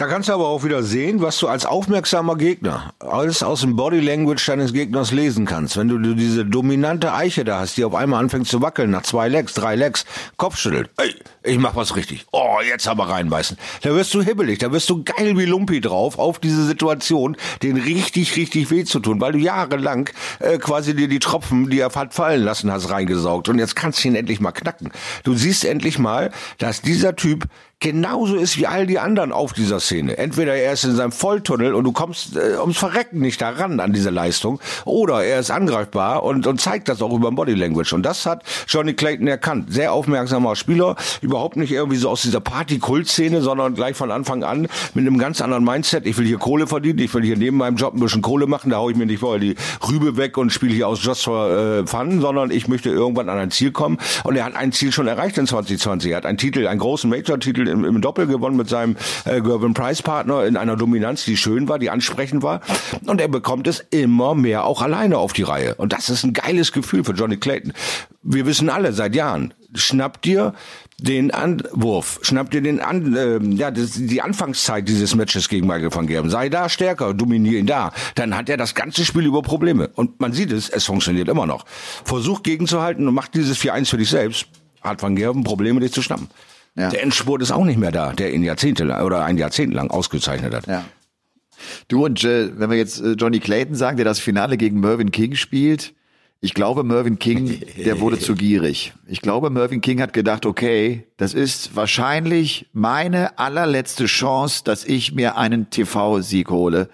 Da 0.00 0.06
kannst 0.06 0.30
du 0.30 0.32
aber 0.32 0.48
auch 0.48 0.64
wieder 0.64 0.82
sehen, 0.82 1.20
was 1.20 1.36
du 1.36 1.46
als 1.46 1.66
aufmerksamer 1.66 2.36
Gegner 2.36 2.94
alles 3.00 3.42
aus 3.42 3.60
dem 3.60 3.76
Body 3.76 4.00
Language 4.00 4.46
deines 4.46 4.72
Gegners 4.72 5.12
lesen 5.12 5.44
kannst. 5.44 5.76
Wenn 5.76 5.88
du, 5.88 6.14
diese 6.14 6.46
dominante 6.46 7.12
Eiche 7.12 7.44
da 7.44 7.60
hast, 7.60 7.76
die 7.76 7.84
auf 7.84 7.94
einmal 7.94 8.18
anfängt 8.18 8.48
zu 8.48 8.62
wackeln, 8.62 8.88
nach 8.88 9.02
zwei 9.02 9.28
Legs, 9.28 9.52
drei 9.52 9.76
Legs, 9.76 10.06
Kopf 10.38 10.56
schüttelt. 10.56 10.88
Ey, 10.96 11.14
ich 11.42 11.58
mach 11.58 11.76
was 11.76 11.96
richtig. 11.96 12.24
Oh, 12.32 12.60
jetzt 12.66 12.88
aber 12.88 13.10
reinbeißen. 13.10 13.58
Da 13.82 13.94
wirst 13.94 14.14
du 14.14 14.22
hibbelig, 14.22 14.60
da 14.60 14.72
wirst 14.72 14.88
du 14.88 15.04
geil 15.04 15.36
wie 15.36 15.44
Lumpi 15.44 15.82
drauf, 15.82 16.18
auf 16.18 16.38
diese 16.38 16.64
Situation, 16.64 17.36
den 17.62 17.76
richtig, 17.76 18.36
richtig 18.36 18.70
weh 18.70 18.84
zu 18.84 19.00
tun, 19.00 19.20
weil 19.20 19.32
du 19.32 19.38
jahrelang 19.38 20.08
äh, 20.38 20.56
quasi 20.56 20.96
dir 20.96 21.08
die 21.08 21.18
Tropfen, 21.18 21.68
die 21.68 21.78
er 21.78 21.94
hat 21.94 22.14
fallen 22.14 22.42
lassen 22.42 22.72
hast, 22.72 22.88
reingesaugt. 22.88 23.50
Und 23.50 23.58
jetzt 23.58 23.76
kannst 23.76 24.02
du 24.02 24.08
ihn 24.08 24.14
endlich 24.14 24.40
mal 24.40 24.52
knacken. 24.52 24.92
Du 25.24 25.34
siehst 25.34 25.62
endlich 25.66 25.98
mal, 25.98 26.30
dass 26.56 26.80
dieser 26.80 27.16
Typ 27.16 27.44
genauso 27.80 28.36
ist 28.36 28.58
wie 28.58 28.66
all 28.66 28.86
die 28.86 28.98
anderen 28.98 29.32
auf 29.32 29.54
dieser 29.54 29.80
Szene. 29.80 30.18
Entweder 30.18 30.54
er 30.54 30.74
ist 30.74 30.84
in 30.84 30.94
seinem 30.94 31.12
Volltunnel 31.12 31.74
und 31.74 31.84
du 31.84 31.92
kommst 31.92 32.36
äh, 32.36 32.58
ums 32.60 32.76
Verrecken 32.76 33.20
nicht 33.20 33.40
daran 33.40 33.80
an 33.80 33.94
diese 33.94 34.10
Leistung, 34.10 34.60
oder 34.84 35.24
er 35.24 35.40
ist 35.40 35.50
angreifbar 35.50 36.22
und, 36.22 36.46
und 36.46 36.60
zeigt 36.60 36.90
das 36.90 37.00
auch 37.00 37.12
über 37.12 37.32
Body 37.32 37.54
Language. 37.54 37.94
Und 37.94 38.02
das 38.02 38.26
hat 38.26 38.42
Johnny 38.68 38.92
Clayton 38.92 39.26
erkannt. 39.26 39.72
Sehr 39.72 39.94
aufmerksamer 39.94 40.56
Spieler, 40.56 40.94
überhaupt 41.22 41.56
nicht 41.56 41.72
irgendwie 41.72 41.96
so 41.96 42.10
aus 42.10 42.20
dieser 42.20 42.40
Party-Kult-Szene, 42.40 43.40
sondern 43.40 43.74
gleich 43.74 43.96
von 43.96 44.10
Anfang 44.10 44.44
an 44.44 44.68
mit 44.92 45.06
einem 45.06 45.16
ganz 45.16 45.40
anderen 45.40 45.64
Mindset. 45.64 46.06
Ich 46.06 46.18
will 46.18 46.26
hier 46.26 46.38
Kohle 46.38 46.66
verdienen, 46.66 46.98
ich 46.98 47.14
will 47.14 47.22
hier 47.22 47.38
neben 47.38 47.56
meinem 47.56 47.76
Job 47.76 47.94
ein 47.94 48.00
bisschen 48.00 48.20
Kohle 48.20 48.46
machen, 48.46 48.70
da 48.70 48.76
hau 48.76 48.90
ich 48.90 48.96
mir 48.96 49.06
nicht 49.06 49.20
vorher 49.20 49.40
die 49.40 49.56
Rübe 49.88 50.18
weg 50.18 50.36
und 50.36 50.52
spiele 50.52 50.74
hier 50.74 50.86
aus 50.86 51.02
Just 51.02 51.24
for 51.24 51.50
äh, 51.50 51.86
Fun, 51.86 52.20
sondern 52.20 52.50
ich 52.50 52.68
möchte 52.68 52.90
irgendwann 52.90 53.30
an 53.30 53.38
ein 53.38 53.50
Ziel 53.50 53.72
kommen. 53.72 53.96
Und 54.24 54.36
er 54.36 54.44
hat 54.44 54.54
ein 54.54 54.72
Ziel 54.72 54.92
schon 54.92 55.06
erreicht 55.06 55.38
in 55.38 55.46
2020. 55.46 56.10
Er 56.10 56.18
hat 56.18 56.26
einen 56.26 56.36
Titel, 56.36 56.66
einen 56.66 56.78
großen 56.78 57.08
Major-Titel 57.08 57.69
im, 57.70 57.84
im 57.84 58.00
Doppel 58.00 58.26
gewonnen 58.26 58.56
mit 58.56 58.68
seinem 58.68 58.96
äh, 59.24 59.40
Gervin 59.40 59.74
Price 59.74 60.02
Partner 60.02 60.44
in 60.44 60.56
einer 60.56 60.76
Dominanz, 60.76 61.24
die 61.24 61.36
schön 61.36 61.68
war, 61.68 61.78
die 61.78 61.90
ansprechend 61.90 62.42
war. 62.42 62.60
Und 63.06 63.20
er 63.20 63.28
bekommt 63.28 63.66
es 63.66 63.84
immer 63.90 64.34
mehr 64.34 64.64
auch 64.64 64.82
alleine 64.82 65.18
auf 65.18 65.32
die 65.32 65.42
Reihe. 65.42 65.74
Und 65.76 65.92
das 65.92 66.10
ist 66.10 66.24
ein 66.24 66.32
geiles 66.32 66.72
Gefühl 66.72 67.04
für 67.04 67.12
Johnny 67.12 67.36
Clayton. 67.36 67.72
Wir 68.22 68.46
wissen 68.46 68.68
alle 68.68 68.92
seit 68.92 69.14
Jahren, 69.14 69.54
schnapp 69.74 70.20
dir 70.22 70.52
den 70.98 71.30
Anwurf, 71.30 72.18
schnapp 72.22 72.50
dir 72.50 72.60
den 72.60 72.80
an, 72.80 73.16
äh, 73.16 73.38
ja, 73.56 73.70
das, 73.70 73.92
die 73.94 74.20
Anfangszeit 74.20 74.86
dieses 74.86 75.14
Matches 75.14 75.48
gegen 75.48 75.66
Michael 75.66 75.94
van 75.94 76.06
Gerben. 76.06 76.30
Sei 76.30 76.48
da 76.48 76.68
stärker, 76.68 77.14
dominier 77.14 77.58
ihn 77.58 77.66
da. 77.66 77.92
Dann 78.14 78.36
hat 78.36 78.48
er 78.48 78.56
das 78.56 78.74
ganze 78.74 79.04
Spiel 79.04 79.24
über 79.24 79.42
Probleme. 79.42 79.88
Und 79.94 80.20
man 80.20 80.32
sieht 80.32 80.52
es, 80.52 80.68
es 80.68 80.84
funktioniert 80.84 81.28
immer 81.28 81.46
noch. 81.46 81.64
Versuch 82.04 82.42
gegenzuhalten 82.42 83.08
und 83.08 83.14
mach 83.14 83.28
dieses 83.28 83.58
4-1 83.58 83.88
für 83.88 83.98
dich 83.98 84.10
selbst. 84.10 84.46
Hat 84.82 85.02
van 85.02 85.16
Gerben 85.16 85.44
Probleme, 85.44 85.80
dich 85.80 85.92
zu 85.92 86.02
schnappen. 86.02 86.28
Ja. 86.76 86.88
Der 86.88 87.02
Endspurt 87.02 87.42
ist 87.42 87.50
auch 87.50 87.64
nicht 87.64 87.78
mehr 87.78 87.92
da, 87.92 88.12
der 88.12 88.32
ihn 88.32 88.42
Jahrzehnte 88.42 88.84
lang, 88.84 89.04
oder 89.04 89.24
ein 89.24 89.38
Jahrzehnt 89.38 89.74
lang 89.74 89.90
ausgezeichnet 89.90 90.54
hat. 90.54 90.66
Ja. 90.66 90.84
Du 91.88 92.04
und 92.04 92.24
äh, 92.24 92.58
wenn 92.58 92.70
wir 92.70 92.78
jetzt 92.78 93.00
äh, 93.00 93.12
Johnny 93.12 93.40
Clayton 93.40 93.74
sagen, 93.74 93.96
der 93.96 94.04
das 94.04 94.18
Finale 94.18 94.56
gegen 94.56 94.80
Mervyn 94.80 95.10
King 95.10 95.34
spielt, 95.34 95.94
ich 96.42 96.54
glaube, 96.54 96.84
Mervyn 96.84 97.18
King, 97.18 97.60
der 97.84 98.00
wurde 98.00 98.18
zu 98.20 98.34
gierig. 98.34 98.94
Ich 99.06 99.20
glaube, 99.20 99.50
Mervyn 99.50 99.82
King 99.82 100.00
hat 100.00 100.14
gedacht, 100.14 100.46
okay, 100.46 101.06
das 101.18 101.34
ist 101.34 101.76
wahrscheinlich 101.76 102.66
meine 102.72 103.38
allerletzte 103.38 104.06
Chance, 104.06 104.62
dass 104.64 104.86
ich 104.86 105.12
mir 105.12 105.36
einen 105.36 105.68
TV-Sieg 105.68 106.48
hole. 106.48 106.88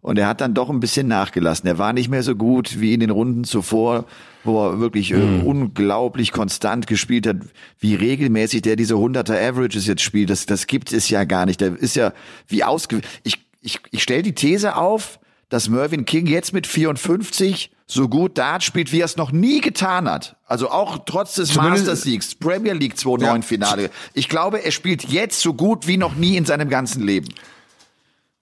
Und 0.00 0.18
er 0.18 0.28
hat 0.28 0.40
dann 0.40 0.54
doch 0.54 0.70
ein 0.70 0.80
bisschen 0.80 1.08
nachgelassen. 1.08 1.66
Er 1.66 1.78
war 1.78 1.92
nicht 1.92 2.08
mehr 2.08 2.22
so 2.22 2.36
gut 2.36 2.80
wie 2.80 2.94
in 2.94 3.00
den 3.00 3.10
Runden 3.10 3.44
zuvor, 3.44 4.06
wo 4.46 4.66
er 4.66 4.80
wirklich 4.80 5.12
mhm. 5.12 5.42
unglaublich 5.42 6.32
konstant 6.32 6.86
gespielt 6.86 7.26
hat. 7.26 7.36
Wie 7.78 7.94
regelmäßig 7.94 8.62
der 8.62 8.76
diese 8.76 8.94
100er 8.94 9.32
Averages 9.32 9.86
jetzt 9.86 10.02
spielt, 10.02 10.30
das, 10.30 10.46
das 10.46 10.66
gibt 10.66 10.92
es 10.92 11.08
ja 11.08 11.24
gar 11.24 11.46
nicht. 11.46 11.60
Der 11.60 11.76
ist 11.76 11.96
ja 11.96 12.12
wie 12.48 12.64
ausge... 12.64 13.00
Ich, 13.22 13.44
ich, 13.60 13.80
ich 13.90 14.02
stelle 14.02 14.22
die 14.22 14.34
These 14.34 14.76
auf, 14.76 15.18
dass 15.48 15.68
Mervyn 15.68 16.04
King 16.04 16.26
jetzt 16.26 16.52
mit 16.52 16.66
54 16.66 17.70
so 17.86 18.08
gut 18.08 18.36
Dart 18.36 18.64
spielt, 18.64 18.92
wie 18.92 19.00
er 19.00 19.04
es 19.04 19.16
noch 19.16 19.30
nie 19.30 19.60
getan 19.60 20.08
hat. 20.08 20.36
Also 20.46 20.70
auch 20.70 20.98
trotz 21.06 21.34
des 21.34 21.54
Masters-Siegs, 21.54 22.34
Premier 22.34 22.72
League 22.72 22.96
2 22.96 23.22
ja. 23.22 23.40
Finale. 23.42 23.90
Ich 24.12 24.28
glaube, 24.28 24.64
er 24.64 24.72
spielt 24.72 25.04
jetzt 25.04 25.40
so 25.40 25.54
gut 25.54 25.86
wie 25.86 25.96
noch 25.96 26.16
nie 26.16 26.36
in 26.36 26.44
seinem 26.44 26.68
ganzen 26.68 27.02
Leben. 27.02 27.28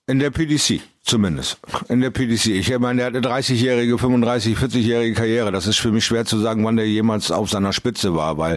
In 0.06 0.18
der 0.18 0.30
PDC. 0.30 0.80
Zumindest. 1.04 1.58
In 1.90 2.00
der 2.00 2.08
PDC. 2.08 2.46
Ich 2.46 2.78
meine, 2.78 2.96
der 2.96 3.06
hat 3.06 3.14
eine 3.14 3.42
30-jährige, 3.42 3.98
35, 3.98 4.56
40-jährige 4.56 5.14
Karriere. 5.14 5.52
Das 5.52 5.66
ist 5.66 5.78
für 5.78 5.92
mich 5.92 6.06
schwer 6.06 6.24
zu 6.24 6.38
sagen, 6.38 6.64
wann 6.64 6.76
der 6.76 6.88
jemals 6.88 7.30
auf 7.30 7.50
seiner 7.50 7.74
Spitze 7.74 8.14
war, 8.14 8.38
weil 8.38 8.56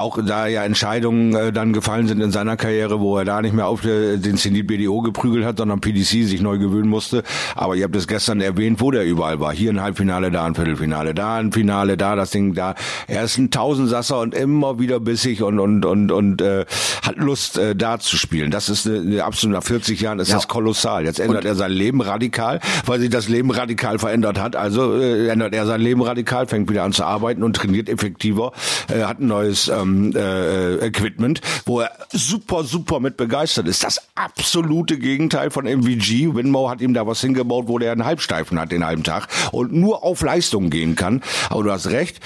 auch 0.00 0.18
da 0.24 0.46
ja 0.46 0.64
Entscheidungen 0.64 1.34
äh, 1.34 1.52
dann 1.52 1.72
gefallen 1.72 2.08
sind 2.08 2.20
in 2.20 2.30
seiner 2.30 2.56
Karriere, 2.56 3.00
wo 3.00 3.18
er 3.18 3.24
da 3.24 3.42
nicht 3.42 3.54
mehr 3.54 3.66
auf 3.66 3.84
äh, 3.84 4.16
den 4.16 4.36
Zenit 4.36 4.66
BDO 4.66 5.02
geprügelt 5.02 5.44
hat, 5.44 5.58
sondern 5.58 5.80
PDC 5.80 6.26
sich 6.26 6.40
neu 6.40 6.58
gewöhnen 6.58 6.88
musste. 6.88 7.22
Aber 7.54 7.76
ihr 7.76 7.84
habt 7.84 7.96
es 7.96 8.08
gestern 8.08 8.40
erwähnt, 8.40 8.80
wo 8.80 8.90
der 8.90 9.04
überall 9.04 9.40
war. 9.40 9.52
Hier 9.52 9.70
ein 9.70 9.80
Halbfinale, 9.80 10.30
da 10.30 10.44
ein 10.44 10.54
Viertelfinale, 10.54 11.14
da 11.14 11.36
ein 11.36 11.52
Finale, 11.52 11.96
da 11.96 12.16
das 12.16 12.30
Ding, 12.30 12.54
da. 12.54 12.74
Er 13.06 13.24
ist 13.24 13.38
ein 13.38 13.50
Tausendsasser 13.50 14.20
und 14.20 14.34
immer 14.34 14.78
wieder 14.78 15.00
bissig 15.00 15.42
und 15.42 15.58
und 15.58 15.84
und 15.84 16.10
und 16.10 16.42
äh, 16.42 16.64
hat 17.02 17.16
Lust, 17.16 17.58
äh, 17.58 17.76
da 17.76 17.98
zu 17.98 18.16
spielen. 18.16 18.50
Das 18.50 18.68
ist 18.68 18.86
eine, 18.86 18.98
eine 18.98 19.24
absolut 19.24 19.56
nach 19.56 19.64
40 19.64 20.00
Jahren 20.00 20.18
ist 20.18 20.28
ja. 20.28 20.36
das 20.36 20.48
kolossal. 20.48 21.04
Jetzt 21.04 21.20
ändert 21.20 21.44
und 21.44 21.48
er 21.48 21.54
sein 21.54 21.72
Leben 21.72 22.00
radikal, 22.00 22.60
weil 22.86 23.00
sich 23.00 23.10
das 23.10 23.28
Leben 23.28 23.50
radikal 23.50 23.98
verändert 23.98 24.40
hat. 24.40 24.56
Also 24.56 24.98
äh, 24.98 25.28
ändert 25.28 25.54
er 25.54 25.66
sein 25.66 25.80
Leben 25.80 26.02
radikal, 26.02 26.46
fängt 26.46 26.70
wieder 26.70 26.84
an 26.84 26.92
zu 26.92 27.04
arbeiten 27.04 27.42
und 27.42 27.54
trainiert 27.54 27.88
effektiver, 27.88 28.52
äh, 28.88 29.04
hat 29.04 29.20
ein 29.20 29.26
neues 29.26 29.70
ähm, 29.90 30.16
äh, 30.16 30.86
Equipment, 30.86 31.40
wo 31.66 31.80
er 31.80 31.90
super, 32.12 32.64
super 32.64 33.00
mit 33.00 33.16
begeistert 33.16 33.68
ist. 33.68 33.84
Das 33.84 34.00
absolute 34.14 34.98
Gegenteil 34.98 35.50
von 35.50 35.64
MVG. 35.64 36.34
Winmo 36.34 36.70
hat 36.70 36.80
ihm 36.80 36.94
da 36.94 37.06
was 37.06 37.20
hingebaut, 37.20 37.68
wo 37.68 37.78
der 37.78 37.92
einen 37.92 38.04
Halbsteifen 38.04 38.58
hat 38.58 38.72
den 38.72 38.84
halben 38.84 39.04
Tag 39.04 39.28
und 39.52 39.72
nur 39.72 40.04
auf 40.04 40.22
Leistung 40.22 40.70
gehen 40.70 40.96
kann. 40.96 41.22
Aber 41.48 41.62
du 41.62 41.72
hast 41.72 41.88
recht, 41.88 42.20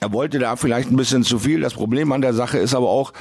er 0.00 0.12
wollte 0.12 0.38
da 0.38 0.56
vielleicht 0.56 0.90
ein 0.90 0.96
bisschen 0.96 1.24
zu 1.24 1.38
viel. 1.38 1.60
Das 1.60 1.74
Problem 1.74 2.12
an 2.12 2.20
der 2.20 2.34
Sache 2.34 2.58
ist 2.58 2.74
aber 2.74 2.88
auch, 2.88 3.12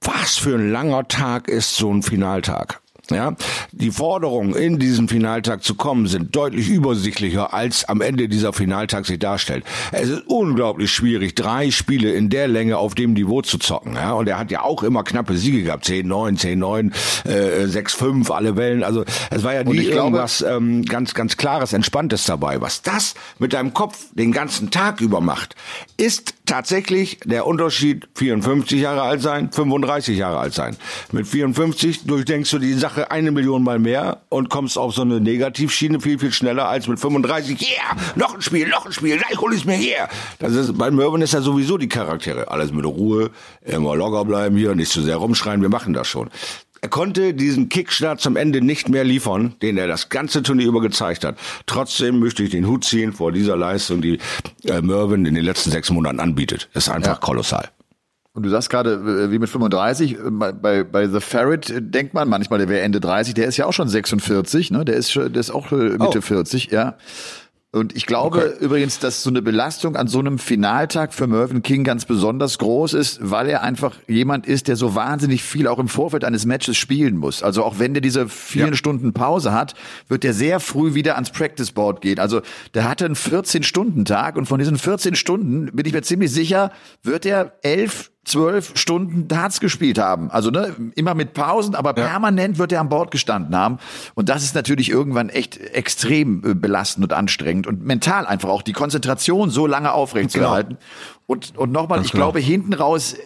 was 0.00 0.36
für 0.36 0.54
ein 0.54 0.70
langer 0.70 1.08
Tag 1.08 1.48
ist 1.48 1.76
so 1.76 1.92
ein 1.92 2.02
Finaltag. 2.02 2.80
Ja, 3.10 3.34
die 3.72 3.90
Forderungen 3.90 4.54
in 4.54 4.78
diesen 4.78 5.08
Finaltag 5.08 5.62
zu 5.62 5.74
kommen 5.74 6.06
sind 6.06 6.34
deutlich 6.34 6.68
übersichtlicher 6.68 7.52
als 7.52 7.84
am 7.84 8.00
Ende 8.00 8.28
dieser 8.28 8.52
Finaltag 8.52 9.06
sich 9.06 9.18
darstellt. 9.18 9.64
Es 9.92 10.08
ist 10.08 10.22
unglaublich 10.26 10.92
schwierig, 10.92 11.34
drei 11.34 11.70
Spiele 11.70 12.12
in 12.12 12.30
der 12.30 12.48
Länge 12.48 12.78
auf 12.78 12.94
dem 12.94 13.12
Niveau 13.12 13.42
zu 13.42 13.58
zocken. 13.58 13.94
Ja, 13.94 14.12
und 14.12 14.28
er 14.28 14.38
hat 14.38 14.50
ja 14.50 14.62
auch 14.62 14.82
immer 14.82 15.04
knappe 15.04 15.36
Siege 15.36 15.62
gehabt, 15.62 15.86
10-9, 15.86 16.40
10-9, 16.40 17.28
äh, 17.28 17.66
6-5, 17.66 18.30
alle 18.30 18.56
Wellen. 18.56 18.82
Also 18.82 19.04
es 19.30 19.42
war 19.42 19.54
ja 19.54 19.64
nie 19.64 19.78
irgendwas 19.78 20.42
ähm, 20.42 20.84
ganz, 20.84 21.14
ganz 21.14 21.36
klares, 21.36 21.72
entspanntes 21.72 22.24
dabei. 22.24 22.60
Was 22.60 22.82
das 22.82 23.14
mit 23.38 23.52
deinem 23.52 23.74
Kopf 23.74 24.06
den 24.12 24.32
ganzen 24.32 24.70
Tag 24.70 25.00
über 25.00 25.20
macht, 25.20 25.56
ist 25.96 26.34
tatsächlich 26.46 27.20
der 27.24 27.46
Unterschied 27.46 28.08
54 28.14 28.80
Jahre 28.80 29.02
alt 29.02 29.22
sein, 29.22 29.52
35 29.52 30.18
Jahre 30.18 30.38
alt 30.38 30.52
sein. 30.52 30.76
Mit 31.12 31.26
54 31.26 32.04
durchdenkst 32.04 32.50
du 32.50 32.58
die 32.58 32.74
Sache 32.74 32.99
eine 33.08 33.30
Million 33.30 33.62
Mal 33.62 33.78
mehr 33.78 34.22
und 34.28 34.48
kommst 34.48 34.78
auf 34.78 34.94
so 34.94 35.02
eine 35.02 35.20
Negativschiene 35.20 36.00
viel, 36.00 36.18
viel 36.18 36.32
schneller 36.32 36.68
als 36.68 36.88
mit 36.88 36.98
35. 36.98 37.60
Yeah, 37.60 37.96
noch 38.16 38.34
ein 38.34 38.42
Spiel, 38.42 38.68
noch 38.68 38.86
ein 38.86 38.92
Spiel, 38.92 39.18
gleich 39.18 39.38
hol 39.38 39.54
ich 39.54 39.64
mir 39.64 39.76
hier. 39.76 40.08
Das 40.38 40.52
ist, 40.52 40.76
bei 40.76 40.90
Mervyn 40.90 41.22
ist 41.22 41.32
ja 41.32 41.40
sowieso 41.40 41.78
die 41.78 41.88
Charaktere. 41.88 42.50
Alles 42.50 42.72
mit 42.72 42.84
Ruhe, 42.84 43.30
immer 43.62 43.96
locker 43.96 44.24
bleiben 44.24 44.56
hier, 44.56 44.74
nicht 44.74 44.90
zu 44.90 45.02
sehr 45.02 45.16
rumschreien, 45.16 45.62
wir 45.62 45.68
machen 45.68 45.92
das 45.92 46.08
schon. 46.08 46.30
Er 46.82 46.88
konnte 46.88 47.34
diesen 47.34 47.68
Kickstart 47.68 48.20
zum 48.20 48.36
Ende 48.36 48.62
nicht 48.62 48.88
mehr 48.88 49.04
liefern, 49.04 49.54
den 49.60 49.76
er 49.76 49.86
das 49.86 50.08
ganze 50.08 50.42
Turnier 50.42 50.66
über 50.66 50.80
gezeigt 50.80 51.24
hat. 51.24 51.36
Trotzdem 51.66 52.20
möchte 52.20 52.42
ich 52.42 52.50
den 52.50 52.66
Hut 52.66 52.84
ziehen 52.84 53.12
vor 53.12 53.32
dieser 53.32 53.56
Leistung, 53.56 54.00
die 54.00 54.18
äh, 54.64 54.80
Mervyn 54.80 55.26
in 55.26 55.34
den 55.34 55.44
letzten 55.44 55.70
sechs 55.70 55.90
Monaten 55.90 56.20
anbietet. 56.20 56.70
Das 56.72 56.86
ist 56.86 56.92
einfach 56.92 57.14
ja. 57.14 57.20
kolossal. 57.20 57.68
Und 58.32 58.44
du 58.44 58.48
sagst 58.48 58.70
gerade, 58.70 58.92
äh, 58.94 59.32
wie 59.32 59.38
mit 59.38 59.48
35, 59.48 60.12
äh, 60.12 60.30
bei, 60.30 60.84
bei 60.84 61.08
The 61.08 61.20
Ferret 61.20 61.68
äh, 61.70 61.82
denkt 61.82 62.14
man 62.14 62.28
manchmal, 62.28 62.60
der 62.60 62.68
wäre 62.68 62.82
Ende 62.82 63.00
30, 63.00 63.34
der 63.34 63.46
ist 63.46 63.56
ja 63.56 63.66
auch 63.66 63.72
schon 63.72 63.88
46, 63.88 64.70
ne? 64.70 64.84
Der 64.84 64.94
ist, 64.96 65.14
der 65.14 65.34
ist 65.34 65.50
auch 65.50 65.70
Mitte 65.72 66.18
oh. 66.18 66.20
40, 66.20 66.70
ja. 66.70 66.96
Und 67.72 67.94
ich 67.94 68.06
glaube 68.06 68.38
okay. 68.38 68.64
übrigens, 68.64 68.98
dass 68.98 69.22
so 69.22 69.30
eine 69.30 69.42
Belastung 69.42 69.94
an 69.94 70.08
so 70.08 70.18
einem 70.18 70.40
Finaltag 70.40 71.14
für 71.14 71.28
Mervyn 71.28 71.62
King 71.62 71.84
ganz 71.84 72.04
besonders 72.04 72.58
groß 72.58 72.94
ist, 72.94 73.20
weil 73.22 73.48
er 73.48 73.62
einfach 73.62 73.94
jemand 74.08 74.46
ist, 74.46 74.66
der 74.66 74.74
so 74.74 74.96
wahnsinnig 74.96 75.44
viel 75.44 75.68
auch 75.68 75.78
im 75.78 75.86
Vorfeld 75.86 76.24
eines 76.24 76.46
Matches 76.46 76.76
spielen 76.76 77.16
muss. 77.16 77.44
Also 77.44 77.62
auch 77.62 77.78
wenn 77.78 77.94
der 77.94 78.00
diese 78.00 78.28
vielen 78.28 78.70
ja. 78.70 78.74
Stunden 78.74 79.12
Pause 79.12 79.52
hat, 79.52 79.74
wird 80.08 80.24
der 80.24 80.34
sehr 80.34 80.58
früh 80.58 80.94
wieder 80.94 81.14
ans 81.14 81.30
Practice 81.30 81.70
Board 81.70 82.00
gehen. 82.00 82.18
Also 82.18 82.40
der 82.74 82.88
hatte 82.88 83.04
einen 83.04 83.14
14-Stunden-Tag 83.14 84.36
und 84.36 84.46
von 84.46 84.58
diesen 84.58 84.76
14 84.76 85.14
Stunden 85.14 85.66
bin 85.66 85.86
ich 85.86 85.92
mir 85.92 86.02
ziemlich 86.02 86.32
sicher, 86.32 86.72
wird 87.04 87.24
er 87.24 87.52
elf 87.62 88.09
zwölf 88.24 88.72
Stunden 88.74 89.28
Darts 89.28 89.60
gespielt 89.60 89.98
haben. 89.98 90.30
Also 90.30 90.50
ne, 90.50 90.74
immer 90.94 91.14
mit 91.14 91.32
Pausen, 91.32 91.74
aber 91.74 91.96
ja. 91.96 92.06
permanent 92.06 92.58
wird 92.58 92.72
er 92.72 92.80
an 92.80 92.88
Bord 92.88 93.10
gestanden 93.10 93.56
haben. 93.56 93.78
Und 94.14 94.28
das 94.28 94.42
ist 94.42 94.54
natürlich 94.54 94.90
irgendwann 94.90 95.30
echt 95.30 95.56
extrem 95.58 96.44
äh, 96.44 96.54
belastend 96.54 97.04
und 97.04 97.12
anstrengend 97.12 97.66
und 97.66 97.84
mental 97.84 98.26
einfach 98.26 98.50
auch 98.50 98.62
die 98.62 98.72
Konzentration 98.72 99.50
so 99.50 99.66
lange 99.66 99.92
aufrechtzuerhalten. 99.92 100.76
Genau. 100.76 101.24
Und, 101.26 101.56
und 101.56 101.72
nochmal, 101.72 102.04
ich 102.04 102.12
genau. 102.12 102.26
glaube, 102.26 102.40
hinten 102.40 102.74
raus, 102.74 103.16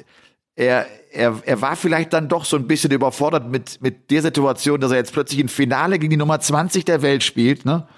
er, 0.56 0.86
er, 1.10 1.40
er 1.44 1.60
war 1.60 1.74
vielleicht 1.74 2.12
dann 2.12 2.28
doch 2.28 2.44
so 2.44 2.56
ein 2.56 2.68
bisschen 2.68 2.92
überfordert 2.92 3.50
mit, 3.50 3.82
mit 3.82 4.10
der 4.12 4.22
Situation, 4.22 4.80
dass 4.80 4.92
er 4.92 4.98
jetzt 4.98 5.12
plötzlich 5.12 5.40
ein 5.40 5.48
Finale 5.48 5.98
gegen 5.98 6.10
die 6.10 6.16
Nummer 6.16 6.38
20 6.38 6.84
der 6.84 7.02
Welt 7.02 7.24
spielt, 7.24 7.64
ne? 7.64 7.88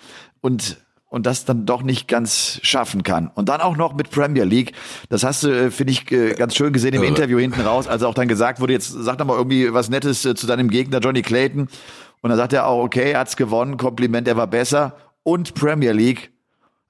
Und 0.41 0.79
und 1.09 1.27
das 1.27 1.45
dann 1.45 1.67
doch 1.67 1.83
nicht 1.83 2.09
ganz 2.09 2.59
schaffen 2.63 3.03
kann. 3.03 3.31
Und 3.35 3.49
dann 3.49 3.61
auch 3.61 3.77
noch 3.77 3.95
mit 3.95 4.11
Premier 4.11 4.45
League. 4.45 4.73
Das 5.09 5.25
hast 5.25 5.45
du, 5.45 5.49
äh, 5.49 5.71
finde 5.71 5.93
ich, 5.93 6.11
äh, 6.11 6.35
ganz 6.35 6.57
schön 6.57 6.73
gesehen 6.73 6.95
im. 6.95 7.03
Interview 7.03 7.39
hinten 7.39 7.61
raus, 7.61 7.87
als 7.87 8.03
auch 8.03 8.15
dann 8.15 8.29
gesagt 8.29 8.61
wurde, 8.61 8.73
jetzt 8.73 8.89
sag 8.89 9.19
doch 9.19 9.25
mal 9.25 9.37
irgendwie 9.37 9.73
was 9.73 9.89
Nettes 9.89 10.25
äh, 10.25 10.35
zu 10.35 10.47
deinem 10.47 10.69
Gegner 10.69 10.99
Johnny 10.99 11.23
Clayton. 11.23 11.69
Und 12.23 12.31
dann 12.31 12.37
sagt 12.37 12.53
er 12.53 12.67
auch, 12.67 12.83
okay, 12.83 13.13
er 13.13 13.21
hat's 13.21 13.37
gewonnen, 13.37 13.77
Kompliment, 13.77 14.27
er 14.27 14.37
war 14.37 14.49
besser. 14.49 14.97
Und 15.23 15.55
Premier 15.55 15.93
League, 15.93 16.33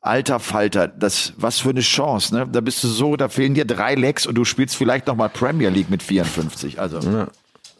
alter 0.00 0.40
Falter, 0.40 0.88
das, 0.88 1.34
was 1.36 1.58
für 1.58 1.70
eine 1.70 1.80
Chance, 1.80 2.34
ne? 2.34 2.48
Da 2.50 2.60
bist 2.60 2.82
du 2.84 2.88
so, 2.88 3.16
da 3.16 3.28
fehlen 3.28 3.54
dir 3.54 3.66
drei 3.66 3.94
Lecks 3.94 4.26
und 4.26 4.36
du 4.36 4.44
spielst 4.44 4.76
vielleicht 4.76 5.06
noch 5.06 5.16
mal 5.16 5.28
Premier 5.28 5.68
League 5.68 5.90
mit 5.90 6.02
54. 6.02 6.80
Also. 6.80 7.00
Ja. 7.00 7.28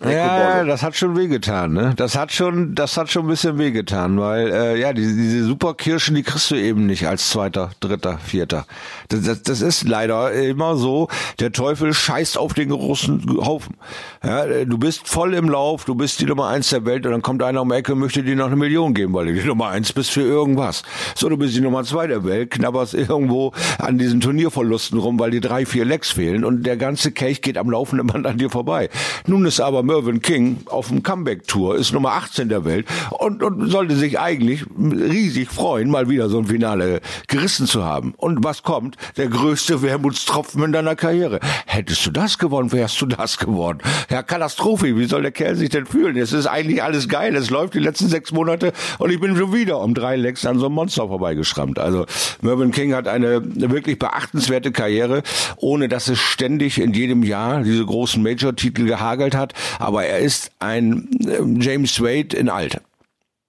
Ja, 0.05 0.63
das 0.65 0.83
hat 0.83 0.95
schon 0.95 1.17
wehgetan, 1.17 1.73
ne? 1.73 1.95
Das 1.97 2.17
hat 2.17 2.31
schon, 2.31 2.75
das 2.75 2.99
hat 2.99 3.11
schon 3.11 3.25
ein 3.25 3.29
bisschen 3.29 3.57
wehgetan, 3.57 4.21
weil 4.21 4.53
äh, 4.53 4.79
ja, 4.79 4.93
diese, 4.93 5.15
diese 5.17 5.45
Superkirschen, 5.45 6.15
die 6.15 6.23
kriegst 6.23 6.51
du 6.51 6.55
eben 6.55 6.85
nicht 6.85 7.09
als 7.09 7.31
Zweiter, 7.31 7.71
Dritter, 7.81 8.19
Vierter. 8.19 8.67
Das, 9.09 9.23
das, 9.23 9.43
das 9.43 9.63
ist 9.63 9.89
leider 9.89 10.33
immer 10.33 10.77
so. 10.77 11.09
Der 11.41 11.51
Teufel 11.51 11.95
scheißt 11.95 12.37
auf 12.37 12.53
den 12.53 12.69
großen 12.69 13.39
Haufen. 13.39 13.79
Ja, 14.23 14.65
du 14.67 14.77
bist 14.77 15.09
voll 15.09 15.33
im 15.33 15.49
Lauf, 15.49 15.87
du 15.87 15.95
bist 15.95 16.21
die 16.21 16.27
Nummer 16.27 16.49
eins 16.49 16.69
der 16.69 16.85
Welt 16.85 17.07
und 17.07 17.13
dann 17.13 17.23
kommt 17.23 17.43
einer 17.43 17.63
um 17.63 17.71
die 17.71 17.77
Ecke 17.77 17.95
und 17.95 18.01
möchte 18.01 18.23
dir 18.23 18.37
noch 18.37 18.49
eine 18.49 18.57
Million 18.57 18.93
geben, 18.93 19.15
weil 19.15 19.27
du 19.27 19.33
die 19.33 19.45
Nummer 19.45 19.69
eins 19.69 19.95
bist 19.95 20.11
für 20.11 20.21
irgendwas. 20.21 20.83
So, 21.15 21.31
du 21.31 21.39
bist 21.39 21.57
die 21.57 21.63
Nummer 21.63 21.85
zwei 21.85 22.07
der 22.07 22.23
Welt, 22.25 22.51
knabberst 22.51 22.93
irgendwo 22.93 23.53
an 23.79 23.97
diesen 23.97 24.21
Turnierverlusten 24.21 24.99
rum, 24.99 25.19
weil 25.19 25.31
die 25.31 25.41
drei, 25.41 25.65
vier 25.65 25.87
Lecks 25.87 26.11
fehlen 26.11 26.45
und 26.45 26.67
der 26.67 26.77
ganze 26.77 27.13
Kelch 27.13 27.41
geht 27.41 27.57
am 27.57 27.71
laufenden 27.71 28.07
Band 28.07 28.27
an 28.27 28.37
dir 28.37 28.51
vorbei. 28.51 28.91
Nun 29.27 29.47
ist 29.47 29.59
aber 29.59 29.86
Mervyn 29.87 30.21
King 30.21 30.59
auf 30.67 30.89
dem 30.89 31.03
Comeback-Tour, 31.03 31.77
ist 31.77 31.93
Nummer 31.93 32.13
18 32.13 32.49
der 32.49 32.65
Welt 32.65 32.87
und, 33.11 33.43
und 33.43 33.71
sollte 33.71 33.95
sich 33.95 34.19
eigentlich 34.19 34.65
riesig 34.79 35.51
freuen, 35.51 35.91
mal 35.91 36.09
wieder 36.09 36.29
so 36.29 36.39
ein 36.39 36.47
Finale 36.47 37.01
gerissen 37.29 37.67
zu 37.67 37.85
haben. 37.85 38.15
Und 38.17 38.43
was 38.45 38.63
kommt? 38.63 38.97
Der 39.17 39.29
größte 39.29 39.83
Wermutstropfen 39.83 40.63
in 40.65 40.73
deiner 40.73 40.97
Karriere. 40.97 41.41
Hättest 41.67 42.05
du 42.05 42.11
das 42.11 42.39
gewonnen, 42.39 42.73
wärst 42.73 43.01
du 43.01 43.07
das 43.07 43.39
geworden. 43.39 43.79
Ja, 44.11 44.23
Katastrophe. 44.23 44.97
Wie 44.97 45.07
soll 45.07 45.23
der 45.23 45.33
Kerl 45.33 45.55
sich 45.55 45.71
denn 45.71 45.87
fühlen? 45.87 46.17
Es 46.17 46.33
ist 46.33 46.47
eigentlich 46.47 46.83
alles 46.83 47.09
geil. 47.09 47.37
Es 47.37 47.51
läuft 47.51 47.75
die 47.75 47.79
letzten 47.79 48.09
sechs 48.09 48.33
Monate 48.33 48.73
und 48.99 49.11
ich 49.11 49.21
bin 49.21 49.37
schon 49.37 49.53
wieder 49.53 49.81
um 49.81 49.95
drei 49.95 50.17
Lecks 50.17 50.45
an 50.45 50.59
so 50.59 50.67
einem 50.67 50.75
Monster 50.75 51.07
vorbeigeschrammt. 51.07 51.79
Also 51.79 52.07
Mervyn 52.43 52.73
King 52.73 52.95
hat 52.95 53.07
eine 53.07 53.43
wirklich 53.45 53.99
beachtenswerte 53.99 54.73
Karriere, 54.73 55.23
ohne 55.57 55.89
dass 55.89 56.09
es 56.09 56.19
ständig 56.19 56.81
in 56.81 56.93
jedem 56.93 57.23
Jahr 57.23 57.63
diese 57.63 57.85
großen 57.85 58.23
Major-Titel 58.23 58.87
gehagelt 58.87 59.37
hat 59.37 59.55
aber 59.79 60.05
er 60.05 60.19
ist 60.19 60.51
ein 60.59 61.09
ähm, 61.27 61.61
James 61.61 62.01
Wade 62.01 62.37
in 62.37 62.49
alt. 62.49 62.81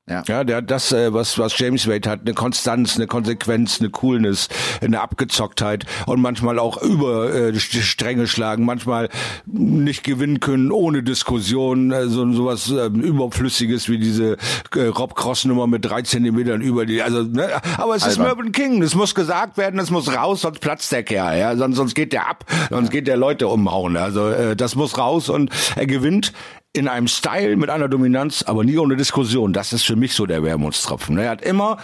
Ja. 0.10 0.24
ja, 0.26 0.44
der 0.46 0.58
hat 0.58 0.72
das, 0.72 0.94
äh, 0.94 1.14
was, 1.14 1.38
was 1.38 1.60
James 1.60 1.86
Wade 1.86 2.10
hat, 2.10 2.22
eine 2.22 2.34
Konstanz, 2.34 2.96
eine 2.96 3.08
Konsequenz, 3.08 3.82
eine 3.82 3.90
Coolness, 3.90 4.48
eine 4.82 5.02
Abgezocktheit 5.02 5.86
und 6.06 6.22
manchmal 6.22 6.60
auch 6.60 6.82
über 6.82 7.34
äh, 7.34 7.52
die 7.52 7.60
Stränge 7.60 8.26
schlagen, 8.28 8.64
manchmal 8.64 9.10
nicht 9.46 10.06
gewinnen 10.06 10.40
können 10.40 10.72
ohne 10.72 11.04
Diskussion, 11.04 11.92
äh, 11.92 12.08
so 12.08 12.32
sowas 12.32 12.72
äh, 12.72 12.86
überflüssiges 12.86 13.90
wie 13.90 13.98
diese 13.98 14.38
äh, 14.76 14.84
Rob 14.86 15.14
Cross 15.14 15.44
Nummer 15.44 15.68
mit 15.68 15.84
drei 15.84 16.04
Zentimetern 16.04 16.62
über 16.62 16.86
die, 16.86 17.02
also, 17.02 17.24
ne, 17.24 17.50
aber 17.78 17.96
es 17.96 18.08
ist 18.08 18.18
Mervyn 18.18 18.54
King, 18.54 18.82
es 18.84 18.96
muss 18.96 19.14
gesagt 19.14 19.58
werden, 19.58 19.78
es 19.78 19.92
muss 19.92 20.08
raus, 20.16 20.40
sonst 20.40 20.62
platzt 20.62 20.90
der 20.94 21.04
Kerl, 21.04 21.38
ja, 21.38 21.58
sonst, 21.58 21.76
sonst 21.76 21.96
geht 21.96 22.14
der 22.14 22.30
ab, 22.30 22.46
sonst 22.70 22.88
ja. 22.88 22.92
geht 22.94 23.08
der 23.08 23.18
Leute 23.18 23.50
umhauen, 23.50 23.98
also 23.98 24.30
äh, 24.30 24.56
das 24.56 24.76
muss 24.76 24.98
raus 24.98 25.28
und 25.28 25.50
er 25.76 25.86
gewinnt 25.86 26.32
in 26.78 26.88
einem 26.88 27.08
Style 27.08 27.58
mit 27.58 27.70
einer 27.70 27.88
Dominanz, 27.88 28.44
aber 28.44 28.64
nie 28.64 28.78
ohne 28.78 28.96
Diskussion. 28.96 29.54
Das 29.54 29.74
ist 29.74 29.84
für 29.84 29.96
mich 29.96 30.14
so 30.14 30.26
der 30.26 30.44
Wermutstropfen. 30.44 31.18
Er 31.18 31.32
hat 31.32 31.42
immer 31.42 31.78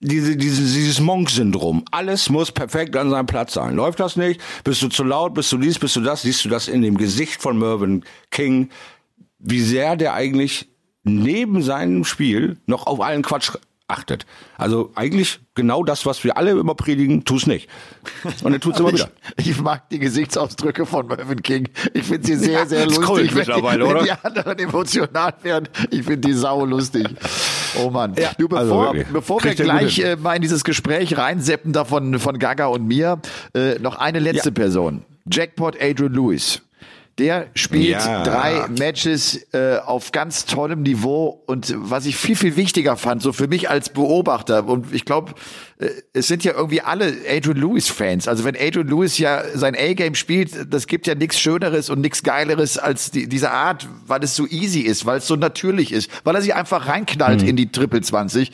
diese, 0.00 0.36
diese, 0.36 0.62
dieses 0.62 1.00
Monk-Syndrom. 1.00 1.84
Alles 1.90 2.28
muss 2.28 2.52
perfekt 2.52 2.96
an 2.96 3.10
seinem 3.10 3.26
Platz 3.26 3.54
sein. 3.54 3.76
Läuft 3.76 4.00
das 4.00 4.16
nicht? 4.16 4.40
Bist 4.64 4.82
du 4.82 4.88
zu 4.88 5.04
laut? 5.04 5.34
Bist 5.34 5.52
du 5.52 5.58
dies? 5.58 5.78
Bist 5.78 5.96
du 5.96 6.00
das? 6.00 6.22
Siehst 6.22 6.44
du 6.44 6.48
das 6.48 6.68
in 6.68 6.82
dem 6.82 6.96
Gesicht 6.96 7.40
von 7.40 7.58
Mervyn 7.58 8.04
King? 8.30 8.70
Wie 9.38 9.60
sehr 9.60 9.96
der 9.96 10.14
eigentlich 10.14 10.68
neben 11.04 11.62
seinem 11.62 12.04
Spiel 12.04 12.58
noch 12.66 12.86
auf 12.86 13.00
allen 13.00 13.22
Quatsch 13.22 13.52
achtet. 13.88 14.26
Also 14.56 14.90
eigentlich 14.94 15.40
genau 15.54 15.84
das, 15.84 16.06
was 16.06 16.24
wir 16.24 16.36
alle 16.36 16.52
immer 16.52 16.74
predigen, 16.74 17.24
tu's 17.24 17.46
nicht. 17.46 17.68
Und 18.42 18.52
er 18.52 18.60
tut's 18.60 18.80
immer 18.80 18.92
wieder. 18.92 19.10
Ich, 19.36 19.50
ich, 19.50 19.60
mag 19.60 19.88
die 19.90 19.98
Gesichtsausdrücke 19.98 20.86
von 20.86 21.06
Mervyn 21.06 21.42
King. 21.42 21.68
Ich 21.94 22.04
finde 22.04 22.26
sie 22.26 22.36
sehr, 22.36 22.66
sehr 22.66 22.86
lustig. 22.86 23.08
Cool 23.08 23.30
mittlerweile, 23.32 23.86
wenn, 23.86 23.96
wenn 23.96 24.04
die 24.04 24.10
anderen 24.10 24.58
emotional 24.58 25.34
werden. 25.42 25.68
Ich 25.90 26.02
finde 26.02 26.28
die 26.28 26.32
sau 26.32 26.64
lustig. 26.64 27.06
Oh 27.78 27.90
Mann. 27.90 28.14
Ja, 28.18 28.32
du, 28.36 28.48
bevor, 28.48 28.88
also 28.90 29.04
bevor 29.12 29.44
wir 29.44 29.54
gleich 29.54 29.98
äh, 29.98 30.16
mal 30.16 30.34
in 30.34 30.42
dieses 30.42 30.64
Gespräch 30.64 31.16
reinseppen 31.16 31.72
davon 31.72 32.18
von 32.18 32.38
Gaga 32.38 32.66
und 32.66 32.86
mir, 32.86 33.20
äh, 33.54 33.78
noch 33.78 33.96
eine 33.96 34.18
letzte 34.18 34.48
ja. 34.48 34.54
Person. 34.54 35.04
Jackpot 35.30 35.76
Adrian 35.80 36.12
Lewis. 36.12 36.62
Der 37.18 37.46
spielt 37.54 38.04
ja. 38.04 38.22
drei 38.24 38.66
Matches 38.78 39.46
äh, 39.54 39.78
auf 39.78 40.12
ganz 40.12 40.44
tollem 40.44 40.82
Niveau 40.82 41.42
und 41.46 41.74
was 41.76 42.04
ich 42.04 42.16
viel, 42.16 42.36
viel 42.36 42.56
wichtiger 42.56 42.96
fand, 42.96 43.22
so 43.22 43.32
für 43.32 43.48
mich 43.48 43.70
als 43.70 43.88
Beobachter, 43.88 44.66
und 44.66 44.92
ich 44.92 45.06
glaube, 45.06 45.32
es 46.14 46.26
sind 46.26 46.42
ja 46.42 46.54
irgendwie 46.54 46.80
alle 46.80 47.14
Adrian 47.28 47.58
Lewis-Fans. 47.58 48.28
Also 48.28 48.44
wenn 48.44 48.56
Adrian 48.56 48.88
Lewis 48.88 49.18
ja 49.18 49.42
sein 49.54 49.74
A-Game 49.74 50.14
spielt, 50.14 50.72
das 50.72 50.86
gibt 50.86 51.06
ja 51.06 51.14
nichts 51.14 51.38
Schöneres 51.38 51.90
und 51.90 52.00
nichts 52.00 52.22
Geileres 52.22 52.78
als 52.78 53.10
die, 53.10 53.28
diese 53.28 53.50
Art, 53.50 53.86
weil 54.06 54.24
es 54.24 54.34
so 54.34 54.46
easy 54.46 54.80
ist, 54.80 55.04
weil 55.04 55.18
es 55.18 55.26
so 55.26 55.36
natürlich 55.36 55.92
ist, 55.92 56.10
weil 56.24 56.34
er 56.34 56.40
sich 56.40 56.54
einfach 56.54 56.88
reinknallt 56.88 57.42
mhm. 57.42 57.48
in 57.48 57.56
die 57.56 57.70
Triple 57.70 58.00
20. 58.00 58.52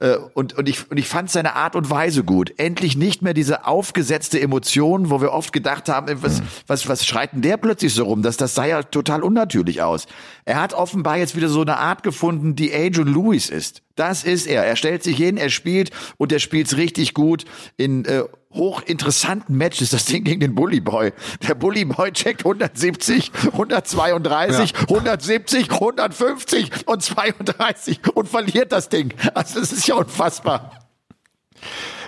Äh, 0.00 0.16
und, 0.34 0.58
und, 0.58 0.68
ich, 0.68 0.90
und 0.90 0.98
ich 0.98 1.08
fand 1.08 1.30
seine 1.30 1.56
Art 1.56 1.74
und 1.74 1.88
Weise 1.88 2.22
gut. 2.22 2.52
Endlich 2.58 2.98
nicht 2.98 3.22
mehr 3.22 3.32
diese 3.32 3.64
aufgesetzte 3.64 4.38
Emotion, 4.38 5.08
wo 5.08 5.22
wir 5.22 5.32
oft 5.32 5.54
gedacht 5.54 5.88
haben, 5.88 6.22
was, 6.22 6.42
was, 6.66 6.86
was 6.86 7.06
schreit 7.06 7.32
denn 7.32 7.40
der 7.40 7.56
plötzlich 7.56 7.94
so 7.94 8.04
rum? 8.04 8.20
Das, 8.20 8.36
das 8.36 8.54
sah 8.54 8.66
ja 8.66 8.82
total 8.82 9.22
unnatürlich 9.22 9.80
aus. 9.80 10.06
Er 10.44 10.60
hat 10.60 10.74
offenbar 10.74 11.16
jetzt 11.16 11.34
wieder 11.34 11.48
so 11.48 11.62
eine 11.62 11.78
Art 11.78 12.02
gefunden, 12.02 12.56
die 12.56 12.74
Adrian 12.74 13.08
Lewis 13.08 13.48
ist. 13.48 13.82
Das 13.98 14.22
ist 14.22 14.46
er. 14.46 14.64
Er 14.64 14.76
stellt 14.76 15.02
sich 15.02 15.16
hin, 15.16 15.36
er 15.36 15.50
spielt 15.50 15.90
und 16.18 16.30
er 16.30 16.38
spielt's 16.38 16.76
richtig 16.76 17.14
gut 17.14 17.44
in 17.76 18.04
äh, 18.04 18.22
hochinteressanten 18.52 19.56
Matches. 19.56 19.90
Das 19.90 20.04
Ding 20.04 20.22
gegen 20.22 20.38
den 20.38 20.54
Bully 20.54 20.78
Boy. 20.78 21.12
Der 21.48 21.56
Bully 21.56 21.84
Boy 21.84 22.12
checkt 22.12 22.42
170, 22.42 23.32
132, 23.52 24.70
ja. 24.70 24.80
170, 24.82 25.72
150 25.72 26.70
und 26.86 27.02
32 27.02 28.00
und 28.14 28.28
verliert 28.28 28.70
das 28.70 28.88
Ding. 28.88 29.12
Also 29.34 29.58
das 29.58 29.72
ist 29.72 29.88
ja 29.88 29.96
unfassbar. 29.96 30.88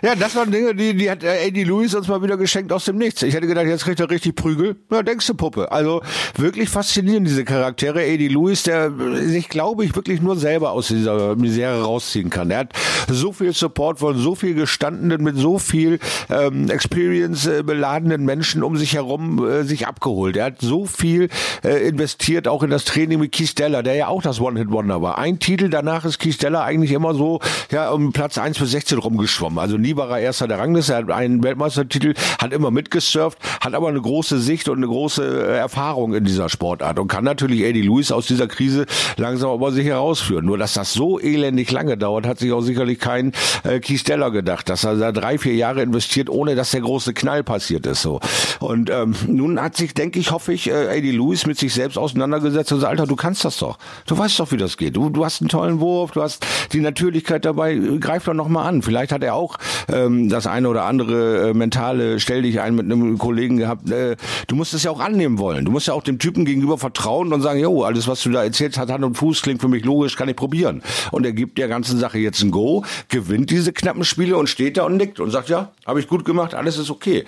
Ja, 0.03 0.15
das 0.15 0.35
waren 0.35 0.51
Dinge, 0.51 0.75
die, 0.75 0.95
die 0.95 1.11
hat 1.11 1.23
Eddie 1.23 1.65
Lewis 1.65 1.95
uns 1.95 2.09
mal 2.09 2.23
wieder 2.23 2.39
geschenkt 2.39 2.73
aus 2.73 2.87
dem 2.87 2.97
Nichts. 2.97 3.23
Ich 3.23 3.35
hätte 3.35 3.47
gedacht, 3.47 3.67
jetzt 3.67 3.85
kriegt 3.85 4.01
er 4.01 4.09
richtig 4.09 4.35
Prügel. 4.35 4.77
Ja, 4.91 5.03
denkst 5.03 5.27
du, 5.27 5.35
Puppe. 5.35 5.71
Also 5.71 6.01
wirklich 6.37 6.71
faszinierend, 6.71 7.27
diese 7.27 7.45
Charaktere. 7.45 8.03
Eddie 8.03 8.29
Lewis, 8.29 8.63
der 8.63 8.91
sich, 9.15 9.51
glaube 9.51 9.85
ich, 9.85 9.95
wirklich 9.95 10.23
nur 10.23 10.37
selber 10.37 10.71
aus 10.73 10.89
dieser 10.89 11.37
Misere 11.37 11.83
rausziehen 11.83 12.31
kann. 12.31 12.51
Er 12.51 12.61
hat 12.61 12.73
so 13.09 13.33
viel 13.33 13.53
Support 13.53 13.99
von 13.99 14.17
so 14.17 14.35
viel 14.35 14.55
gestandenen, 14.55 15.23
mit 15.23 15.37
so 15.37 15.59
viel 15.59 15.99
ähm, 16.31 16.71
Experience 16.71 17.47
äh, 17.47 17.63
beladenen 17.63 18.25
Menschen 18.25 18.63
um 18.63 18.79
sich 18.79 18.95
herum 18.95 19.47
äh, 19.47 19.65
sich 19.65 19.87
abgeholt. 19.87 20.37
Er 20.37 20.47
hat 20.47 20.61
so 20.61 20.87
viel 20.87 21.29
äh, 21.63 21.87
investiert, 21.87 22.49
auch 22.49 22.63
in 22.63 22.71
das 22.71 22.87
Training 22.87 23.21
mit 23.21 23.33
Keith 23.33 23.49
Stella, 23.49 23.83
der 23.83 23.97
ja 23.97 24.09
auch 24.09 24.23
das 24.23 24.41
One-Hit-Wonder 24.41 25.03
war. 25.03 25.19
Ein 25.19 25.39
Titel 25.39 25.69
danach 25.69 26.07
ist 26.07 26.19
Keith 26.19 26.35
Stella 26.35 26.65
eigentlich 26.65 26.93
immer 26.93 27.15
so 27.15 27.41
ja 27.71 27.91
um 27.91 28.13
Platz 28.13 28.39
1 28.39 28.59
bis 28.59 28.71
16 28.71 28.99
rumgeschwommen. 28.99 29.59
Also 29.59 29.77
nie 29.77 29.90
war 29.97 30.11
er 30.11 30.19
erster 30.19 30.49
der 30.49 30.59
Rangliste, 30.59 30.95
hat 30.95 31.11
einen 31.11 31.43
Weltmeistertitel, 31.43 32.15
hat 32.41 32.53
immer 32.53 32.71
mitgesurft, 32.71 33.39
hat 33.61 33.75
aber 33.75 33.89
eine 33.89 34.01
große 34.01 34.41
Sicht 34.41 34.69
und 34.69 34.79
eine 34.79 34.87
große 34.87 35.23
äh, 35.23 35.57
Erfahrung 35.57 36.15
in 36.15 36.25
dieser 36.25 36.49
Sportart 36.49 36.99
und 36.99 37.09
kann 37.09 37.25
natürlich 37.25 37.63
Eddie 37.63 37.83
Lewis 37.83 38.13
aus 38.13 38.27
dieser 38.27 38.47
Krise 38.47 38.87
langsam 39.17 39.51
aber 39.51 39.73
sich 39.73 39.87
herausführen. 39.87 40.45
Nur, 40.45 40.59
dass 40.59 40.75
das 40.75 40.93
so 40.93 41.21
elendig 41.21 41.71
lange 41.71 41.97
dauert, 41.97 42.27
hat 42.27 42.39
sich 42.39 42.53
auch 42.53 42.63
sicherlich 42.63 42.99
kein 42.99 43.33
äh, 43.65 43.81
Keith 43.81 44.01
Steller 44.01 44.31
gedacht, 44.31 44.69
dass 44.69 44.85
er 44.85 44.97
da 44.97 45.13
drei, 45.13 45.39
vier 45.39 45.55
Jahre 45.55 45.83
investiert, 45.83 46.29
ohne 46.29 46.55
dass 46.55 46.71
der 46.71 46.81
große 46.81 47.15
Knall 47.15 47.43
passiert 47.43 47.87
ist. 47.87 48.03
So 48.03 48.21
Und 48.61 48.91
ähm, 48.91 49.15
nun 49.27 49.61
hat 49.61 49.77
sich, 49.77 49.95
denke 49.95 50.19
ich, 50.19 50.31
hoffe 50.31 50.53
ich, 50.53 50.71
äh, 50.71 50.97
Eddie 50.97 51.13
Lewis 51.13 51.47
mit 51.47 51.59
sich 51.59 51.73
selbst 51.75 51.99
auseinandergesetzt 51.99 52.73
und 52.73 52.81
sagt, 52.81 52.91
Alter, 52.91 53.07
du 53.07 53.17
kannst 53.17 53.45
das 53.45 53.59
doch. 53.59 53.79
Du 54.07 54.17
weißt 54.17 54.39
doch, 54.41 54.51
wie 54.53 54.57
das 54.57 54.77
geht. 54.77 54.97
Du, 54.97 55.11
du 55.11 55.25
hast 55.25 55.41
einen 55.41 55.49
tollen 55.49 55.81
Wurf, 55.81 56.13
du 56.13 56.23
hast 56.23 56.45
die 56.73 56.81
Natürlichkeit 56.81 57.45
dabei, 57.45 57.75
greif 58.01 58.25
doch 58.25 58.35
noch 58.35 58.49
mal 58.49 58.67
an. 58.67 58.83
Vielleicht 58.83 59.13
hat 59.13 59.23
er 59.23 59.35
auch 59.35 59.57
ähm, 59.89 60.29
das 60.29 60.47
eine 60.47 60.69
oder 60.69 60.85
andere 60.85 61.51
äh, 61.51 61.55
mentale 61.55 62.21
Stell 62.21 62.43
dich 62.43 62.61
ein 62.61 62.75
mit 62.75 62.85
einem 62.85 63.19
Kollegen 63.19 63.57
gehabt. 63.57 63.91
Äh, 63.91 64.17
du 64.47 64.57
musst 64.57 64.75
es 64.75 64.83
ja 64.83 64.91
auch 64.91 65.01
annehmen 65.01 65.39
wollen. 65.39 65.65
Du 65.65 65.71
musst 65.71 65.87
ja 65.87 65.95
auch 65.95 66.03
dem 66.03 66.19
Typen 66.19 66.45
gegenüber 66.45 66.79
vertrauen 66.79 67.33
und 67.33 67.41
sagen, 67.43 67.61
jo, 67.61 67.83
alles, 67.83 68.09
was 68.09 68.23
du 68.23 68.31
da 68.31 68.43
erzählst, 68.43 68.79
hat 68.79 68.91
Hand 68.91 69.05
und 69.05 69.17
Fuß, 69.17 69.43
klingt 69.43 69.61
für 69.61 69.69
mich 69.69 69.85
logisch, 69.85 70.17
kann 70.17 70.29
ich 70.29 70.37
probieren. 70.37 70.83
Und 71.11 71.25
er 71.25 71.33
gibt 71.33 71.59
der 71.59 71.69
ganzen 71.69 71.99
Sache 71.99 72.19
jetzt 72.19 72.43
ein 72.43 72.51
Go, 72.51 72.85
gewinnt 73.09 73.51
diese 73.51 73.73
knappen 73.73 74.05
Spiele 74.05 74.37
und 74.37 74.49
steht 74.49 74.77
da 74.77 74.85
und 74.85 74.97
nickt 74.97 75.21
und 75.21 75.31
sagt, 75.31 75.49
ja, 75.49 75.73
habe 75.87 76.01
ich 76.01 76.09
gut 76.09 76.25
gemacht, 76.25 76.55
alles 76.55 76.79
ist 76.79 76.91
okay. 76.91 77.25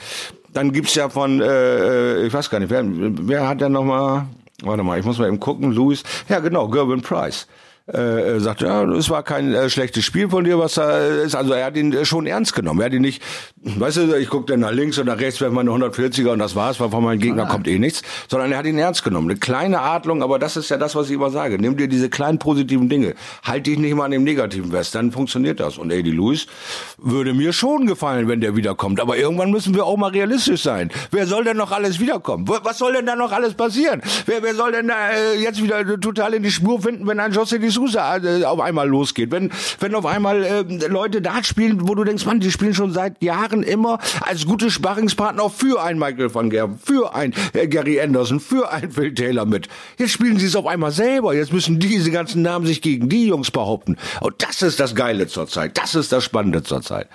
Dann 0.53 0.73
gibt's 0.73 0.95
ja 0.95 1.09
von, 1.09 1.41
äh, 1.41 1.47
äh 1.47 2.27
ich 2.27 2.33
weiß 2.33 2.51
gar 2.51 2.59
nicht, 2.61 2.71
wer, 2.71 2.85
wer 2.85 3.49
hat 3.49 3.61
denn 3.61 3.73
noch 3.73 3.85
mal, 3.85 4.27
warte 4.63 4.83
mal, 4.83 4.99
ich 4.99 5.05
muss 5.05 5.19
mal 5.19 5.29
eben 5.29 5.41
gucken, 5.41 5.73
Louis, 5.73 6.03
ja 6.29 6.41
genau, 6.41 6.69
Gervin 6.69 7.03
Price 7.03 7.47
äh, 7.87 8.39
sagt, 8.39 8.61
ja, 8.61 8.85
es 8.85 9.11
war 9.11 9.23
kein 9.23 9.53
äh, 9.53 9.69
schlechtes 9.69 10.05
Spiel 10.05 10.29
von 10.29 10.45
dir, 10.45 10.59
was 10.59 10.75
da 10.75 10.99
ist. 10.99 11.35
Also 11.35 11.53
er 11.53 11.67
hat 11.67 11.77
ihn 11.77 11.93
äh, 11.93 12.05
schon 12.05 12.27
ernst 12.27 12.55
genommen. 12.55 12.81
Er 12.81 12.87
hat 12.87 12.93
ihn 12.93 13.03
nicht, 13.03 13.23
weißt 13.65 13.97
du, 13.99 14.15
ich 14.19 14.29
gucke 14.29 14.47
dann 14.47 14.61
nach 14.61 14.73
links 14.73 14.99
und 14.99 15.07
nach 15.07 15.19
rechts, 15.19 15.41
wenn 15.41 15.53
man 15.53 15.69
eine 15.69 15.87
140er 15.87 16.31
und 16.31 16.39
das 16.41 16.57
war's, 16.57 16.81
weil 16.81 16.91
von 16.91 17.05
meinem 17.05 17.21
Gegner 17.21 17.45
ah. 17.45 17.47
kommt 17.47 17.69
eh 17.69 17.79
nichts, 17.79 18.03
sondern 18.29 18.51
er 18.53 18.59
hat 18.59 18.67
ihn 18.67 18.79
ernst 18.79 19.05
genommen. 19.05 19.31
Eine 19.31 19.39
kleine 19.39 19.81
Adlung, 19.81 20.23
aber 20.23 20.39
das 20.39 20.57
ist 20.57 20.69
ja 20.69 20.77
das, 20.77 20.95
was 20.95 21.09
ich 21.09 21.15
immer 21.15 21.31
sage. 21.31 21.59
Nimm 21.59 21.77
dir 21.77 21.87
diese 21.87 22.11
kleinen 22.11 22.39
positiven 22.39 22.89
Dinge. 22.89 23.15
Halt 23.45 23.67
dich 23.67 23.79
nicht 23.79 23.95
mal 23.95 24.07
an 24.07 24.11
dem 24.11 24.25
Negativen 24.25 24.71
fest, 24.73 24.95
dann 24.95 25.13
funktioniert 25.13 25.61
das. 25.61 25.79
Und 25.79 25.93
Eddie 25.93 26.11
Lewis 26.11 26.47
würde 26.99 27.35
mir 27.35 27.53
schon 27.53 27.87
gefallen, 27.87 28.29
wenn 28.29 28.41
der 28.41 28.57
wiederkommt. 28.57 29.01
Aber 29.01 29.17
irgendwann 29.17 29.51
müssen 29.51 29.75
wir 29.75 29.85
auch 29.85 29.97
mal 29.97 30.11
realistisch 30.11 30.63
sein. 30.63 30.91
Wer 31.11 31.27
soll 31.27 31.45
denn 31.45 31.57
noch 31.57 31.71
alles 31.71 32.01
wiederkommen? 32.01 32.49
Was 32.49 32.79
soll 32.79 32.95
denn 32.95 33.07
da 33.07 33.15
noch 33.15 33.33
alles 33.33 33.55
passieren? 33.55 34.03
Wer, 34.27 34.43
wer 34.43 34.55
soll 34.55 34.73
denn 34.73 34.89
da 34.89 35.11
äh, 35.11 35.41
jetzt 35.41 35.63
wieder 35.63 36.01
total 36.01 36.35
in 36.35 36.43
die 36.43 36.51
Spur 36.51 36.81
finden, 36.81 37.07
wenn 37.07 37.21
ein 37.21 37.33
José 37.33 37.71
Sousa 37.71 38.17
äh, 38.17 38.45
auf 38.45 38.61
einmal 38.61 38.89
losgeht. 38.89 39.31
Wenn, 39.31 39.51
wenn 39.79 39.95
auf 39.95 40.07
einmal 40.07 40.43
äh, 40.43 40.63
Leute 40.89 41.23
da 41.23 41.45
spielen, 41.45 41.89
wo 41.89 41.95
du 41.95 42.05
denkst, 42.05 42.27
man, 42.27 42.41
die 42.41 42.51
spielen 42.51 42.75
schon 42.75 42.93
seit 42.93 43.23
Jahren 43.23 43.52
immer 43.61 43.99
als 44.23 44.47
gute 44.47 44.71
Sparringspartner 44.71 45.51
für 45.51 45.83
einen 45.83 45.99
Michael 45.99 46.35
van 46.35 46.49
Gerben, 46.49 46.79
für 46.83 47.15
einen 47.15 47.35
äh, 47.53 47.69
Gary 47.69 48.01
Anderson, 48.01 48.41
für 48.41 48.73
einen 48.73 48.91
Phil 48.91 49.15
Taylor 49.15 49.45
mit. 49.45 49.69
Jetzt 49.99 50.13
spielen 50.13 50.39
sie 50.39 50.47
es 50.47 50.57
auf 50.57 50.67
einmal 50.67 50.93
selber. 50.93 51.35
Jetzt 51.35 51.53
müssen 51.53 51.79
diese 51.79 52.11
ganzen 52.11 52.43
Namen 52.43 52.65
sich 52.67 52.81
gegen 52.81 53.09
die 53.09 53.27
Jungs 53.27 53.51
behaupten. 53.51 53.97
Und 54.21 54.35
das 54.39 54.63
ist 54.63 54.81
das 54.81 54.95
Geile 54.95 55.27
zurzeit. 55.27 55.77
Das 55.77 55.95
ist 55.95 56.13
das 56.13 56.25
Spannende 56.25 56.63
zurzeit. 56.63 57.09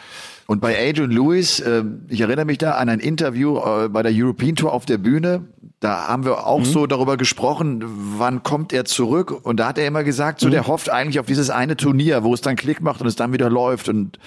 Und 0.48 0.62
bei 0.62 0.90
Adrian 0.90 1.12
Lewis, 1.12 1.60
äh, 1.60 1.84
ich 2.08 2.22
erinnere 2.22 2.46
mich 2.46 2.58
da 2.58 2.76
an 2.76 2.88
ein 2.88 3.02
Interview 3.02 3.58
äh, 3.58 3.90
bei 3.90 4.02
der 4.02 4.14
European 4.16 4.56
Tour 4.56 4.72
auf 4.72 4.86
der 4.86 4.98
Bühne. 4.98 5.46
Da 5.82 6.08
haben 6.08 6.24
wir 6.24 6.48
auch 6.48 6.60
mhm. 6.60 6.66
so 6.66 6.88
darüber 6.88 7.18
gesprochen, 7.18 7.84
wann 8.18 8.44
kommt 8.44 8.72
er 8.72 8.86
zurück? 8.86 9.32
Und 9.44 9.60
da 9.60 9.68
hat 9.68 9.78
er 9.78 9.86
immer 9.86 10.06
gesagt, 10.06 10.40
so 10.40 10.48
mhm. 10.48 10.52
der 10.52 10.68
hofft 10.68 10.90
eigentlich 10.90 11.20
auf 11.20 11.26
dieses 11.26 11.50
eine 11.50 11.76
Turnier, 11.76 12.24
wo 12.24 12.34
es 12.34 12.42
dann 12.42 12.56
Klick 12.56 12.82
macht 12.82 13.02
und 13.02 13.08
es 13.08 13.18
dann 13.18 13.34
wieder 13.34 13.50
läuft. 13.50 13.90
Und 13.90 14.18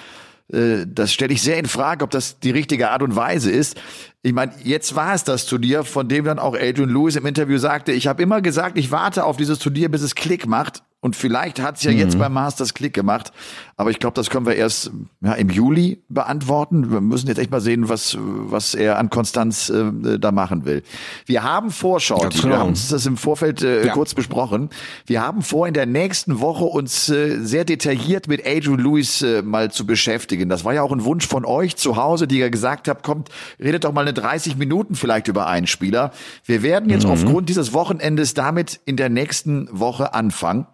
äh, 0.53 0.87
das 0.87 1.13
stelle 1.13 1.33
ich 1.33 1.43
sehr 1.43 1.59
in 1.59 1.67
Frage, 1.67 2.05
ob 2.05 2.11
das 2.11 2.39
die 2.41 2.51
richtige 2.51 2.91
Art 2.91 3.03
und 3.03 3.17
Weise 3.17 3.51
ist. 3.51 3.81
Ich 4.23 4.33
meine, 4.33 4.53
jetzt 4.63 4.95
war 4.95 5.15
es 5.15 5.25
das 5.25 5.47
Turnier, 5.47 5.85
von 5.85 6.09
dem 6.09 6.25
dann 6.25 6.39
auch 6.39 6.55
Adrian 6.55 6.91
Lewis 6.91 7.17
im 7.17 7.27
Interview 7.27 7.59
sagte, 7.59 7.93
ich 7.93 8.07
habe 8.07 8.23
immer 8.23 8.41
gesagt, 8.41 8.79
ich 8.79 8.91
warte 8.91 9.25
auf 9.25 9.37
dieses 9.37 9.59
Turnier, 9.59 9.91
bis 9.91 10.03
es 10.03 10.15
Klick 10.15 10.47
macht. 10.47 10.83
Und 11.03 11.17
vielleicht 11.17 11.61
hat 11.61 11.79
es 11.79 11.83
ja 11.83 11.93
mhm. 11.93 11.99
jetzt 11.99 12.19
beim 12.19 12.35
Masters 12.35 12.75
Klick 12.75 12.93
gemacht. 12.93 13.33
Aber 13.79 13.91
ich 13.91 13.99
glaube, 13.99 14.13
das 14.13 14.29
können 14.29 14.45
wir 14.45 14.57
erst 14.57 14.91
ja, 15.23 15.33
im 15.33 15.49
Juli 15.49 16.03
beantworten. 16.11 16.91
Wir 16.93 17.01
müssen 17.01 17.29
jetzt 17.29 17.39
echt 17.39 17.51
mal 17.51 17.63
sehen, 17.63 17.89
was, 17.89 18.19
was 18.21 18.75
er 18.75 18.99
an 18.99 19.09
Konstanz 19.09 19.71
äh, 19.71 20.19
da 20.19 20.31
machen 20.31 20.67
will. 20.67 20.83
Wir 21.25 21.43
haben 21.43 21.71
Vorschau. 21.71 22.23
Wir 22.23 22.29
genau. 22.29 22.57
haben 22.59 22.69
uns 22.69 22.89
das 22.89 23.07
im 23.07 23.17
Vorfeld 23.17 23.63
äh, 23.63 23.87
ja. 23.87 23.95
kurz 23.95 24.13
besprochen. 24.13 24.69
Wir 25.07 25.23
haben 25.23 25.41
vor, 25.41 25.67
in 25.67 25.73
der 25.73 25.87
nächsten 25.87 26.41
Woche 26.41 26.65
uns 26.65 27.09
äh, 27.09 27.39
sehr 27.41 27.65
detailliert 27.65 28.29
mit 28.29 28.47
Adrian 28.47 28.79
Lewis 28.79 29.23
äh, 29.23 29.41
mal 29.41 29.71
zu 29.71 29.87
beschäftigen. 29.87 30.51
Das 30.51 30.67
war 30.67 30.75
ja 30.75 30.83
auch 30.83 30.93
ein 30.93 31.05
Wunsch 31.05 31.27
von 31.27 31.47
euch 31.47 31.77
zu 31.77 31.97
Hause, 31.97 32.29
die 32.29 32.41
ihr 32.41 32.51
gesagt 32.51 32.89
habt, 32.89 33.03
kommt, 33.03 33.31
redet 33.59 33.85
doch 33.85 33.95
mal 33.95 34.03
eine 34.03 34.13
30 34.13 34.59
Minuten 34.59 34.95
vielleicht 34.95 35.29
über 35.29 35.47
einen 35.47 35.67
Spieler. 35.67 36.13
Wir 36.45 36.63
werden 36.63 36.91
jetzt 36.91 37.07
mhm. 37.07 37.13
aufgrund 37.13 37.49
dieses 37.49 37.73
Wochenendes 37.73 38.35
damit 38.35 38.81
in 38.85 38.97
der 38.97 39.09
nächsten 39.09 39.69
Woche 39.73 40.13
anfangen. 40.13 40.67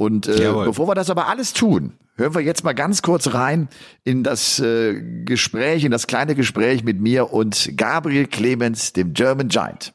Und 0.00 0.28
äh, 0.28 0.50
bevor 0.64 0.88
wir 0.88 0.94
das 0.94 1.10
aber 1.10 1.26
alles 1.26 1.52
tun, 1.52 1.92
hören 2.16 2.34
wir 2.34 2.40
jetzt 2.40 2.64
mal 2.64 2.72
ganz 2.72 3.02
kurz 3.02 3.34
rein 3.34 3.68
in 4.02 4.22
das 4.22 4.58
äh, 4.58 4.98
Gespräch, 5.26 5.84
in 5.84 5.90
das 5.90 6.06
kleine 6.06 6.34
Gespräch 6.34 6.82
mit 6.82 6.98
mir 6.98 7.34
und 7.34 7.76
Gabriel 7.76 8.26
Clemens, 8.26 8.94
dem 8.94 9.12
German 9.12 9.48
Giant. 9.48 9.92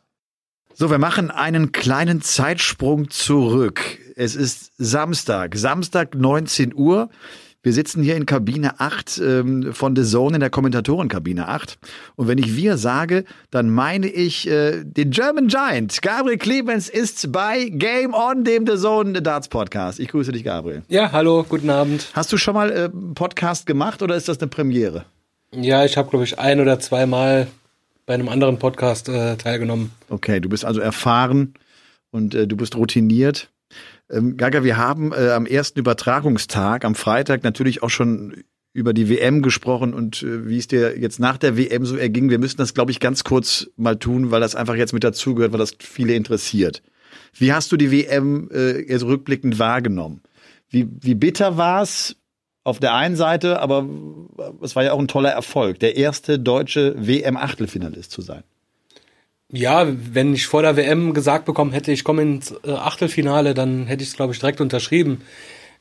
So, 0.76 0.92
wir 0.92 1.00
machen 1.00 1.32
einen 1.32 1.72
kleinen 1.72 2.22
Zeitsprung 2.22 3.10
zurück. 3.10 3.82
Es 4.16 4.36
ist 4.36 4.74
Samstag, 4.78 5.56
Samstag 5.56 6.14
19 6.14 6.76
Uhr. 6.76 7.10
Wir 7.66 7.74
sitzen 7.74 8.04
hier 8.04 8.16
in 8.16 8.28
Kabine 8.28 8.80
8 8.80 9.18
ähm, 9.18 9.74
von 9.74 9.96
The 9.96 10.04
Zone 10.04 10.36
in 10.36 10.40
der 10.40 10.52
Kommentatorenkabine 10.52 11.48
8. 11.48 11.80
Und 12.16 12.28
wenn 12.28 12.38
ich 12.38 12.56
wir 12.56 12.78
sage, 12.78 13.26
dann 13.50 13.72
meine 13.72 14.06
ich 14.06 14.48
äh, 14.48 14.84
den 14.84 15.10
German 15.10 15.48
Giant. 15.48 16.00
Gabriel 16.04 16.38
Clemens 16.38 16.90
ist 16.90 17.32
bei 17.32 17.70
Game 17.70 18.14
On, 18.14 18.44
dem 18.44 18.68
The 18.68 18.78
Zone 18.78 19.20
Darts 19.20 19.48
Podcast. 19.48 20.00
Ich 20.00 20.10
grüße 20.10 20.32
dich, 20.32 20.44
Gabriel. 20.44 20.84
Ja, 20.90 21.12
hallo, 21.12 21.44
guten 21.50 21.72
Abend. 21.72 22.12
Hast 22.14 22.32
du 22.32 22.38
schon 22.38 22.54
mal 22.54 22.70
äh, 22.70 22.90
Podcast 22.90 23.66
gemacht 23.66 24.04
oder 24.04 24.16
ist 24.16 24.28
das 24.28 24.40
eine 24.40 24.48
Premiere? 24.48 25.06
Ja, 25.52 25.86
ich 25.86 25.98
habe, 25.98 26.12
glaube 26.12 26.26
ich, 26.26 26.38
ein 26.38 26.60
oder 26.60 26.80
zweimal 26.80 27.48
bei 28.06 28.14
einem 28.14 28.30
anderen 28.30 28.60
Podcast 28.60 29.10
äh, 29.10 29.38
teilgenommen. 29.38 29.90
Okay, 30.10 30.40
du 30.40 30.50
bist 30.50 30.66
also 30.66 30.82
erfahren 30.82 31.56
und 32.12 32.36
äh, 32.36 32.46
du 32.46 32.58
bist 32.58 32.76
routiniert. 32.76 33.50
Ähm, 34.10 34.38
Gaga, 34.38 34.64
wir 34.64 34.78
haben 34.78 35.12
äh, 35.12 35.32
am 35.32 35.46
ersten 35.46 35.80
Übertragungstag, 35.80 36.86
am 36.86 36.96
Freitag, 36.96 37.44
natürlich 37.44 37.84
auch 37.84 37.90
schon 37.90 38.44
über 38.74 38.94
die 38.94 39.10
WM 39.10 39.42
gesprochen 39.42 39.94
und 39.94 40.22
äh, 40.22 40.48
wie 40.48 40.58
es 40.58 40.68
dir 40.68 41.00
jetzt 41.00 41.20
nach 41.20 41.38
der 41.38 41.58
WM 41.58 41.86
so 41.86 41.96
erging. 41.96 42.30
Wir 42.30 42.40
müssen 42.40 42.58
das, 42.58 42.74
glaube 42.74 42.92
ich, 42.92 43.00
ganz 43.00 43.24
kurz 43.24 43.70
mal 43.78 43.96
tun, 43.96 44.32
weil 44.32 44.42
das 44.42 44.56
einfach 44.56 44.76
jetzt 44.76 44.94
mit 44.94 45.04
dazugehört, 45.04 45.54
weil 45.54 45.60
das 45.60 45.76
viele 45.80 46.14
interessiert. 46.14 46.84
Wie 47.34 47.54
hast 47.54 47.72
du 47.72 47.78
die 47.78 47.92
WM 47.92 48.50
äh, 48.52 48.82
jetzt 48.82 49.06
rückblickend 49.06 49.60
wahrgenommen? 49.60 50.22
Wie, 50.70 50.88
wie 51.00 51.16
bitter 51.16 51.58
war 51.58 51.82
es 51.82 52.18
auf 52.66 52.80
der 52.80 52.96
einen 52.96 53.16
Seite, 53.16 53.62
aber 53.62 53.88
es 54.62 54.76
war 54.76 54.84
ja 54.84 54.92
auch 54.92 55.00
ein 55.00 55.08
toller 55.08 55.30
Erfolg, 55.30 55.80
der 55.80 55.96
erste 55.96 56.40
deutsche 56.40 56.96
WM-Achtelfinalist 56.98 58.12
zu 58.12 58.22
sein. 58.22 58.44
Ja, 59.52 59.88
wenn 59.88 60.34
ich 60.34 60.48
vor 60.48 60.64
der 60.64 60.76
WM 60.76 61.14
gesagt 61.14 61.46
bekommen 61.46 61.72
hätte, 61.72 61.92
ich 61.92 62.04
komme 62.04 62.24
ins 62.24 62.52
äh, 62.64 62.72
Achtelfinale, 62.72 63.54
dann 63.54 63.86
hätte 63.86 64.04
ich 64.04 64.10
es, 64.10 64.16
glaube 64.16 64.34
ich, 64.34 64.40
direkt 64.40 64.60
unterschrieben. 64.62 65.22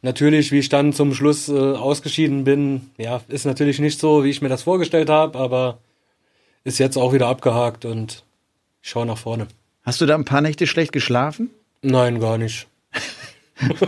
natürlich, 0.02 0.52
wie 0.52 0.58
ich 0.58 0.68
dann 0.68 0.92
zum 0.92 1.14
Schluss 1.14 1.48
äh, 1.48 1.52
ausgeschieden 1.52 2.44
bin, 2.44 2.90
ja, 2.98 3.22
ist 3.28 3.46
natürlich 3.46 3.78
nicht 3.78 3.98
so, 3.98 4.22
wie 4.22 4.30
ich 4.30 4.42
mir 4.42 4.50
das 4.50 4.62
vorgestellt 4.64 5.08
habe, 5.08 5.38
aber 5.38 5.78
ist 6.62 6.78
jetzt 6.78 6.96
auch 6.98 7.12
wieder 7.12 7.26
abgehakt 7.28 7.84
und 7.84 8.22
ich 8.82 8.90
schaue 8.90 9.06
nach 9.06 9.18
vorne. 9.18 9.48
Hast 9.82 10.00
du 10.00 10.06
da 10.06 10.14
ein 10.14 10.24
paar 10.24 10.42
Nächte 10.42 10.66
schlecht 10.66 10.92
geschlafen? 10.92 11.50
Nein, 11.82 12.20
gar 12.20 12.38
nicht. 12.38 12.66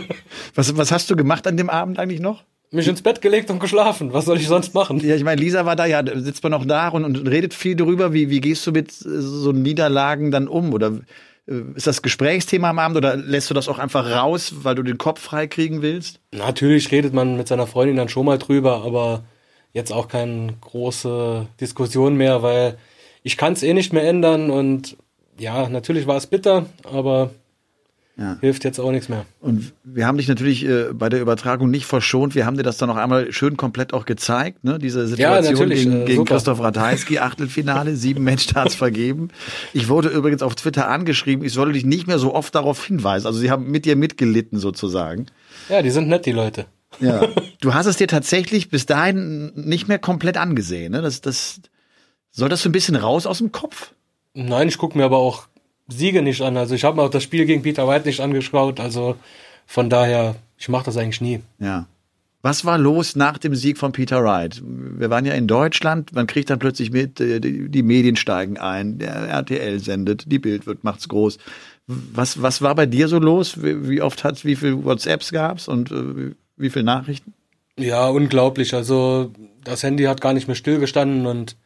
Was, 0.55 0.75
was 0.75 0.91
hast 0.91 1.09
du 1.09 1.15
gemacht 1.15 1.45
an 1.45 1.57
dem 1.57 1.69
Abend 1.69 1.99
eigentlich 1.99 2.21
noch? 2.21 2.43
Mich 2.71 2.87
ins 2.87 3.01
Bett 3.01 3.21
gelegt 3.21 3.49
und 3.49 3.59
geschlafen. 3.59 4.11
Was 4.11 4.25
soll 4.25 4.37
ich 4.37 4.47
sonst 4.47 4.73
machen? 4.73 4.99
Ja, 4.99 5.15
ich 5.15 5.23
meine, 5.23 5.39
Lisa 5.41 5.65
war 5.65 5.77
da, 5.77 5.85
ja, 5.85 6.03
sitzt 6.05 6.43
man 6.43 6.51
noch 6.51 6.65
da 6.65 6.89
und, 6.89 7.05
und 7.05 7.27
redet 7.27 7.53
viel 7.53 7.75
darüber. 7.75 8.13
Wie, 8.13 8.29
wie 8.29 8.41
gehst 8.41 8.67
du 8.67 8.71
mit 8.71 8.89
äh, 8.89 9.21
so 9.21 9.53
Niederlagen 9.53 10.31
dann 10.31 10.49
um? 10.49 10.73
Oder 10.73 10.99
äh, 11.47 11.61
ist 11.75 11.87
das 11.87 12.01
Gesprächsthema 12.01 12.69
am 12.69 12.79
Abend 12.79 12.97
oder 12.97 13.15
lässt 13.15 13.49
du 13.49 13.53
das 13.53 13.69
auch 13.69 13.79
einfach 13.79 14.09
raus, 14.09 14.53
weil 14.63 14.75
du 14.75 14.83
den 14.83 14.97
Kopf 14.97 15.21
frei 15.21 15.47
kriegen 15.47 15.81
willst? 15.81 16.19
Natürlich 16.33 16.91
redet 16.91 17.13
man 17.13 17.37
mit 17.37 17.47
seiner 17.47 17.67
Freundin 17.67 17.95
dann 17.95 18.09
schon 18.09 18.25
mal 18.25 18.37
drüber, 18.37 18.83
aber 18.83 19.23
jetzt 19.73 19.93
auch 19.93 20.09
keine 20.09 20.53
große 20.59 21.47
Diskussion 21.61 22.15
mehr, 22.15 22.43
weil 22.43 22.77
ich 23.23 23.37
kann 23.37 23.53
es 23.53 23.63
eh 23.63 23.73
nicht 23.73 23.93
mehr 23.93 24.07
ändern 24.07 24.49
und 24.49 24.97
ja, 25.39 25.69
natürlich 25.69 26.07
war 26.07 26.17
es 26.17 26.27
bitter, 26.27 26.65
aber 26.83 27.31
Ja. 28.17 28.37
hilft 28.41 28.63
jetzt 28.63 28.79
auch 28.79 28.91
nichts 28.91 29.09
mehr. 29.09 29.25
Und 29.39 29.73
wir 29.83 30.07
haben 30.07 30.17
dich 30.17 30.27
natürlich 30.27 30.65
äh, 30.65 30.91
bei 30.91 31.07
der 31.07 31.21
Übertragung 31.21 31.69
nicht 31.69 31.85
verschont. 31.85 32.33
Wir 32.33 32.47
haben 32.47 32.57
dir 32.57 32.63
das 32.63 32.77
dann 32.77 32.89
noch 32.89 32.95
einmal 32.95 33.31
schön 33.31 33.57
komplett 33.57 33.93
auch 33.93 34.05
gezeigt, 34.05 34.63
ne? 34.63 34.79
Diese 34.79 35.07
Situation 35.07 35.53
natürlich, 35.53 35.83
gegen, 35.83 36.01
äh, 36.01 36.05
gegen. 36.05 36.25
Christoph 36.25 36.59
Ratajski, 36.59 37.19
Achtelfinale, 37.19 37.95
sieben 37.95 38.23
Matchstarts 38.23 38.73
vergeben. 38.73 39.29
Ich 39.73 39.87
wurde 39.87 40.09
übrigens 40.09 40.41
auf 40.41 40.55
Twitter 40.55 40.89
angeschrieben, 40.89 41.45
ich 41.45 41.53
solle 41.53 41.73
dich 41.73 41.85
nicht 41.85 42.07
mehr 42.07 42.17
so 42.17 42.33
oft 42.33 42.55
darauf 42.55 42.83
hinweisen. 42.85 43.27
Also 43.27 43.39
sie 43.39 43.51
haben 43.51 43.69
mit 43.69 43.85
dir 43.85 43.95
mitgelitten 43.95 44.57
sozusagen. 44.57 45.27
Ja, 45.69 45.83
die 45.83 45.91
sind 45.91 46.07
nett, 46.07 46.25
die 46.25 46.31
Leute. 46.31 46.65
Ja. 46.99 47.27
Du 47.59 47.73
hast 47.73 47.87
es 47.87 47.97
dir 47.97 48.07
tatsächlich 48.07 48.69
bis 48.69 48.85
dahin 48.85 49.51
nicht 49.55 49.87
mehr 49.87 49.97
komplett 49.97 50.37
angesehen, 50.37 50.91
ne? 50.91 51.01
Das, 51.01 51.21
das, 51.21 51.59
soll 52.31 52.49
das 52.49 52.61
so 52.61 52.69
ein 52.69 52.71
bisschen 52.71 52.95
raus 52.95 53.25
aus 53.25 53.39
dem 53.39 53.51
Kopf? 53.51 53.93
Nein, 54.35 54.67
ich 54.67 54.77
gucke 54.77 54.95
mir 54.95 55.05
aber 55.05 55.17
auch 55.17 55.47
Siege 55.87 56.21
nicht 56.21 56.41
an. 56.41 56.57
Also 56.57 56.75
ich 56.75 56.83
habe 56.83 56.97
mir 56.97 57.03
auch 57.03 57.09
das 57.09 57.23
Spiel 57.23 57.45
gegen 57.45 57.61
Peter 57.61 57.87
White 57.87 58.07
nicht 58.07 58.19
angeschaut. 58.19 58.79
Also 58.79 59.15
von 59.65 59.89
daher, 59.89 60.35
ich 60.57 60.69
mache 60.69 60.85
das 60.85 60.97
eigentlich 60.97 61.21
nie. 61.21 61.41
Ja. 61.59 61.87
Was 62.41 62.65
war 62.65 62.77
los 62.77 63.15
nach 63.15 63.37
dem 63.37 63.55
Sieg 63.55 63.77
von 63.77 63.91
Peter 63.91 64.23
Wright? 64.23 64.61
Wir 64.63 65.09
waren 65.09 65.25
ja 65.25 65.33
in 65.33 65.47
Deutschland, 65.47 66.13
man 66.13 66.27
kriegt 66.27 66.49
dann 66.49 66.59
plötzlich 66.59 66.91
mit, 66.91 67.19
äh, 67.19 67.39
die, 67.39 67.67
die 67.67 67.83
Medien 67.83 68.15
steigen 68.15 68.57
ein, 68.57 68.99
der 68.99 69.13
RTL 69.13 69.79
sendet, 69.79 70.31
die 70.31 70.39
Bild 70.39 70.67
wird 70.67 70.83
macht's 70.83 71.09
groß. 71.09 71.39
Was, 71.87 72.41
was 72.41 72.61
war 72.61 72.75
bei 72.75 72.85
dir 72.85 73.07
so 73.07 73.17
los? 73.17 73.61
Wie, 73.61 74.01
oft 74.01 74.23
hat's, 74.23 74.45
wie 74.45 74.55
viel 74.55 74.83
WhatsApps 74.83 75.31
gab's 75.31 75.67
und 75.67 75.91
äh, 75.91 76.35
wie 76.57 76.69
viel 76.69 76.83
Nachrichten? 76.83 77.33
Ja, 77.77 78.07
unglaublich. 78.07 78.73
Also 78.73 79.31
das 79.63 79.83
Handy 79.83 80.03
hat 80.03 80.21
gar 80.21 80.33
nicht 80.33 80.47
mehr 80.47 80.55
stillgestanden 80.55 81.25
und 81.25 81.57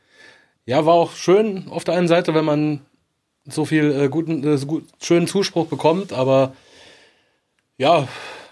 ja, 0.65 0.85
war 0.85 0.93
auch 0.93 1.15
schön 1.15 1.67
auf 1.69 1.83
der 1.83 1.95
einen 1.95 2.07
Seite, 2.07 2.33
wenn 2.33 2.45
man 2.45 2.81
so 3.47 3.65
viel 3.65 3.91
äh, 3.91 4.09
guten, 4.09 4.43
äh, 4.43 4.57
gut, 4.65 4.85
schönen 5.01 5.27
Zuspruch 5.27 5.67
bekommt, 5.67 6.13
aber 6.13 6.53
ja, 7.77 8.07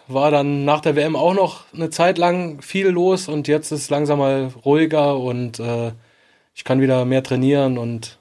war 0.08 0.32
dann 0.32 0.66
nach 0.66 0.82
der 0.82 0.96
WM 0.96 1.16
auch 1.16 1.34
noch 1.34 1.66
eine 1.74 1.90
Zeit 1.90 2.18
lang 2.18 2.62
viel 2.62 2.88
los 2.88 3.28
und 3.28 3.48
jetzt 3.48 3.72
ist 3.72 3.90
langsam 3.92 4.20
mal 4.20 4.52
ruhiger 4.66 5.18
und 5.18 5.60
äh, 5.60 5.92
ich 6.56 6.64
kann 6.64 6.82
wieder 6.82 7.06
mehr 7.06 7.24
trainieren 7.24 7.78
und 7.78 8.18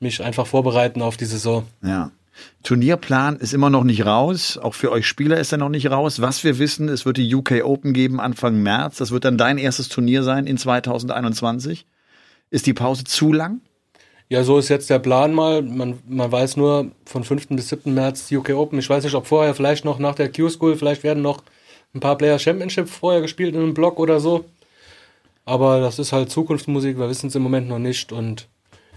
mich 0.00 0.22
einfach 0.22 0.46
vorbereiten 0.46 1.02
auf 1.02 1.16
die 1.16 1.26
Saison. 1.26 1.66
Ja. 1.82 2.10
Turnierplan 2.62 3.36
ist 3.36 3.54
immer 3.54 3.70
noch 3.70 3.84
nicht 3.84 4.04
raus. 4.04 4.58
Auch 4.58 4.74
für 4.74 4.92
euch 4.92 5.06
Spieler 5.06 5.38
ist 5.38 5.52
er 5.52 5.58
noch 5.58 5.68
nicht 5.68 5.90
raus. 5.90 6.20
Was 6.20 6.44
wir 6.44 6.58
wissen, 6.58 6.88
es 6.88 7.06
wird 7.06 7.16
die 7.16 7.34
UK 7.34 7.64
Open 7.64 7.92
geben 7.92 8.20
Anfang 8.20 8.62
März. 8.62 8.96
Das 8.96 9.10
wird 9.10 9.24
dann 9.24 9.38
dein 9.38 9.56
erstes 9.56 9.88
Turnier 9.88 10.22
sein 10.22 10.46
in 10.46 10.58
2021. 10.58 11.86
Ist 12.50 12.66
die 12.66 12.74
Pause 12.74 13.04
zu 13.04 13.32
lang? 13.32 13.60
Ja, 14.28 14.42
so 14.42 14.58
ist 14.58 14.68
jetzt 14.68 14.90
der 14.90 14.98
Plan 14.98 15.32
mal. 15.32 15.62
Man, 15.62 16.00
man 16.08 16.32
weiß 16.32 16.56
nur 16.56 16.90
von 17.04 17.22
5. 17.22 17.48
bis 17.50 17.68
7. 17.68 17.94
März 17.94 18.30
UK 18.32 18.50
Open. 18.50 18.78
Ich 18.78 18.90
weiß 18.90 19.04
nicht, 19.04 19.14
ob 19.14 19.26
vorher 19.26 19.54
vielleicht 19.54 19.84
noch 19.84 19.98
nach 19.98 20.16
der 20.16 20.32
Q-School, 20.32 20.76
vielleicht 20.76 21.04
werden 21.04 21.22
noch 21.22 21.42
ein 21.94 22.00
paar 22.00 22.18
Player 22.18 22.38
Championship 22.38 22.88
vorher 22.88 23.20
gespielt 23.20 23.54
in 23.54 23.62
einem 23.62 23.74
Block 23.74 23.98
oder 24.00 24.18
so. 24.18 24.44
Aber 25.44 25.80
das 25.80 26.00
ist 26.00 26.12
halt 26.12 26.30
Zukunftsmusik, 26.30 26.98
wir 26.98 27.08
wissen 27.08 27.28
es 27.28 27.36
im 27.36 27.42
Moment 27.42 27.68
noch 27.68 27.78
nicht. 27.78 28.10
Und 28.10 28.48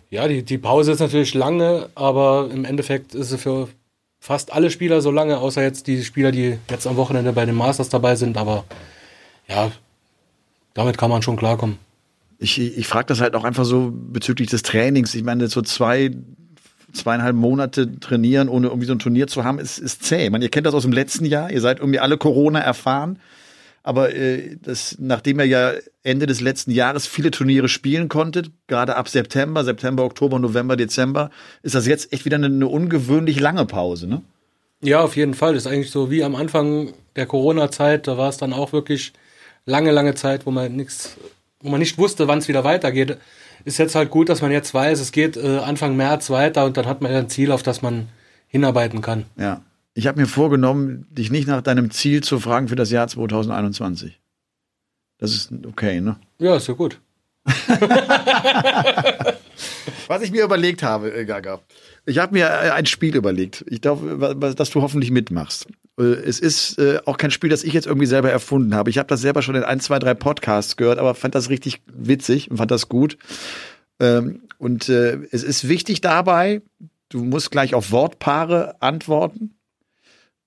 ja, 0.10 0.28
die, 0.28 0.42
die 0.42 0.58
Pause 0.58 0.94
ist 0.94 1.00
natürlich 1.00 1.36
lange, 1.36 1.90
aber 1.94 2.50
im 2.52 2.66
Endeffekt 2.66 3.14
ist 3.14 3.30
sie 3.30 3.38
für 3.38 3.70
fast 4.20 4.52
alle 4.52 4.72
Spieler 4.72 5.02
so 5.02 5.12
lange, 5.12 5.38
außer 5.38 5.62
jetzt 5.62 5.86
die 5.86 6.04
Spieler, 6.04 6.32
die 6.32 6.58
jetzt 6.70 6.88
am 6.88 6.98
Wochenende 6.98 7.34
bei 7.34 7.46
den 7.46 7.56
Masters 7.56 7.90
dabei 7.90 8.16
sind. 8.16 8.36
Aber 8.36 8.66
ja, 9.48 9.72
damit 10.74 10.98
kann 10.98 11.12
man 11.12 11.22
schon 11.22 11.38
klarkommen. 11.38 11.78
Ich, 12.40 12.60
ich 12.60 12.88
frage 12.88 13.08
das 13.08 13.22
halt 13.22 13.36
auch 13.36 13.44
einfach 13.44 13.66
so 13.66 13.92
bezüglich 13.94 14.50
des 14.50 14.64
Trainings. 14.64 15.14
Ich 15.14 15.24
meine, 15.24 15.48
so 15.48 15.62
zwei, 15.62 16.12
zweieinhalb 16.94 17.36
Monate 17.36 18.00
trainieren, 18.00 18.50
ohne 18.50 18.68
irgendwie 18.68 18.88
so 18.88 18.94
ein 18.94 19.00
Turnier 19.00 19.28
zu 19.28 19.44
haben, 19.44 19.60
ist, 19.60 19.78
ist 19.78 20.04
zäh. 20.04 20.30
Meine, 20.30 20.46
ihr 20.46 20.52
kennt 20.52 20.66
das 20.66 20.74
aus 20.74 20.84
dem 20.84 20.94
letzten 20.94 21.26
Jahr. 21.26 21.52
Ihr 21.52 21.62
seid 21.62 21.80
irgendwie 21.80 22.00
alle 22.00 22.18
Corona 22.18 22.60
erfahren. 22.60 23.20
Aber 23.84 24.14
äh, 24.14 24.58
das, 24.62 24.98
nachdem 25.00 25.40
ihr 25.40 25.46
ja 25.46 25.74
Ende 26.04 26.28
des 26.28 26.42
letzten 26.42 26.72
Jahres 26.72 27.08
viele 27.08 27.32
Turniere 27.32 27.70
spielen 27.70 28.10
konntet, 28.10 28.52
gerade 28.68 28.96
ab 28.96 29.10
September, 29.10 29.64
September, 29.64 30.04
Oktober, 30.04 30.40
November, 30.40 30.76
Dezember, 30.76 31.30
ist 31.64 31.76
das 31.76 31.88
jetzt 31.88 32.12
echt 32.14 32.26
wieder 32.26 32.36
eine, 32.36 32.48
eine 32.48 32.68
ungewöhnlich 32.68 33.40
lange 33.40 33.66
Pause, 33.66 34.08
ne? 34.08 34.22
Ja, 34.82 35.02
auf 35.02 35.16
jeden 35.18 35.34
Fall. 35.34 35.54
Das 35.54 35.66
ist 35.66 35.72
eigentlich 35.72 35.92
so 35.92 36.10
wie 36.10 36.24
am 36.24 36.36
Anfang 36.36 36.94
der 37.16 37.26
Corona-Zeit. 37.26 38.08
Da 38.08 38.18
war 38.18 38.30
es 38.30 38.38
dann 38.38 38.54
auch 38.54 38.72
wirklich 38.72 39.14
lange, 39.66 39.92
lange 39.92 40.16
Zeit, 40.16 40.46
wo 40.46 40.52
man 40.52 40.74
nichts, 40.76 41.18
wo 41.62 41.70
man 41.70 41.80
nicht 41.80 41.98
wusste, 41.98 42.28
wann 42.28 42.40
es 42.40 42.48
wieder 42.48 42.64
weitergeht. 42.64 43.18
Ist 43.66 43.78
jetzt 43.78 43.96
halt 43.96 44.10
gut, 44.10 44.30
dass 44.30 44.42
man 44.42 44.52
jetzt 44.52 44.74
weiß, 44.74 45.00
es 45.00 45.12
geht 45.12 45.38
äh, 45.38 45.58
Anfang 45.58 45.96
März 45.98 46.30
weiter 46.30 46.66
und 46.66 46.78
dann 46.78 46.86
hat 46.86 47.02
man 47.02 47.12
ja 47.12 47.20
ein 47.20 47.30
Ziel, 47.30 47.52
auf 47.52 47.64
das 47.64 47.82
man 47.82 48.08
hinarbeiten 48.48 49.02
kann. 49.02 49.26
Ja. 49.38 49.62
Ich 49.94 50.08
habe 50.08 50.20
mir 50.22 50.28
vorgenommen, 50.28 51.08
dich 51.10 51.30
nicht 51.30 51.48
nach 51.48 51.62
deinem 51.62 51.92
Ziel 51.92 52.24
zu 52.24 52.40
fragen 52.40 52.70
für 52.70 52.76
das 52.78 52.90
Jahr 52.90 53.08
2021. 53.08 54.20
Das 55.18 55.32
ist 55.32 55.52
okay, 55.68 56.00
ne? 56.00 56.16
Ja, 56.38 56.56
ist 56.56 56.68
ja 56.70 56.74
gut. 56.74 57.02
Was 60.08 60.22
ich 60.22 60.32
mir 60.32 60.44
überlegt 60.46 60.84
habe, 60.84 61.12
äh, 61.14 61.26
Gaga. 61.26 61.60
Ich 62.06 62.18
habe 62.18 62.34
mir 62.34 62.46
äh, 62.46 62.72
ein 62.72 62.86
Spiel 62.86 63.16
überlegt. 63.16 63.66
Ich 63.68 63.82
glaube, 63.82 64.36
dass 64.56 64.70
du 64.70 64.82
hoffentlich 64.82 65.12
mitmachst. 65.12 65.68
Äh, 66.00 66.04
Es 66.04 66.40
ist 66.40 66.80
äh, 66.80 67.00
auch 67.06 67.18
kein 67.18 67.32
Spiel, 67.32 67.50
das 67.50 67.64
ich 67.64 67.74
jetzt 67.74 67.88
irgendwie 67.88 68.08
selber 68.08 68.32
erfunden 68.32 68.74
habe. 68.74 68.90
Ich 68.90 68.98
habe 68.98 69.08
das 69.08 69.22
selber 69.22 69.42
schon 69.42 69.56
in 69.56 69.64
ein, 69.64 69.80
zwei, 69.80 70.00
drei 70.00 70.14
Podcasts 70.14 70.78
gehört, 70.78 70.98
aber 70.98 71.14
fand 71.14 71.36
das 71.36 71.50
richtig 71.50 71.82
witzig 71.86 72.50
und 72.50 72.58
fand 72.58 72.72
das 72.72 72.90
gut. 72.90 73.18
Ähm, 74.00 74.42
Und 74.58 74.90
äh, 74.90 75.20
es 75.32 75.44
ist 75.44 75.68
wichtig 75.68 76.02
dabei, 76.02 76.62
du 77.10 77.24
musst 77.24 77.52
gleich 77.52 77.74
auf 77.74 77.92
Wortpaare 77.92 78.76
antworten. 78.82 79.56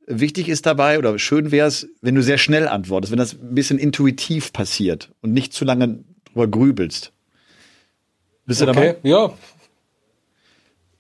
Wichtig 0.07 0.49
ist 0.49 0.67
dabei, 0.67 0.99
oder 0.99 1.19
schön 1.19 1.51
wäre 1.53 1.69
es, 1.69 1.89
wenn 2.01 2.15
du 2.15 2.23
sehr 2.23 2.37
schnell 2.39 2.67
antwortest, 2.69 3.13
wenn 3.13 3.19
das 3.19 3.35
ein 3.35 3.55
bisschen 3.55 3.79
intuitiv 3.79 4.53
passiert 4.53 5.11
und 5.23 5.33
nicht 5.33 5.53
zu 5.53 5.65
lange 5.65 6.01
drüber 6.25 6.49
grübelst. 6.49 7.13
Bist 8.45 8.61
du 8.61 8.67
dabei? 8.67 8.97
Okay, 8.97 9.09
ja, 9.09 9.33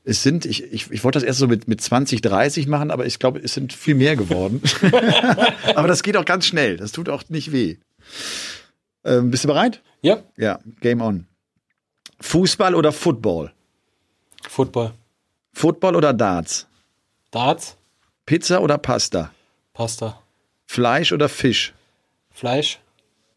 Es 0.05 0.22
sind, 0.22 0.46
ich, 0.46 0.64
ich, 0.64 0.90
ich 0.90 1.05
wollte 1.05 1.18
das 1.18 1.24
erst 1.24 1.38
so 1.38 1.46
mit, 1.46 1.68
mit 1.68 1.80
20, 1.80 2.20
30 2.22 2.66
machen, 2.66 2.90
aber 2.90 3.07
ich 3.07 3.18
glaube, 3.18 3.38
es 3.38 3.55
sind 3.55 3.72
viel 3.72 3.94
mehr 3.94 4.16
geworden. 4.16 4.61
aber 5.74 5.86
das 5.86 6.03
geht 6.03 6.16
auch 6.16 6.24
ganz 6.24 6.46
schnell. 6.46 6.76
Das 6.76 6.90
tut 6.90 7.09
auch 7.09 7.22
nicht 7.28 7.53
weh. 7.53 7.76
Ähm, 9.05 9.30
bist 9.30 9.44
du 9.44 9.48
bereit? 9.48 9.80
ja, 10.03 10.22
Ja, 10.36 10.59
Game 10.80 11.00
on. 11.00 11.26
Fußball 12.20 12.74
oder 12.74 12.92
Football? 12.92 13.53
Football. 14.48 14.92
Football 15.53 15.96
oder 15.96 16.12
Darts? 16.12 16.66
Darts, 17.30 17.76
Pizza 18.26 18.61
oder 18.61 18.78
Pasta? 18.78 19.30
Pasta, 19.72 20.20
Fleisch 20.66 21.12
oder 21.12 21.28
Fisch? 21.28 21.72
Fleisch, 22.30 22.80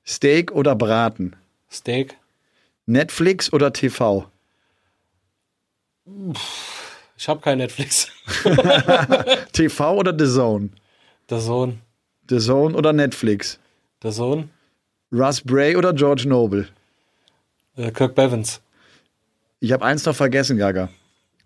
Steak 0.05 0.51
oder 0.51 0.75
Braten? 0.75 1.35
Steak, 1.71 2.17
Netflix 2.85 3.51
oder 3.51 3.73
TV? 3.73 4.29
Ich 7.17 7.27
habe 7.27 7.41
kein 7.41 7.57
Netflix. 7.57 8.11
TV 9.53 9.95
oder 9.95 10.13
The 10.17 10.31
Zone? 10.31 10.69
Der 11.29 11.39
Sohn, 11.39 11.81
The 12.29 12.39
Zone 12.39 12.75
oder 12.75 12.93
Netflix? 12.93 13.59
der 14.03 14.11
Sohn, 14.11 14.49
Russ 15.11 15.41
Bray 15.41 15.75
oder 15.75 15.93
George 15.93 16.25
Noble? 16.27 16.67
äh, 17.77 17.91
Kirk 17.91 18.13
Bevins. 18.13 18.61
Ich 19.59 19.71
habe 19.71 19.83
eins 19.83 20.05
noch 20.05 20.15
vergessen, 20.15 20.57
Gaga. 20.57 20.89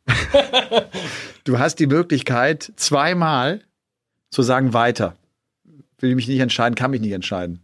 du 1.46 1.58
hast 1.60 1.76
die 1.80 1.88
Möglichkeit, 1.88 2.74
zweimal 2.76 3.62
zu 4.32 4.42
sagen 4.42 4.74
weiter. 4.74 5.16
Will 6.00 6.16
mich 6.16 6.28
nicht 6.28 6.40
entscheiden, 6.40 6.76
kann 6.76 6.92
mich 6.92 7.02
nicht 7.02 7.14
entscheiden. 7.14 7.62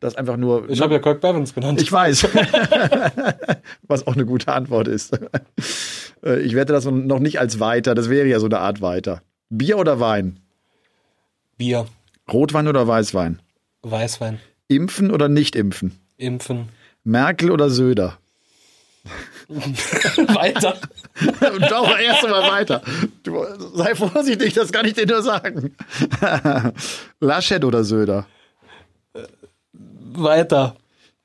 Das 0.00 0.12
ist 0.12 0.18
einfach 0.18 0.36
nur. 0.36 0.68
Ich 0.68 0.80
habe 0.82 0.94
ja 0.94 1.00
Kirk 1.00 1.20
Bevins 1.20 1.54
genannt. 1.54 1.80
Ich 1.80 1.90
weiß. 1.90 2.28
Was 3.82 4.06
auch 4.06 4.14
eine 4.14 4.26
gute 4.26 4.52
Antwort 4.52 4.88
ist. 4.88 5.18
Äh, 6.22 6.40
Ich 6.40 6.54
wette 6.54 6.72
das 6.72 6.84
noch 6.84 7.18
nicht 7.18 7.40
als 7.40 7.60
weiter. 7.60 7.94
Das 7.94 8.10
wäre 8.10 8.26
ja 8.26 8.38
so 8.38 8.46
eine 8.46 8.58
Art 8.58 8.80
weiter. 8.82 9.22
Bier 9.48 9.78
oder 9.78 9.98
Wein? 10.00 10.40
Bier, 11.56 11.86
Rotwein 12.30 12.68
oder 12.68 12.86
Weißwein? 12.86 13.40
Weißwein. 13.82 14.40
Impfen 14.68 15.10
oder 15.10 15.28
nicht 15.28 15.56
impfen? 15.56 15.98
Impfen. 16.18 16.68
Merkel 17.04 17.50
oder 17.50 17.70
Söder? 17.70 18.18
Weiter. 19.48 20.76
Auch 21.72 21.96
erst 21.98 22.24
mal 22.24 22.50
weiter. 22.50 22.82
Du, 23.22 23.44
sei 23.74 23.94
vorsichtig, 23.94 24.54
das 24.54 24.72
kann 24.72 24.84
ich 24.86 24.94
dir 24.94 25.06
nur 25.06 25.22
sagen. 25.22 25.76
Laschet 27.20 27.64
oder 27.64 27.84
Söder? 27.84 28.26
Weiter. 30.14 30.76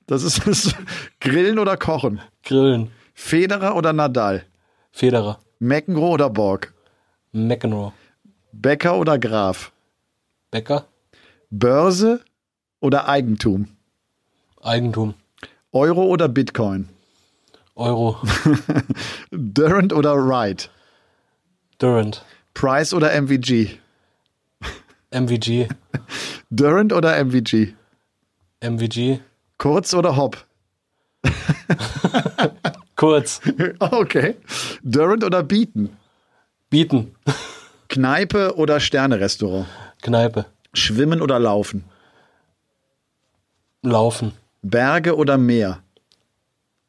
Das 0.08 0.24
ist, 0.24 0.46
das 0.46 0.76
Grillen 1.20 1.60
oder 1.60 1.78
Kochen? 1.78 2.22
Grillen. 2.44 2.92
Federer 3.14 3.76
oder 3.76 3.94
Nadal? 3.94 4.46
Federer. 4.92 5.40
Meckenroe 5.60 6.10
oder 6.12 6.30
Borg? 6.30 6.74
McEnroe. 7.32 7.94
Becker 8.52 8.98
oder 8.98 9.18
Graf? 9.18 9.72
Becker. 10.50 10.86
Börse 11.50 12.22
oder 12.82 13.08
Eigentum? 13.08 13.68
Eigentum. 14.62 15.14
Euro 15.72 16.04
oder 16.04 16.28
Bitcoin? 16.28 16.90
Euro. 17.76 18.18
Durant 19.32 19.94
oder 19.94 20.16
Wright? 20.16 20.70
Durant. 21.78 22.26
Price 22.54 22.94
oder 22.94 23.14
MVG? 23.14 23.80
MVG. 25.12 25.70
Durant 26.50 26.92
oder 26.92 27.18
MVG? 27.24 27.74
MVG. 28.62 29.20
Kurz 29.57 29.93
oder 29.93 30.16
Hopp? 30.16 30.45
Kurz. 32.95 33.41
Okay. 33.80 34.36
Durant 34.84 35.24
oder 35.24 35.43
Beaton? 35.43 35.89
Bieten. 36.70 37.16
Kneipe 37.89 38.55
oder 38.55 38.80
Sternerestaurant? 38.80 39.68
Kneipe. 40.01 40.45
Schwimmen 40.74 41.22
oder 41.22 41.39
Laufen? 41.39 41.84
Laufen. 43.82 44.34
Berge 44.62 45.16
oder 45.16 45.38
Meer? 45.38 45.82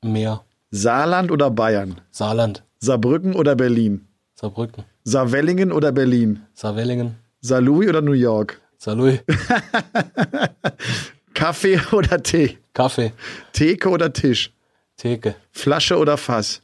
Meer. 0.03 0.45
Saarland 0.71 1.31
oder 1.31 1.51
Bayern? 1.51 2.01
Saarland. 2.11 2.63
Saarbrücken 2.79 3.35
oder 3.35 3.57
Berlin? 3.57 4.07
Saarbrücken. 4.35 4.85
Saarwellingen 5.05 5.73
oder 5.73 5.91
Berlin? 5.93 6.43
Saarwellingen. 6.55 7.17
Saarlouis 7.41 7.89
oder 7.89 8.03
New 8.03 8.13
York? 8.13 8.61
Saarlouis. 8.77 9.21
Kaffee 11.43 11.81
oder 11.93 12.23
Tee? 12.23 12.59
Kaffee. 12.73 13.13
Theke 13.53 13.89
oder 13.89 14.13
Tisch? 14.13 14.53
Theke. 14.97 15.35
Flasche 15.51 15.99
oder 15.99 16.17
Fass? 16.17 16.63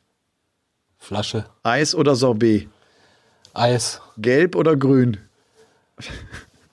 Flasche. 0.99 1.47
Eis 1.65 1.97
oder 1.97 2.15
Sorbet? 2.15 2.69
Eis. 3.55 4.01
Gelb 4.19 4.55
oder 4.55 4.77
grün? 4.77 5.17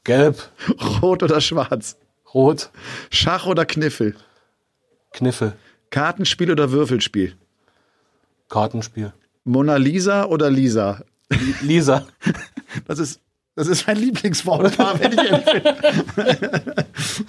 Gelb. 0.03 0.37
Rot 1.01 1.23
oder 1.23 1.41
schwarz? 1.41 1.97
Rot. 2.31 2.69
Schach 3.09 3.47
oder 3.47 3.65
Kniffel? 3.65 4.15
Kniffel. 5.11 5.53
Kartenspiel 5.89 6.51
oder 6.51 6.69
Würfelspiel? 6.69 7.35
Kartenspiel. 8.49 9.13
Mona 9.45 9.77
Lisa 9.77 10.25
oder 10.25 10.51
Lisa? 10.51 11.01
Lisa. 11.61 12.05
Das 12.87 12.99
ist, 12.99 13.21
das 13.55 13.67
ist 13.67 13.87
mein 13.87 13.95
Lieblingswortpaar, 13.95 14.99
wenn 14.99 15.13
ich 15.13 15.17
ehrlich 15.17 15.63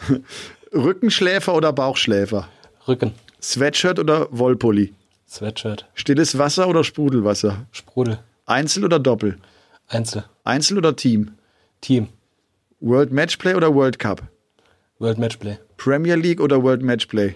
bin. 0.09 0.25
Rückenschläfer 0.77 1.55
oder 1.55 1.73
Bauchschläfer? 1.73 2.49
Rücken. 2.87 3.13
Sweatshirt 3.43 3.99
oder 3.99 4.29
Wollpulli? 4.31 4.95
Sweatshirt. 5.29 5.87
Stilles 5.95 6.39
Wasser 6.39 6.69
oder 6.69 6.85
Sprudelwasser? 6.85 7.67
Sprudel. 7.73 8.19
Einzel 8.47 8.85
oder 8.85 8.99
Doppel? 8.99 9.39
Einzel. 9.89 10.25
Einzel 10.45 10.79
oder 10.79 10.95
Team? 10.95 11.33
Team. 11.81 12.09
World 12.81 13.13
Matchplay 13.13 13.55
oder 13.55 13.75
World 13.75 13.99
Cup? 13.99 14.23
World 14.99 15.19
Matchplay. 15.19 15.59
Premier 15.77 16.15
League 16.17 16.41
oder 16.41 16.63
World 16.63 16.83
Matchplay? 16.83 17.35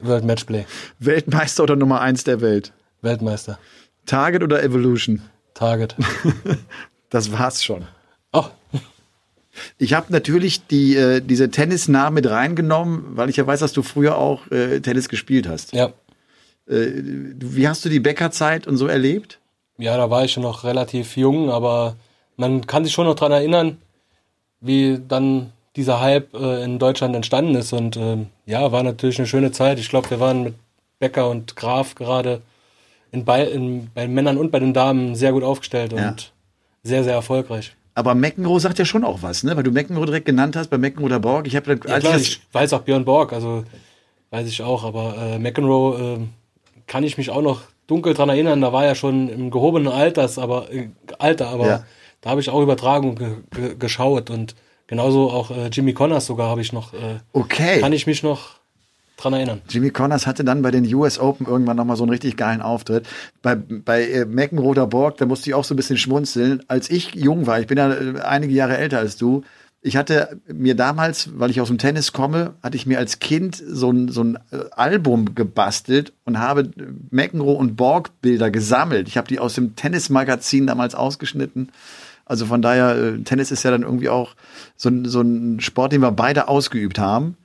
World 0.00 0.24
Matchplay. 0.24 0.66
Weltmeister 0.98 1.62
oder 1.62 1.76
Nummer 1.76 2.00
eins 2.00 2.24
der 2.24 2.40
Welt? 2.40 2.72
Weltmeister. 3.00 3.58
Target 4.06 4.42
oder 4.42 4.62
Evolution? 4.62 5.22
Target. 5.54 5.96
Das 7.10 7.30
war's 7.30 7.62
schon. 7.62 7.84
Ich 9.78 9.94
habe 9.94 10.12
natürlich 10.12 10.66
die, 10.66 10.96
äh, 10.96 11.20
diese 11.20 11.50
Tennisnamen 11.50 12.14
mit 12.14 12.28
reingenommen, 12.28 13.16
weil 13.16 13.30
ich 13.30 13.36
ja 13.36 13.46
weiß, 13.46 13.60
dass 13.60 13.72
du 13.72 13.82
früher 13.82 14.18
auch 14.18 14.50
äh, 14.50 14.80
Tennis 14.80 15.08
gespielt 15.08 15.48
hast. 15.48 15.72
ja. 15.72 15.92
Äh, 16.68 16.92
wie 17.40 17.66
hast 17.66 17.84
du 17.84 17.88
die 17.88 17.98
Bäckerzeit 17.98 18.68
und 18.68 18.76
so 18.76 18.86
erlebt? 18.86 19.40
Ja, 19.78 19.96
da 19.96 20.10
war 20.10 20.24
ich 20.24 20.32
schon 20.32 20.44
noch 20.44 20.62
relativ 20.62 21.16
jung, 21.16 21.50
aber 21.50 21.96
man 22.36 22.66
kann 22.68 22.84
sich 22.84 22.92
schon 22.92 23.04
noch 23.06 23.16
dran 23.16 23.32
erinnern, 23.32 23.78
wie 24.60 25.00
dann 25.08 25.52
dieser 25.74 26.00
Hype 26.00 26.32
äh, 26.34 26.62
in 26.62 26.78
Deutschland 26.78 27.16
entstanden 27.16 27.56
ist. 27.56 27.72
Und 27.72 27.96
ähm, 27.96 28.26
ja, 28.46 28.70
war 28.70 28.84
natürlich 28.84 29.18
eine 29.18 29.26
schöne 29.26 29.50
Zeit. 29.50 29.80
Ich 29.80 29.88
glaube, 29.88 30.10
wir 30.10 30.20
waren 30.20 30.44
mit 30.44 30.54
Becker 31.00 31.28
und 31.28 31.56
Graf 31.56 31.96
gerade 31.96 32.42
in 33.10 33.24
bei, 33.24 33.44
in, 33.44 33.90
bei 33.92 34.02
den 34.06 34.14
Männern 34.14 34.38
und 34.38 34.52
bei 34.52 34.60
den 34.60 34.72
Damen 34.72 35.16
sehr 35.16 35.32
gut 35.32 35.42
aufgestellt 35.42 35.92
und 35.92 35.98
Ja. 35.98 36.14
sehr, 36.84 37.02
sehr 37.04 37.14
erfolgreich. 37.14 37.74
Aber 37.94 38.14
Meckenroe 38.14 38.58
sagt 38.58 38.78
ja 38.78 38.84
schon 38.84 39.04
auch 39.04 39.22
was, 39.22 39.42
ne? 39.44 39.54
Weil 39.56 39.62
du 39.64 39.70
Meckenroe 39.70 40.06
direkt 40.06 40.26
genannt 40.26 40.56
hast, 40.56 40.68
bei 40.68 40.78
Meckenroe 40.78 41.08
der 41.10 41.18
Borg. 41.18 41.46
Ich 41.46 41.56
habe 41.56 41.78
Ja, 41.86 41.98
klar, 42.00 42.16
ich 42.16 42.40
weiß 42.52 42.72
auch 42.72 42.82
Björn 42.82 43.04
Borg, 43.04 43.32
also 43.32 43.64
weiß 44.30 44.48
ich 44.48 44.62
auch, 44.62 44.84
aber 44.84 45.14
äh, 45.18 45.38
McEnroe 45.38 45.98
äh, 46.00 46.18
kann 46.86 47.04
ich 47.04 47.18
mich 47.18 47.30
auch 47.30 47.42
noch 47.42 47.60
dunkel 47.86 48.14
dran 48.14 48.30
erinnern, 48.30 48.60
da 48.62 48.72
war 48.72 48.86
er 48.86 48.94
schon 48.94 49.28
im 49.28 49.50
gehobenen 49.50 49.92
Alters, 49.92 50.38
aber 50.38 50.72
äh, 50.72 50.88
Alter, 51.18 51.48
aber 51.48 51.66
Ja. 51.66 51.84
da 52.22 52.30
habe 52.30 52.40
ich 52.40 52.48
auch 52.48 52.62
Übertragung 52.62 53.16
ge 53.16 53.36
ge 53.54 53.76
geschaut 53.78 54.30
und 54.30 54.54
genauso 54.86 55.30
auch 55.30 55.50
äh, 55.50 55.66
Jimmy 55.70 55.92
Connors 55.92 56.24
sogar 56.26 56.48
habe 56.48 56.62
ich 56.62 56.72
noch, 56.72 56.94
äh, 56.94 57.18
okay. 57.34 57.80
kann 57.80 57.92
ich 57.92 58.06
mich 58.06 58.22
noch 58.22 58.61
dran 59.22 59.32
erinnern. 59.34 59.60
Jimmy 59.68 59.90
Connors 59.90 60.26
hatte 60.26 60.44
dann 60.44 60.62
bei 60.62 60.70
den 60.70 60.92
US 60.94 61.18
Open 61.18 61.46
irgendwann 61.46 61.76
nochmal 61.76 61.96
so 61.96 62.02
einen 62.04 62.10
richtig 62.10 62.36
geilen 62.36 62.62
Auftritt. 62.62 63.06
Bei, 63.42 63.54
bei 63.56 64.04
äh, 64.04 64.24
Meckenroder 64.24 64.86
Borg, 64.86 65.16
da 65.18 65.26
musste 65.26 65.48
ich 65.50 65.54
auch 65.54 65.64
so 65.64 65.74
ein 65.74 65.76
bisschen 65.76 65.96
schmunzeln. 65.98 66.62
Als 66.68 66.90
ich 66.90 67.14
jung 67.14 67.46
war, 67.46 67.60
ich 67.60 67.66
bin 67.66 67.78
ja 67.78 67.92
äh, 67.92 68.20
einige 68.20 68.52
Jahre 68.54 68.76
älter 68.76 68.98
als 68.98 69.16
du, 69.16 69.42
ich 69.84 69.96
hatte 69.96 70.38
mir 70.46 70.76
damals, 70.76 71.30
weil 71.36 71.50
ich 71.50 71.60
aus 71.60 71.66
dem 71.66 71.78
Tennis 71.78 72.12
komme, 72.12 72.54
hatte 72.62 72.76
ich 72.76 72.86
mir 72.86 72.98
als 72.98 73.18
Kind 73.18 73.60
so 73.66 73.90
ein, 73.90 74.08
so 74.08 74.22
ein 74.22 74.36
äh, 74.52 74.58
Album 74.76 75.34
gebastelt 75.34 76.12
und 76.24 76.38
habe 76.38 76.70
McEnroe 77.10 77.54
und 77.56 77.74
Borg 77.74 78.10
Bilder 78.20 78.50
gesammelt. 78.52 79.08
Ich 79.08 79.16
habe 79.16 79.26
die 79.26 79.40
aus 79.40 79.54
dem 79.54 79.74
Tennismagazin 79.74 80.68
damals 80.68 80.94
ausgeschnitten. 80.94 81.70
Also 82.24 82.46
von 82.46 82.62
daher, 82.62 82.94
äh, 82.96 83.18
Tennis 83.24 83.50
ist 83.50 83.64
ja 83.64 83.72
dann 83.72 83.82
irgendwie 83.82 84.08
auch 84.08 84.36
so, 84.76 84.88
ein- 84.88 85.04
so 85.04 85.20
ein 85.20 85.58
Sport, 85.58 85.92
den 85.92 86.00
wir 86.00 86.12
beide 86.12 86.46
ausgeübt 86.46 87.00
haben. 87.00 87.36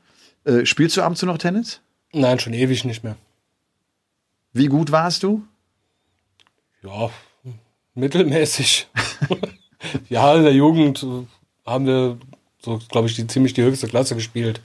Äh, 0.48 0.66
spielst 0.66 0.96
du 0.96 1.02
ab 1.02 1.10
und 1.10 1.16
zu 1.18 1.26
noch 1.26 1.38
Tennis? 1.38 1.82
Nein, 2.14 2.40
schon 2.40 2.54
ewig 2.54 2.86
nicht 2.86 3.04
mehr. 3.04 3.18
Wie 4.54 4.68
gut 4.68 4.92
warst 4.92 5.24
du? 5.24 5.44
Ja, 6.82 7.10
mittelmäßig. 7.96 8.88
ja, 10.10 10.36
in 10.36 10.44
der 10.44 10.54
Jugend 10.54 11.04
äh, 11.04 11.26
haben 11.70 11.86
wir 11.86 12.18
so, 12.64 12.80
glaube 12.90 13.08
ich, 13.08 13.16
die, 13.16 13.28
ziemlich 13.28 13.54
die 13.54 13.64
höchste 13.64 13.88
Klasse 13.88 14.16
gespielt. 14.16 14.62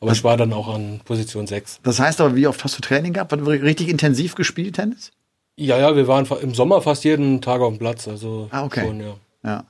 Aber 0.00 0.12
ich 0.12 0.24
war 0.24 0.36
dann 0.36 0.52
auch 0.52 0.68
an 0.74 1.00
Position 1.04 1.46
6. 1.46 1.80
Das 1.82 2.00
heißt 2.00 2.20
aber, 2.20 2.34
wie 2.34 2.46
oft 2.46 2.64
hast 2.64 2.76
du 2.76 2.80
Training 2.80 3.12
gehabt? 3.12 3.32
Du 3.32 3.44
richtig 3.44 3.88
intensiv 3.88 4.34
gespielt, 4.34 4.76
Tennis? 4.76 5.12
Ja, 5.56 5.78
ja, 5.78 5.94
wir 5.94 6.08
waren 6.08 6.26
im 6.40 6.54
Sommer 6.54 6.80
fast 6.80 7.04
jeden 7.04 7.42
Tag 7.42 7.60
auf 7.60 7.68
dem 7.74 7.78
Platz. 7.78 8.08
Also 8.08 8.48
Ah, 8.50 8.64
okay. 8.64 8.80
schon, 8.80 9.00
ja. 9.00 9.14
Ja. 9.44 9.64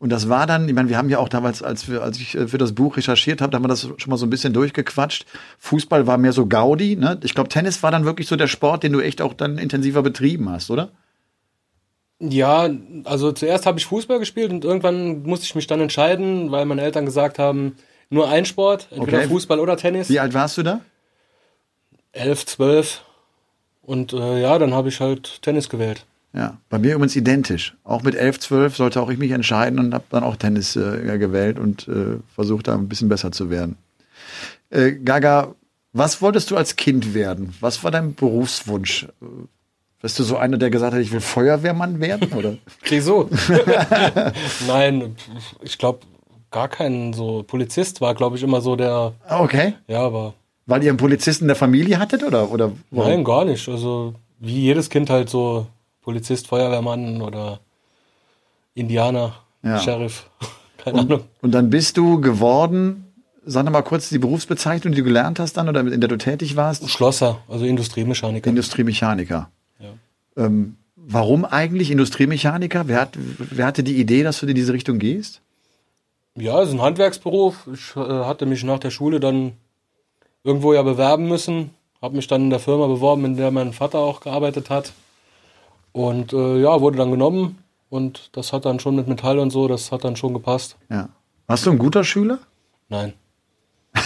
Und 0.00 0.10
das 0.10 0.28
war 0.28 0.46
dann, 0.46 0.68
ich 0.68 0.74
meine, 0.74 0.88
wir 0.88 0.96
haben 0.96 1.08
ja 1.08 1.18
auch 1.18 1.28
damals, 1.28 1.62
als, 1.62 1.88
wir, 1.88 2.02
als 2.02 2.18
ich 2.18 2.36
äh, 2.36 2.46
für 2.46 2.58
das 2.58 2.72
Buch 2.72 2.96
recherchiert 2.96 3.40
habe, 3.40 3.50
da 3.50 3.56
haben 3.56 3.64
wir 3.64 3.68
das 3.68 3.82
schon 3.82 4.10
mal 4.10 4.16
so 4.16 4.26
ein 4.26 4.30
bisschen 4.30 4.52
durchgequatscht. 4.52 5.26
Fußball 5.58 6.06
war 6.06 6.18
mehr 6.18 6.32
so 6.32 6.46
Gaudi, 6.46 6.94
ne? 6.94 7.18
Ich 7.24 7.34
glaube, 7.34 7.48
Tennis 7.48 7.82
war 7.82 7.90
dann 7.90 8.04
wirklich 8.04 8.28
so 8.28 8.36
der 8.36 8.46
Sport, 8.46 8.84
den 8.84 8.92
du 8.92 9.00
echt 9.00 9.20
auch 9.20 9.34
dann 9.34 9.58
intensiver 9.58 10.02
betrieben 10.02 10.48
hast, 10.50 10.70
oder? 10.70 10.90
Ja, 12.20 12.68
also 13.04 13.32
zuerst 13.32 13.66
habe 13.66 13.78
ich 13.78 13.86
Fußball 13.86 14.18
gespielt 14.18 14.50
und 14.52 14.64
irgendwann 14.64 15.22
musste 15.22 15.46
ich 15.46 15.54
mich 15.54 15.66
dann 15.66 15.80
entscheiden, 15.80 16.50
weil 16.50 16.64
meine 16.64 16.82
Eltern 16.82 17.04
gesagt 17.04 17.38
haben, 17.38 17.76
nur 18.10 18.28
ein 18.28 18.44
Sport, 18.44 18.88
entweder 18.90 19.18
Okay. 19.18 19.28
Fußball 19.28 19.60
oder 19.60 19.76
Tennis. 19.76 20.08
Wie 20.08 20.18
alt 20.18 20.34
warst 20.34 20.58
du 20.58 20.62
da? 20.62 20.80
Elf, 22.12 22.46
zwölf. 22.46 23.02
Und 23.82 24.12
äh, 24.12 24.40
ja, 24.40 24.58
dann 24.58 24.74
habe 24.74 24.88
ich 24.88 25.00
halt 25.00 25.42
Tennis 25.42 25.68
gewählt. 25.68 26.04
Ja, 26.34 26.58
bei 26.68 26.78
mir 26.78 26.94
übrigens 26.94 27.16
identisch. 27.16 27.74
Auch 27.84 28.02
mit 28.02 28.14
11, 28.14 28.40
12 28.40 28.76
sollte 28.76 29.00
auch 29.00 29.08
ich 29.10 29.18
mich 29.18 29.30
entscheiden 29.30 29.78
und 29.78 29.94
habe 29.94 30.04
dann 30.10 30.22
auch 30.24 30.36
Tennis 30.36 30.76
äh, 30.76 31.18
gewählt 31.18 31.58
und 31.58 31.88
äh, 31.88 32.18
versucht 32.34 32.68
da 32.68 32.74
ein 32.74 32.88
bisschen 32.88 33.08
besser 33.08 33.32
zu 33.32 33.48
werden. 33.50 33.76
Äh, 34.70 34.92
Gaga, 34.92 35.54
was 35.94 36.20
wolltest 36.20 36.50
du 36.50 36.56
als 36.56 36.76
Kind 36.76 37.14
werden? 37.14 37.54
Was 37.60 37.82
war 37.82 37.90
dein 37.90 38.14
Berufswunsch? 38.14 39.08
Bist 40.02 40.18
du 40.18 40.22
so 40.22 40.36
einer, 40.36 40.58
der 40.58 40.68
gesagt 40.70 40.92
hat, 40.94 41.00
ich 41.00 41.10
will 41.12 41.20
Feuerwehrmann 41.20 41.98
werden? 42.00 42.30
Oder? 42.34 42.56
Wieso? 42.88 43.30
Nein, 44.66 45.16
ich 45.62 45.78
glaube, 45.78 46.00
gar 46.50 46.68
kein 46.68 47.12
so 47.14 47.42
Polizist 47.42 48.00
war, 48.00 48.14
glaube 48.14 48.36
ich, 48.36 48.42
immer 48.42 48.60
so 48.60 48.76
der, 48.76 49.14
Ah, 49.26 49.40
Okay. 49.42 49.74
ja, 49.88 50.00
aber 50.00 50.34
Weil 50.66 50.82
ihr 50.84 50.90
einen 50.90 50.98
Polizisten 50.98 51.44
in 51.44 51.48
der 51.48 51.56
Familie 51.56 51.98
hattet? 51.98 52.22
Oder, 52.22 52.50
oder 52.50 52.72
warum? 52.90 53.10
nein, 53.10 53.24
gar 53.24 53.44
nicht. 53.44 53.68
Also 53.68 54.14
wie 54.38 54.60
jedes 54.60 54.90
Kind 54.90 55.10
halt 55.10 55.28
so 55.30 55.66
Polizist, 56.08 56.46
Feuerwehrmann 56.46 57.20
oder 57.20 57.60
Indianer, 58.74 59.34
Ja. 59.62 59.78
Sheriff. 59.78 60.30
Keine 60.78 61.00
Ahnung. 61.00 61.20
Und 61.42 61.52
dann 61.52 61.68
bist 61.68 61.98
du 61.98 62.18
geworden, 62.18 63.04
sag 63.44 63.66
noch 63.66 63.72
mal 63.72 63.82
kurz 63.82 64.08
die 64.08 64.18
Berufsbezeichnung, 64.18 64.94
die 64.94 65.00
du 65.00 65.04
gelernt 65.04 65.38
hast 65.38 65.58
dann 65.58 65.68
oder 65.68 65.80
in 65.80 66.00
der 66.00 66.08
du 66.08 66.16
tätig 66.16 66.56
warst? 66.56 66.88
Schlosser, 66.88 67.42
also 67.46 67.66
Industriemechaniker. 67.66 68.48
Industriemechaniker. 68.48 69.50
Ähm, 70.34 70.76
warum 70.96 71.44
eigentlich 71.44 71.90
Industriemechaniker? 71.90 72.88
Wer, 72.88 73.02
hat, 73.02 73.10
wer 73.36 73.66
hatte 73.66 73.82
die 73.82 74.00
Idee, 74.00 74.22
dass 74.22 74.40
du 74.40 74.46
in 74.46 74.54
diese 74.54 74.72
Richtung 74.72 74.98
gehst? 74.98 75.42
Ja, 76.36 76.62
es 76.62 76.68
ist 76.68 76.74
ein 76.74 76.80
Handwerksberuf. 76.80 77.68
Ich 77.74 77.94
äh, 77.96 78.00
hatte 78.00 78.46
mich 78.46 78.64
nach 78.64 78.78
der 78.78 78.90
Schule 78.90 79.20
dann 79.20 79.52
irgendwo 80.42 80.72
ja 80.72 80.80
bewerben 80.80 81.28
müssen. 81.28 81.68
Habe 82.00 82.16
mich 82.16 82.28
dann 82.28 82.44
in 82.44 82.50
der 82.50 82.60
Firma 82.60 82.86
beworben, 82.86 83.26
in 83.26 83.36
der 83.36 83.50
mein 83.50 83.74
Vater 83.74 83.98
auch 83.98 84.20
gearbeitet 84.20 84.70
hat. 84.70 84.94
Und 85.98 86.32
äh, 86.32 86.60
ja, 86.60 86.80
wurde 86.80 86.98
dann 86.98 87.10
genommen. 87.10 87.58
Und 87.90 88.30
das 88.36 88.52
hat 88.52 88.64
dann 88.66 88.78
schon 88.80 88.94
mit 88.96 89.08
Metall 89.08 89.38
und 89.38 89.50
so, 89.50 89.66
das 89.66 89.90
hat 89.92 90.04
dann 90.04 90.14
schon 90.16 90.32
gepasst. 90.34 90.76
Ja. 90.90 91.08
Warst 91.46 91.64
du 91.66 91.70
ein 91.70 91.78
guter 91.78 92.04
Schüler? 92.04 92.38
Nein. 92.88 93.14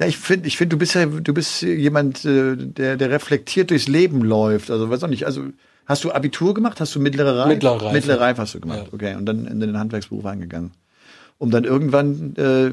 Ja, 0.00 0.08
ich 0.08 0.16
finde, 0.16 0.48
ich 0.48 0.56
finde, 0.56 0.74
du 0.74 0.78
bist 0.80 0.94
ja, 0.94 1.06
du 1.06 1.32
bist 1.34 1.62
jemand, 1.62 2.24
äh, 2.24 2.56
der, 2.56 2.96
der 2.96 3.10
reflektiert 3.10 3.70
durchs 3.70 3.86
Leben 3.86 4.22
läuft. 4.22 4.68
Also, 4.68 4.90
weiß 4.90 5.04
auch 5.04 5.08
nicht, 5.08 5.26
also, 5.26 5.42
hast 5.86 6.02
du 6.02 6.10
Abitur 6.10 6.54
gemacht? 6.54 6.80
Hast 6.80 6.92
du 6.96 6.98
mittlere 7.00 7.38
Reife? 7.38 7.48
Mittlere 7.50 7.82
Reife. 7.82 7.92
Mittlere 7.92 8.20
Reife 8.20 8.42
hast 8.42 8.54
du 8.54 8.60
gemacht, 8.60 8.86
Ja. 8.88 8.92
okay. 8.94 9.14
Und 9.14 9.26
dann 9.26 9.46
in 9.46 9.60
den 9.60 9.78
Handwerksberuf 9.78 10.24
eingegangen. 10.26 10.72
Um 11.38 11.52
dann 11.52 11.62
irgendwann, 11.62 12.34
äh, 12.36 12.72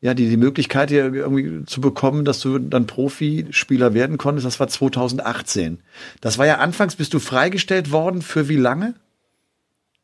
ja, 0.00 0.14
die, 0.14 0.28
die 0.28 0.36
Möglichkeit 0.36 0.90
hier 0.90 1.12
irgendwie 1.12 1.64
zu 1.66 1.80
bekommen, 1.80 2.24
dass 2.24 2.40
du 2.40 2.58
dann 2.58 2.86
Profispieler 2.86 3.94
werden 3.94 4.16
konntest, 4.18 4.46
das 4.46 4.60
war 4.60 4.68
2018. 4.68 5.80
Das 6.20 6.38
war 6.38 6.46
ja 6.46 6.58
anfangs, 6.58 6.96
bist 6.96 7.14
du 7.14 7.18
freigestellt 7.18 7.90
worden 7.90 8.22
für 8.22 8.48
wie 8.48 8.56
lange? 8.56 8.94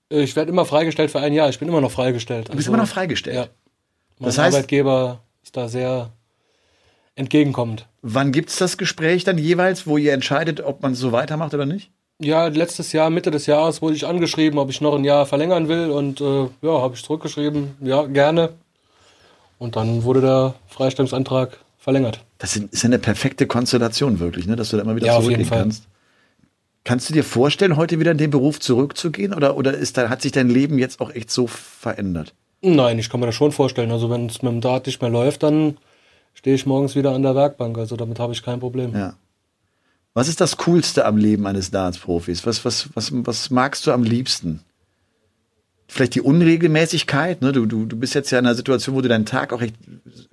Ich 0.09 0.37
werde 0.37 0.51
immer 0.51 0.65
freigestellt 0.65 1.11
für 1.11 1.21
ein 1.21 1.33
Jahr. 1.33 1.49
Ich 1.49 1.59
bin 1.59 1.69
immer 1.69 1.81
noch 1.81 1.91
freigestellt. 1.93 2.49
Du 2.51 2.57
bist 2.57 2.69
immer 2.69 2.77
noch 2.77 2.89
freigestellt. 2.89 3.37
Ja. 3.37 3.47
Mein 4.19 4.27
Das 4.27 4.39
heißt- 4.39 4.47
Arbeitgeber 4.55 5.21
ist 5.43 5.57
da 5.57 5.69
sehr 5.69 6.11
entgegenkommend. 7.17 7.87
Wann 8.03 8.33
gibt's 8.33 8.57
das 8.57 8.77
Gespräch 8.77 9.25
dann 9.25 9.39
jeweils, 9.39 9.87
wo 9.87 9.97
ihr 9.97 10.13
entscheidet, 10.13 10.61
ob 10.61 10.83
man 10.83 10.95
so 10.95 11.13
weitermacht 11.13 11.55
oder 11.55 11.67
nicht? 11.67 11.91
Ja, 12.21 12.47
letztes 12.47 12.93
Jahr, 12.93 13.11
Mitte 13.11 13.31
des 13.31 13.47
Jahres, 13.47 13.83
wurde 13.83 13.97
ich 13.97 14.07
angeschrieben, 14.07 14.59
ob 14.59 14.71
ich 14.71 14.81
noch 14.81 14.95
ein 14.95 15.05
Jahr 15.05 15.27
verlängern 15.27 15.69
will. 15.69 15.91
Und 15.91 16.21
äh, 16.21 16.49
ja, 16.63 16.81
habe 16.81 16.95
ich 16.95 17.03
zurückgeschrieben, 17.05 17.75
ja, 17.81 18.03
gerne. 18.07 18.51
Und 19.59 19.77
dann 19.77 20.05
wurde 20.05 20.21
der 20.21 20.55
Freistellungsantrag 20.67 21.59
verlängert. 21.79 22.25
Das 22.39 22.57
ist 22.57 22.83
ja 22.83 22.87
eine 22.87 22.99
perfekte 22.99 23.47
Konstellation 23.47 24.19
wirklich, 24.19 24.47
ne? 24.47 24.57
dass 24.57 24.71
du 24.71 24.77
da 24.77 24.83
immer 24.83 24.97
wieder 24.97 25.07
Ja, 25.07 25.21
zurückgehen 25.21 25.49
kannst. 25.49 25.87
Kannst 26.83 27.09
du 27.09 27.15
dir 27.15 27.25
vorstellen, 27.25 27.77
heute 27.77 27.99
wieder 27.99 28.11
in 28.11 28.19
den 28.19 28.31
Beruf 28.31 28.61
zurückzugehen 28.61 29.33
oder, 29.33 29.57
oder 29.57 29.73
ist 29.73 29.97
da, 29.97 30.11
hat 30.11 30.21
sich 30.21 30.33
dein 30.33 30.51
Leben 30.51 30.79
jetzt 30.79 31.01
auch 31.01 31.11
echt 31.11 31.31
so 31.31 31.47
verändert? 31.47 32.35
Nein, 32.61 32.99
ich 32.99 33.09
kann 33.09 33.21
mir 33.21 33.27
das 33.27 33.35
schon 33.35 33.53
vorstellen. 33.53 33.91
Also 33.91 34.11
wenn 34.11 34.27
es 34.27 34.43
mit 34.43 34.53
dem 34.53 34.61
Draht 34.61 34.87
nicht 34.87 35.01
mehr 35.01 35.11
läuft, 35.11 35.43
dann 35.43 35.79
stehe 36.35 36.57
ich 36.57 36.67
morgens 36.67 36.95
wieder 36.95 37.13
an 37.13 37.23
der 37.23 37.35
Werkbank. 37.35 37.79
Also 37.79 37.97
damit 37.97 38.19
habe 38.19 38.33
ich 38.33 38.43
kein 38.43 38.61
Problem. 38.61 38.95
Ja. 38.95 39.15
Was 40.15 40.29
ist 40.29 40.41
das 40.41 40.57
Coolste 40.59 41.07
am 41.07 41.17
Leben 41.17 41.47
eines 41.47 41.71
Darts-Profis? 41.71 42.47
Was, 42.47 42.65
was, 42.65 42.89
was, 42.95 43.11
was 43.13 43.51
magst 43.51 43.87
du 43.87 43.93
am 43.93 44.05
liebsten? 44.05 44.61
Vielleicht 45.87 46.15
die 46.15 46.21
Unregelmäßigkeit, 46.23 47.43
ne? 47.43 47.53
Du, 47.53 47.67
du, 47.67 47.85
du 47.87 47.97
bist 47.97 48.15
jetzt 48.15 48.31
ja 48.31 48.39
in 48.39 48.47
einer 48.47 48.55
Situation, 48.55 48.95
wo 48.97 49.01
du 49.01 49.09
deinen 49.09 49.27
Tag 49.27 49.53
auch 49.53 49.61
echt 49.63 49.75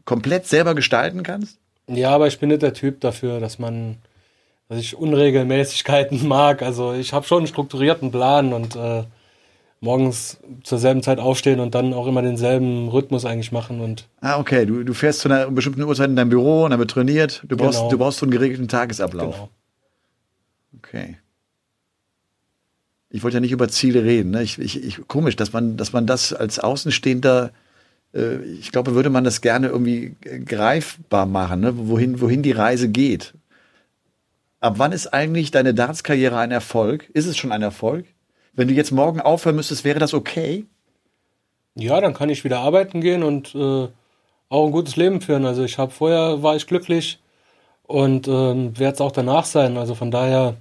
komplett 0.05 0.47
selber 0.47 0.75
gestalten 0.75 1.23
kannst. 1.23 1.57
Ja, 1.87 2.11
aber 2.11 2.27
ich 2.27 2.39
bin 2.39 2.49
nicht 2.49 2.61
der 2.61 2.73
Typ 2.73 3.01
dafür, 3.01 3.39
dass 3.39 3.59
man, 3.59 3.97
dass 4.69 4.79
ich 4.79 4.95
Unregelmäßigkeiten 4.95 6.27
mag. 6.27 6.61
Also 6.61 6.93
ich 6.93 7.11
habe 7.13 7.25
schon 7.27 7.39
einen 7.39 7.47
strukturierten 7.47 8.11
Plan 8.11 8.53
und 8.53 8.75
äh, 8.77 9.03
morgens 9.81 10.37
zur 10.63 10.77
selben 10.77 11.03
Zeit 11.03 11.19
aufstehen 11.19 11.59
und 11.59 11.75
dann 11.75 11.93
auch 11.93 12.07
immer 12.07 12.21
denselben 12.21 12.87
Rhythmus 12.89 13.25
eigentlich 13.25 13.51
machen 13.51 13.81
und 13.81 14.07
Ah, 14.21 14.39
okay. 14.39 14.65
Du, 14.65 14.83
du 14.83 14.93
fährst 14.93 15.19
zu 15.21 15.27
einer 15.29 15.49
bestimmten 15.51 15.81
Uhrzeit 15.83 16.09
in 16.09 16.15
dein 16.15 16.29
Büro 16.29 16.63
und 16.65 16.69
dann 16.71 16.79
wird 16.79 16.91
trainiert. 16.91 17.43
Du 17.47 17.57
brauchst, 17.57 17.79
Genau. 17.79 17.89
du 17.89 17.97
brauchst 17.97 18.19
so 18.19 18.25
einen 18.25 18.31
geregelten 18.31 18.67
Tagesablauf. 18.67 19.33
genau. 19.35 19.49
Okay. 20.77 21.17
Ich 23.11 23.23
wollte 23.23 23.37
ja 23.37 23.41
nicht 23.41 23.51
über 23.51 23.67
Ziele 23.67 24.03
reden. 24.03 24.31
Ne? 24.31 24.43
Ich, 24.43 24.57
ich, 24.57 24.83
ich, 24.83 25.07
komisch, 25.07 25.35
dass 25.35 25.53
man, 25.53 25.77
dass 25.77 25.93
man 25.93 26.07
das 26.07 26.33
als 26.33 26.59
Außenstehender, 26.59 27.51
äh, 28.13 28.37
ich 28.37 28.71
glaube, 28.71 28.95
würde 28.95 29.09
man 29.09 29.23
das 29.23 29.41
gerne 29.41 29.67
irgendwie 29.67 30.15
greifbar 30.45 31.25
machen, 31.25 31.59
ne? 31.59 31.73
wohin, 31.75 32.21
wohin 32.21 32.41
die 32.41 32.51
Reise 32.51 32.89
geht. 32.89 33.33
Ab 34.61 34.75
wann 34.77 34.91
ist 34.91 35.07
eigentlich 35.07 35.51
deine 35.51 35.73
Darts-Karriere 35.73 36.37
ein 36.37 36.51
Erfolg? 36.51 37.09
Ist 37.13 37.25
es 37.25 37.37
schon 37.37 37.51
ein 37.51 37.63
Erfolg? 37.63 38.05
Wenn 38.53 38.67
du 38.67 38.73
jetzt 38.73 38.91
morgen 38.91 39.19
aufhören 39.19 39.55
müsstest, 39.55 39.83
wäre 39.83 39.99
das 39.99 40.13
okay? 40.13 40.65
Ja, 41.75 41.99
dann 41.99 42.13
kann 42.13 42.29
ich 42.29 42.43
wieder 42.43 42.59
arbeiten 42.59 43.01
gehen 43.01 43.23
und 43.23 43.55
äh, 43.55 43.87
auch 44.49 44.65
ein 44.65 44.71
gutes 44.71 44.97
Leben 44.97 45.21
führen. 45.21 45.45
Also 45.45 45.63
ich 45.63 45.77
habe 45.77 45.91
vorher 45.91 46.43
war 46.43 46.55
ich 46.55 46.67
glücklich 46.67 47.19
und 47.83 48.27
ähm, 48.27 48.77
werde 48.77 48.95
es 48.95 49.01
auch 49.01 49.11
danach 49.11 49.45
sein. 49.45 49.77
Also 49.77 49.95
von 49.95 50.11
daher 50.11 50.57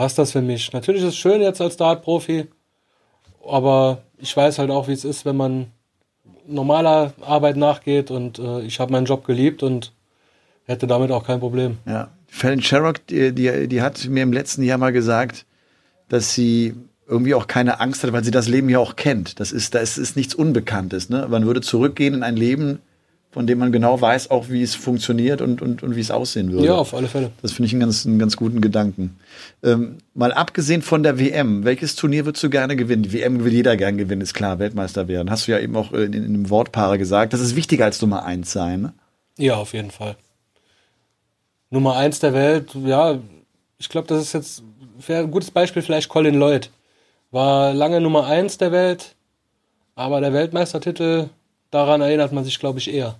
passt 0.00 0.16
das 0.16 0.32
für 0.32 0.40
mich. 0.40 0.72
Natürlich 0.72 1.02
ist 1.02 1.08
es 1.08 1.16
schön 1.18 1.42
jetzt 1.42 1.60
als 1.60 1.76
Dart-Profi, 1.76 2.46
aber 3.46 4.00
ich 4.16 4.34
weiß 4.34 4.58
halt 4.58 4.70
auch, 4.70 4.88
wie 4.88 4.94
es 4.94 5.04
ist, 5.04 5.26
wenn 5.26 5.36
man 5.36 5.66
normaler 6.46 7.12
Arbeit 7.20 7.58
nachgeht 7.58 8.10
und 8.10 8.38
äh, 8.38 8.62
ich 8.62 8.80
habe 8.80 8.92
meinen 8.92 9.04
Job 9.04 9.26
geliebt 9.26 9.62
und 9.62 9.92
hätte 10.64 10.86
damit 10.86 11.10
auch 11.10 11.26
kein 11.26 11.38
Problem. 11.38 11.76
Ja. 11.84 12.08
Fallon 12.28 12.62
Sherrock, 12.62 13.06
die, 13.08 13.34
die, 13.34 13.68
die 13.68 13.82
hat 13.82 14.06
mir 14.06 14.22
im 14.22 14.32
letzten 14.32 14.62
Jahr 14.62 14.78
mal 14.78 14.90
gesagt, 14.90 15.44
dass 16.08 16.32
sie 16.32 16.72
irgendwie 17.06 17.34
auch 17.34 17.46
keine 17.46 17.80
Angst 17.80 18.02
hat, 18.02 18.14
weil 18.14 18.24
sie 18.24 18.30
das 18.30 18.48
Leben 18.48 18.70
ja 18.70 18.78
auch 18.78 18.96
kennt. 18.96 19.38
Das 19.38 19.52
ist, 19.52 19.74
das 19.74 19.98
ist 19.98 20.16
nichts 20.16 20.34
Unbekanntes. 20.34 21.10
Ne? 21.10 21.26
Man 21.28 21.44
würde 21.44 21.60
zurückgehen 21.60 22.14
in 22.14 22.22
ein 22.22 22.36
Leben, 22.36 22.78
von 23.32 23.46
dem 23.46 23.58
man 23.58 23.70
genau 23.70 24.00
weiß, 24.00 24.30
auch 24.30 24.48
wie 24.48 24.62
es 24.62 24.74
funktioniert 24.74 25.40
und, 25.40 25.62
und, 25.62 25.82
und 25.82 25.94
wie 25.94 26.00
es 26.00 26.10
aussehen 26.10 26.50
würde. 26.50 26.66
Ja, 26.66 26.74
auf 26.74 26.94
alle 26.94 27.06
Fälle. 27.06 27.30
Das 27.42 27.52
finde 27.52 27.66
ich 27.66 27.72
einen 27.72 27.80
ganz, 27.80 28.04
einen 28.04 28.18
ganz 28.18 28.36
guten 28.36 28.60
Gedanken. 28.60 29.16
Ähm, 29.62 29.98
mal 30.14 30.32
abgesehen 30.32 30.82
von 30.82 31.04
der 31.04 31.18
WM, 31.18 31.64
welches 31.64 31.94
Turnier 31.94 32.24
würdest 32.24 32.42
du 32.42 32.50
gerne 32.50 32.74
gewinnen? 32.74 33.04
Die 33.04 33.12
WM 33.12 33.44
will 33.44 33.52
jeder 33.52 33.76
gerne 33.76 33.98
gewinnen, 33.98 34.22
ist 34.22 34.34
klar, 34.34 34.58
Weltmeister 34.58 35.06
werden. 35.06 35.30
Hast 35.30 35.46
du 35.46 35.52
ja 35.52 35.60
eben 35.60 35.76
auch 35.76 35.92
in, 35.92 36.12
in 36.12 36.24
einem 36.24 36.50
Wortpaare 36.50 36.98
gesagt. 36.98 37.32
Das 37.32 37.40
ist 37.40 37.54
wichtiger 37.54 37.84
als 37.84 38.02
Nummer 38.02 38.24
eins 38.24 38.50
sein. 38.52 38.82
Ne? 38.82 38.92
Ja, 39.38 39.56
auf 39.56 39.74
jeden 39.74 39.92
Fall. 39.92 40.16
Nummer 41.70 41.96
eins 41.96 42.18
der 42.18 42.34
Welt, 42.34 42.74
ja, 42.84 43.20
ich 43.78 43.88
glaube, 43.88 44.08
das 44.08 44.22
ist 44.22 44.32
jetzt 44.32 44.62
ein 45.08 45.30
gutes 45.30 45.52
Beispiel 45.52 45.82
vielleicht 45.82 46.08
Colin 46.08 46.34
Lloyd. 46.34 46.70
War 47.30 47.72
lange 47.72 48.00
Nummer 48.00 48.26
eins 48.26 48.58
der 48.58 48.72
Welt, 48.72 49.14
aber 49.94 50.20
der 50.20 50.32
Weltmeistertitel, 50.32 51.28
daran 51.70 52.00
erinnert 52.00 52.32
man 52.32 52.44
sich, 52.44 52.58
glaube 52.58 52.78
ich, 52.78 52.92
eher. 52.92 53.16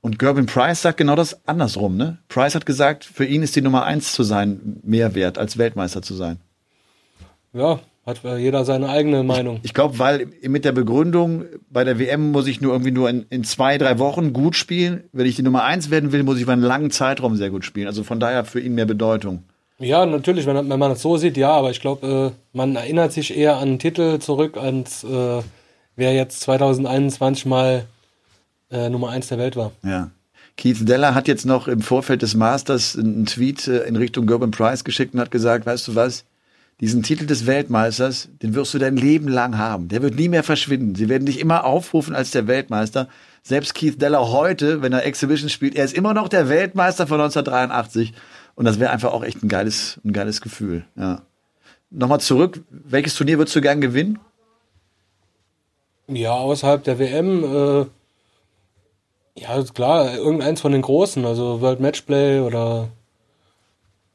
Und 0.00 0.18
Gervin 0.18 0.46
Price 0.46 0.82
sagt 0.82 0.98
genau 0.98 1.16
das 1.16 1.46
andersrum. 1.46 1.96
Ne? 1.96 2.18
Price 2.28 2.54
hat 2.54 2.66
gesagt, 2.66 3.04
für 3.04 3.24
ihn 3.24 3.42
ist 3.42 3.56
die 3.56 3.62
Nummer 3.62 3.84
eins 3.84 4.12
zu 4.12 4.22
sein 4.22 4.80
mehr 4.82 5.14
wert, 5.14 5.38
als 5.38 5.58
Weltmeister 5.58 6.02
zu 6.02 6.14
sein. 6.14 6.38
Ja, 7.52 7.80
hat 8.06 8.22
jeder 8.38 8.64
seine 8.64 8.88
eigene 8.88 9.22
Meinung. 9.22 9.60
Ich 9.64 9.74
glaube, 9.74 9.98
weil 9.98 10.28
mit 10.42 10.64
der 10.64 10.72
Begründung, 10.72 11.44
bei 11.68 11.84
der 11.84 11.98
WM 11.98 12.30
muss 12.30 12.46
ich 12.46 12.60
nur 12.60 12.72
irgendwie 12.72 12.92
nur 12.92 13.10
in, 13.10 13.26
in 13.28 13.44
zwei, 13.44 13.76
drei 13.76 13.98
Wochen 13.98 14.32
gut 14.32 14.56
spielen. 14.56 15.04
Wenn 15.12 15.26
ich 15.26 15.36
die 15.36 15.42
Nummer 15.42 15.64
eins 15.64 15.90
werden 15.90 16.12
will, 16.12 16.22
muss 16.22 16.36
ich 16.36 16.42
über 16.42 16.52
einen 16.52 16.62
langen 16.62 16.90
Zeitraum 16.90 17.36
sehr 17.36 17.50
gut 17.50 17.64
spielen. 17.64 17.86
Also 17.86 18.04
von 18.04 18.20
daher 18.20 18.44
für 18.44 18.60
ihn 18.60 18.74
mehr 18.74 18.86
Bedeutung. 18.86 19.42
Ja, 19.78 20.06
natürlich, 20.06 20.46
wenn, 20.46 20.68
wenn 20.68 20.78
man 20.78 20.92
es 20.92 21.02
so 21.02 21.16
sieht, 21.16 21.36
ja, 21.36 21.50
aber 21.50 21.70
ich 21.70 21.80
glaube, 21.80 22.34
äh, 22.34 22.56
man 22.56 22.76
erinnert 22.76 23.12
sich 23.12 23.36
eher 23.36 23.58
an 23.58 23.78
Titel 23.78 24.18
zurück, 24.18 24.56
als 24.56 25.04
äh, 25.04 25.42
wer 25.98 26.14
jetzt 26.14 26.40
2021 26.40 27.44
mal 27.44 27.84
äh, 28.70 28.88
Nummer 28.88 29.10
eins 29.10 29.28
der 29.28 29.38
Welt 29.38 29.56
war. 29.56 29.72
Ja. 29.82 30.10
Keith 30.56 30.88
Deller 30.88 31.14
hat 31.14 31.28
jetzt 31.28 31.44
noch 31.44 31.68
im 31.68 31.82
Vorfeld 31.82 32.22
des 32.22 32.34
Masters 32.34 32.96
einen 32.96 33.26
Tweet 33.26 33.66
äh, 33.68 33.84
in 33.84 33.96
Richtung 33.96 34.26
Gerben 34.26 34.50
Price 34.50 34.84
geschickt 34.84 35.14
und 35.14 35.20
hat 35.20 35.30
gesagt, 35.30 35.66
weißt 35.66 35.88
du 35.88 35.94
was, 35.94 36.24
diesen 36.80 37.02
Titel 37.02 37.26
des 37.26 37.46
Weltmeisters, 37.46 38.28
den 38.42 38.54
wirst 38.54 38.72
du 38.74 38.78
dein 38.78 38.96
Leben 38.96 39.26
lang 39.26 39.58
haben. 39.58 39.88
Der 39.88 40.00
wird 40.00 40.14
nie 40.14 40.28
mehr 40.28 40.44
verschwinden. 40.44 40.94
Sie 40.94 41.08
werden 41.08 41.26
dich 41.26 41.40
immer 41.40 41.64
aufrufen 41.64 42.14
als 42.14 42.30
der 42.30 42.46
Weltmeister. 42.46 43.08
Selbst 43.42 43.74
Keith 43.74 44.00
Deller 44.00 44.30
heute, 44.30 44.82
wenn 44.82 44.92
er 44.92 45.04
Exhibition 45.04 45.48
spielt, 45.48 45.74
er 45.74 45.84
ist 45.84 45.94
immer 45.94 46.14
noch 46.14 46.28
der 46.28 46.48
Weltmeister 46.48 47.08
von 47.08 47.20
1983. 47.20 48.12
Und 48.54 48.64
das 48.64 48.78
wäre 48.78 48.90
einfach 48.90 49.12
auch 49.12 49.24
echt 49.24 49.42
ein 49.42 49.48
geiles, 49.48 50.00
ein 50.04 50.12
geiles 50.12 50.40
Gefühl. 50.40 50.84
Ja. 50.96 51.22
Nochmal 51.90 52.20
zurück, 52.20 52.60
welches 52.70 53.14
Turnier 53.14 53.38
würdest 53.38 53.56
du 53.56 53.60
gern 53.60 53.80
gewinnen? 53.80 54.20
Ja, 56.08 56.32
außerhalb 56.32 56.82
der 56.84 56.98
WM, 56.98 57.44
äh, 57.44 57.86
ja, 59.40 59.62
klar, 59.74 60.16
irgendeins 60.16 60.60
von 60.60 60.72
den 60.72 60.82
großen, 60.82 61.24
also 61.24 61.60
World 61.60 61.80
Matchplay 61.80 62.40
oder 62.40 62.88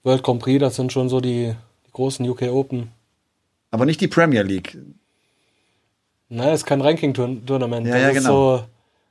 World 0.03 0.23
Grand 0.23 0.41
Prix, 0.41 0.59
das 0.59 0.75
sind 0.75 0.91
schon 0.91 1.07
so 1.07 1.21
die, 1.21 1.53
die 1.85 1.91
großen 1.91 2.27
UK 2.27 2.43
Open. 2.43 2.91
Aber 3.71 3.85
nicht 3.85 4.01
die 4.01 4.07
Premier 4.07 4.41
League. 4.41 4.77
Naja, 6.29 6.53
ist 6.53 6.65
kein 6.65 6.81
Ranking-Tournament. 6.81 7.87
Ja, 7.87 7.93
das 7.93 8.01
ja, 8.01 8.09
ist 8.09 8.17
genau. 8.17 8.57
so, 8.57 8.63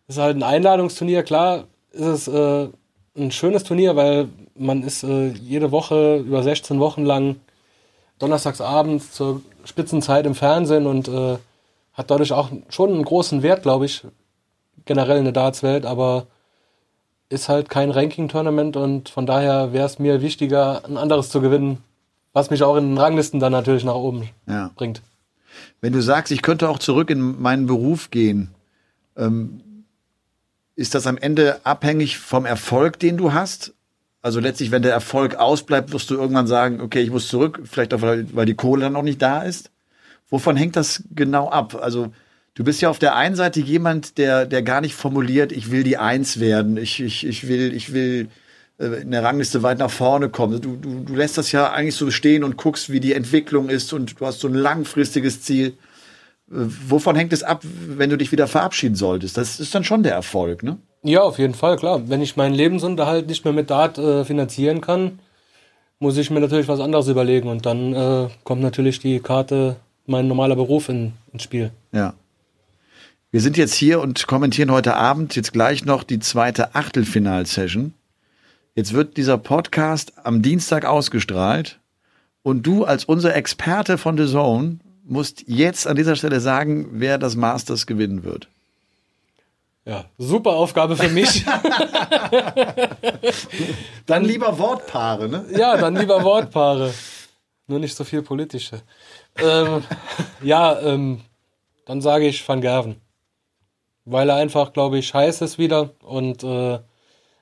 ist 0.08 0.18
halt 0.18 0.36
ein 0.36 0.42
Einladungsturnier, 0.42 1.22
klar, 1.22 1.64
ist 1.92 2.02
es 2.02 2.28
äh, 2.28 2.68
ein 3.16 3.30
schönes 3.30 3.62
Turnier, 3.62 3.94
weil 3.94 4.28
man 4.56 4.82
ist 4.82 5.04
äh, 5.04 5.28
jede 5.28 5.70
Woche 5.70 6.16
über 6.18 6.42
16 6.42 6.80
Wochen 6.80 7.04
lang 7.04 7.36
donnerstags 8.18 8.60
abends 8.60 9.12
zur 9.12 9.40
Spitzenzeit 9.64 10.26
im 10.26 10.34
Fernsehen 10.34 10.86
und 10.86 11.08
äh, 11.08 11.38
hat 11.93 12.11
dadurch 12.11 12.32
auch 12.32 12.51
schon 12.68 12.90
einen 12.90 13.05
großen 13.05 13.43
Wert, 13.43 13.62
glaube 13.62 13.86
ich, 13.86 14.05
generell 14.84 15.18
in 15.18 15.24
der 15.24 15.32
Darts-Welt, 15.32 15.86
aber 15.86 16.26
ist 17.28 17.49
halt 17.49 17.68
kein 17.68 17.90
Ranking-Tournament 17.90 18.76
und 18.76 19.09
von 19.09 19.26
daher 19.26 19.72
wäre 19.72 19.86
es 19.86 19.99
mir 19.99 20.20
wichtiger, 20.20 20.84
ein 20.84 20.97
anderes 20.97 21.30
zu 21.30 21.40
gewinnen, 21.40 21.78
was 22.32 22.51
mich 22.51 22.62
auch 22.62 22.76
in 22.76 22.90
den 22.90 22.99
Ranglisten 22.99 23.40
dann 23.40 23.53
natürlich 23.53 23.84
nach 23.84 23.95
oben 23.95 24.28
ja. 24.47 24.70
bringt. 24.74 25.03
Wenn 25.80 25.93
du 25.93 26.03
sagst, 26.03 26.32
ich 26.32 26.43
könnte 26.43 26.68
auch 26.68 26.78
zurück 26.78 27.11
in 27.11 27.40
meinen 27.40 27.66
Beruf 27.66 28.11
gehen, 28.11 28.55
ähm, 29.16 29.61
ist 30.76 30.95
das 30.95 31.07
am 31.07 31.18
Ende 31.18 31.61
abhängig 31.64 32.18
vom 32.18 32.47
Erfolg, 32.47 32.99
den 32.99 33.16
du 33.16 33.32
hast? 33.32 33.74
Also 34.22 34.40
letztlich, 34.40 34.70
wenn 34.70 34.82
der 34.82 34.93
Erfolg 34.93 35.34
ausbleibt, 35.34 35.93
wirst 35.93 36.09
du 36.11 36.14
irgendwann 36.14 36.47
sagen, 36.47 36.80
okay, 36.80 37.01
ich 37.01 37.11
muss 37.11 37.28
zurück, 37.28 37.62
vielleicht 37.64 37.93
auch, 37.93 38.03
weil, 38.03 38.47
die 38.47 38.55
Kohle 38.55 38.82
dann 38.82 38.93
noch 38.93 39.03
nicht 39.03 39.20
da 39.20 39.43
ist. 39.43 39.70
Wovon 40.32 40.56
hängt 40.56 40.76
das 40.76 41.04
genau 41.14 41.50
ab? 41.50 41.78
Also 41.78 42.08
du 42.54 42.64
bist 42.64 42.80
ja 42.80 42.88
auf 42.88 42.98
der 42.98 43.16
einen 43.16 43.36
Seite 43.36 43.60
jemand, 43.60 44.16
der, 44.16 44.46
der 44.46 44.62
gar 44.62 44.80
nicht 44.80 44.94
formuliert, 44.94 45.52
ich 45.52 45.70
will 45.70 45.82
die 45.82 45.98
Eins 45.98 46.40
werden, 46.40 46.78
ich, 46.78 47.00
ich, 47.00 47.26
ich 47.26 47.48
will, 47.48 47.74
ich 47.74 47.92
will 47.92 48.28
äh, 48.78 49.02
in 49.02 49.10
der 49.10 49.22
Rangliste 49.22 49.62
weit 49.62 49.78
nach 49.78 49.90
vorne 49.90 50.30
kommen. 50.30 50.62
Du, 50.62 50.76
du, 50.76 51.04
du 51.04 51.14
lässt 51.14 51.36
das 51.36 51.52
ja 51.52 51.70
eigentlich 51.70 51.96
so 51.96 52.10
stehen 52.10 52.44
und 52.44 52.56
guckst, 52.56 52.88
wie 52.88 52.98
die 52.98 53.12
Entwicklung 53.12 53.68
ist 53.68 53.92
und 53.92 54.18
du 54.18 54.24
hast 54.24 54.40
so 54.40 54.48
ein 54.48 54.54
langfristiges 54.54 55.42
Ziel. 55.42 55.74
Äh, 56.50 56.64
wovon 56.88 57.14
hängt 57.14 57.34
es 57.34 57.42
ab, 57.42 57.60
wenn 57.62 58.08
du 58.08 58.16
dich 58.16 58.32
wieder 58.32 58.46
verabschieden 58.46 58.94
solltest? 58.94 59.36
Das 59.36 59.60
ist 59.60 59.74
dann 59.74 59.84
schon 59.84 60.02
der 60.02 60.14
Erfolg, 60.14 60.62
ne? 60.62 60.78
Ja, 61.02 61.20
auf 61.20 61.38
jeden 61.38 61.52
Fall, 61.54 61.76
klar. 61.76 62.08
Wenn 62.08 62.22
ich 62.22 62.38
meinen 62.38 62.54
Lebensunterhalt 62.54 63.26
nicht 63.26 63.44
mehr 63.44 63.52
mit 63.52 63.68
Dart 63.68 63.98
äh, 63.98 64.24
finanzieren 64.24 64.80
kann, 64.80 65.18
muss 65.98 66.16
ich 66.16 66.30
mir 66.30 66.40
natürlich 66.40 66.68
was 66.68 66.80
anderes 66.80 67.08
überlegen 67.08 67.50
und 67.50 67.66
dann 67.66 67.92
äh, 67.92 68.28
kommt 68.44 68.62
natürlich 68.62 68.98
die 68.98 69.20
Karte 69.20 69.76
mein 70.07 70.28
normaler 70.28 70.57
Beruf 70.57 70.88
in, 70.88 71.12
ins 71.32 71.42
Spiel. 71.42 71.70
Ja. 71.92 72.14
Wir 73.30 73.40
sind 73.40 73.57
jetzt 73.57 73.74
hier 73.74 74.00
und 74.00 74.26
kommentieren 74.26 74.70
heute 74.70 74.94
Abend 74.94 75.36
jetzt 75.36 75.53
gleich 75.53 75.84
noch 75.84 76.05
die 76.05 76.18
zweite 76.18 76.74
Achtelfinal-Session. 76.74 77.94
Jetzt 78.74 78.92
wird 78.92 79.16
dieser 79.16 79.38
Podcast 79.38 80.12
am 80.22 80.42
Dienstag 80.42 80.84
ausgestrahlt 80.84 81.78
und 82.42 82.66
du 82.66 82.84
als 82.84 83.05
unser 83.05 83.34
Experte 83.34 83.98
von 83.98 84.18
The 84.18 84.26
Zone 84.26 84.78
musst 85.05 85.44
jetzt 85.46 85.86
an 85.86 85.96
dieser 85.96 86.16
Stelle 86.16 86.40
sagen, 86.40 86.88
wer 86.92 87.18
das 87.18 87.36
Masters 87.36 87.86
gewinnen 87.86 88.24
wird. 88.24 88.48
Ja, 89.84 90.05
super 90.16 90.53
Aufgabe 90.53 90.96
für 90.96 91.09
mich. 91.09 91.44
dann 94.07 94.24
lieber 94.24 94.59
Wortpaare, 94.59 95.28
ne? 95.28 95.44
Ja, 95.57 95.76
dann 95.76 95.96
lieber 95.96 96.22
Wortpaare. 96.22 96.94
Nur 97.66 97.78
nicht 97.78 97.96
so 97.96 98.05
viel 98.05 98.22
politische. 98.22 98.82
Ähm, 99.38 99.82
ja, 100.42 100.78
ähm, 100.80 101.20
dann 101.86 102.00
sage 102.00 102.26
ich 102.26 102.46
Van 102.46 102.60
Gerven. 102.60 102.96
Weil 104.04 104.28
er 104.28 104.36
einfach, 104.36 104.72
glaube 104.72 104.98
ich, 104.98 105.14
heiß 105.14 105.42
ist 105.42 105.58
wieder 105.58 105.90
und 106.02 106.42
äh, 106.42 106.80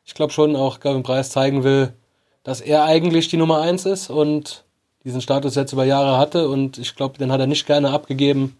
ich 0.04 0.14
glaube 0.14 0.32
schon 0.32 0.56
auch 0.56 0.80
Gavin 0.80 1.02
Preis 1.02 1.30
zeigen 1.30 1.64
will, 1.64 1.94
dass 2.42 2.60
er 2.60 2.84
eigentlich 2.84 3.28
die 3.28 3.36
Nummer 3.36 3.60
eins 3.60 3.86
ist 3.86 4.10
und 4.10 4.64
diesen 5.04 5.20
Status 5.20 5.54
jetzt 5.54 5.72
über 5.72 5.84
Jahre 5.84 6.18
hatte 6.18 6.48
und 6.48 6.78
ich 6.78 6.94
glaube, 6.96 7.18
den 7.18 7.32
hat 7.32 7.40
er 7.40 7.46
nicht 7.46 7.66
gerne 7.66 7.90
abgegeben. 7.90 8.56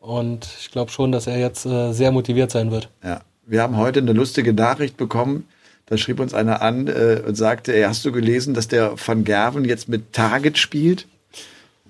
Und 0.00 0.48
ich 0.58 0.70
glaube 0.70 0.90
schon, 0.90 1.12
dass 1.12 1.26
er 1.26 1.38
jetzt 1.38 1.66
äh, 1.66 1.92
sehr 1.92 2.10
motiviert 2.10 2.50
sein 2.50 2.70
wird. 2.70 2.88
Ja, 3.04 3.20
wir 3.46 3.62
haben 3.62 3.76
heute 3.76 4.00
eine 4.00 4.12
lustige 4.12 4.52
Nachricht 4.52 4.96
bekommen. 4.96 5.46
Da 5.86 5.98
schrieb 5.98 6.20
uns 6.20 6.32
einer 6.32 6.62
an 6.62 6.86
äh, 6.86 7.22
und 7.26 7.34
sagte, 7.34 7.74
ey, 7.74 7.82
hast 7.82 8.04
du 8.04 8.12
gelesen, 8.12 8.54
dass 8.54 8.68
der 8.68 8.94
Van 8.96 9.24
Gerven 9.24 9.64
jetzt 9.64 9.88
mit 9.88 10.12
Target 10.12 10.56
spielt? 10.56 11.06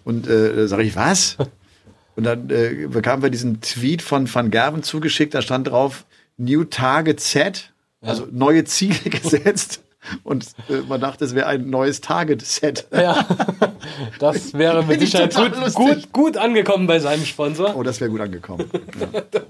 Und 0.04 0.26
äh, 0.26 0.54
da 0.54 0.68
sage 0.68 0.82
ich, 0.82 0.96
was? 0.96 1.36
Und 2.16 2.24
dann 2.24 2.50
äh, 2.50 2.88
bekamen 2.88 3.22
wir 3.22 3.30
diesen 3.30 3.60
Tweet 3.60 4.02
von 4.02 4.32
Van 4.32 4.50
Gerven 4.50 4.82
zugeschickt, 4.82 5.32
da 5.32 5.42
stand 5.42 5.68
drauf, 5.68 6.04
New 6.36 6.64
Target 6.64 7.20
Set, 7.20 7.72
also 8.00 8.26
neue 8.30 8.64
Ziele 8.64 8.98
gesetzt. 9.04 9.82
Und 10.22 10.46
äh, 10.68 10.80
man 10.88 11.00
dachte, 11.00 11.24
es 11.24 11.34
wäre 11.34 11.46
ein 11.46 11.68
neues 11.68 12.00
Target-Set. 12.00 12.86
Ja, 12.90 13.26
das 14.18 14.54
wäre 14.54 14.84
mit 14.84 15.00
Sicherheit 15.00 15.34
gut, 15.34 15.74
gut, 15.74 16.12
gut, 16.12 16.36
angekommen 16.38 16.86
bei 16.86 16.98
seinem 16.98 17.24
Sponsor. 17.26 17.76
Oh, 17.76 17.82
das 17.82 18.00
wäre 18.00 18.10
gut 18.10 18.20
angekommen. 18.20 18.70
Ja. 18.98 19.40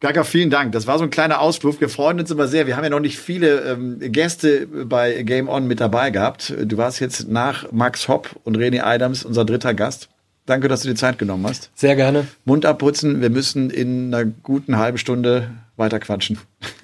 Gaga, 0.00 0.22
vielen 0.22 0.48
Dank. 0.48 0.70
Das 0.72 0.86
war 0.86 0.96
so 0.98 1.04
ein 1.04 1.10
kleiner 1.10 1.40
Ausflug. 1.40 1.80
Wir 1.80 1.88
freuen 1.88 2.20
uns 2.20 2.30
immer 2.30 2.46
sehr. 2.46 2.68
Wir 2.68 2.76
haben 2.76 2.84
ja 2.84 2.90
noch 2.90 3.00
nicht 3.00 3.18
viele 3.18 3.62
ähm, 3.62 3.98
Gäste 3.98 4.66
bei 4.66 5.24
Game 5.24 5.48
On 5.48 5.66
mit 5.66 5.80
dabei 5.80 6.10
gehabt. 6.10 6.54
Du 6.56 6.76
warst 6.76 7.00
jetzt 7.00 7.28
nach 7.28 7.72
Max 7.72 8.06
Hopp 8.06 8.36
und 8.44 8.56
René 8.56 8.82
Adams 8.82 9.24
unser 9.24 9.44
dritter 9.44 9.74
Gast. 9.74 10.08
Danke, 10.46 10.68
dass 10.68 10.82
du 10.82 10.88
dir 10.88 10.94
Zeit 10.94 11.18
genommen 11.18 11.46
hast. 11.46 11.70
Sehr 11.74 11.96
gerne. 11.96 12.28
Mund 12.44 12.64
abputzen. 12.64 13.20
Wir 13.20 13.28
müssen 13.28 13.70
in 13.70 14.14
einer 14.14 14.24
guten 14.24 14.78
halben 14.78 14.98
Stunde 14.98 15.50
weiter 15.76 15.98
quatschen. 15.98 16.38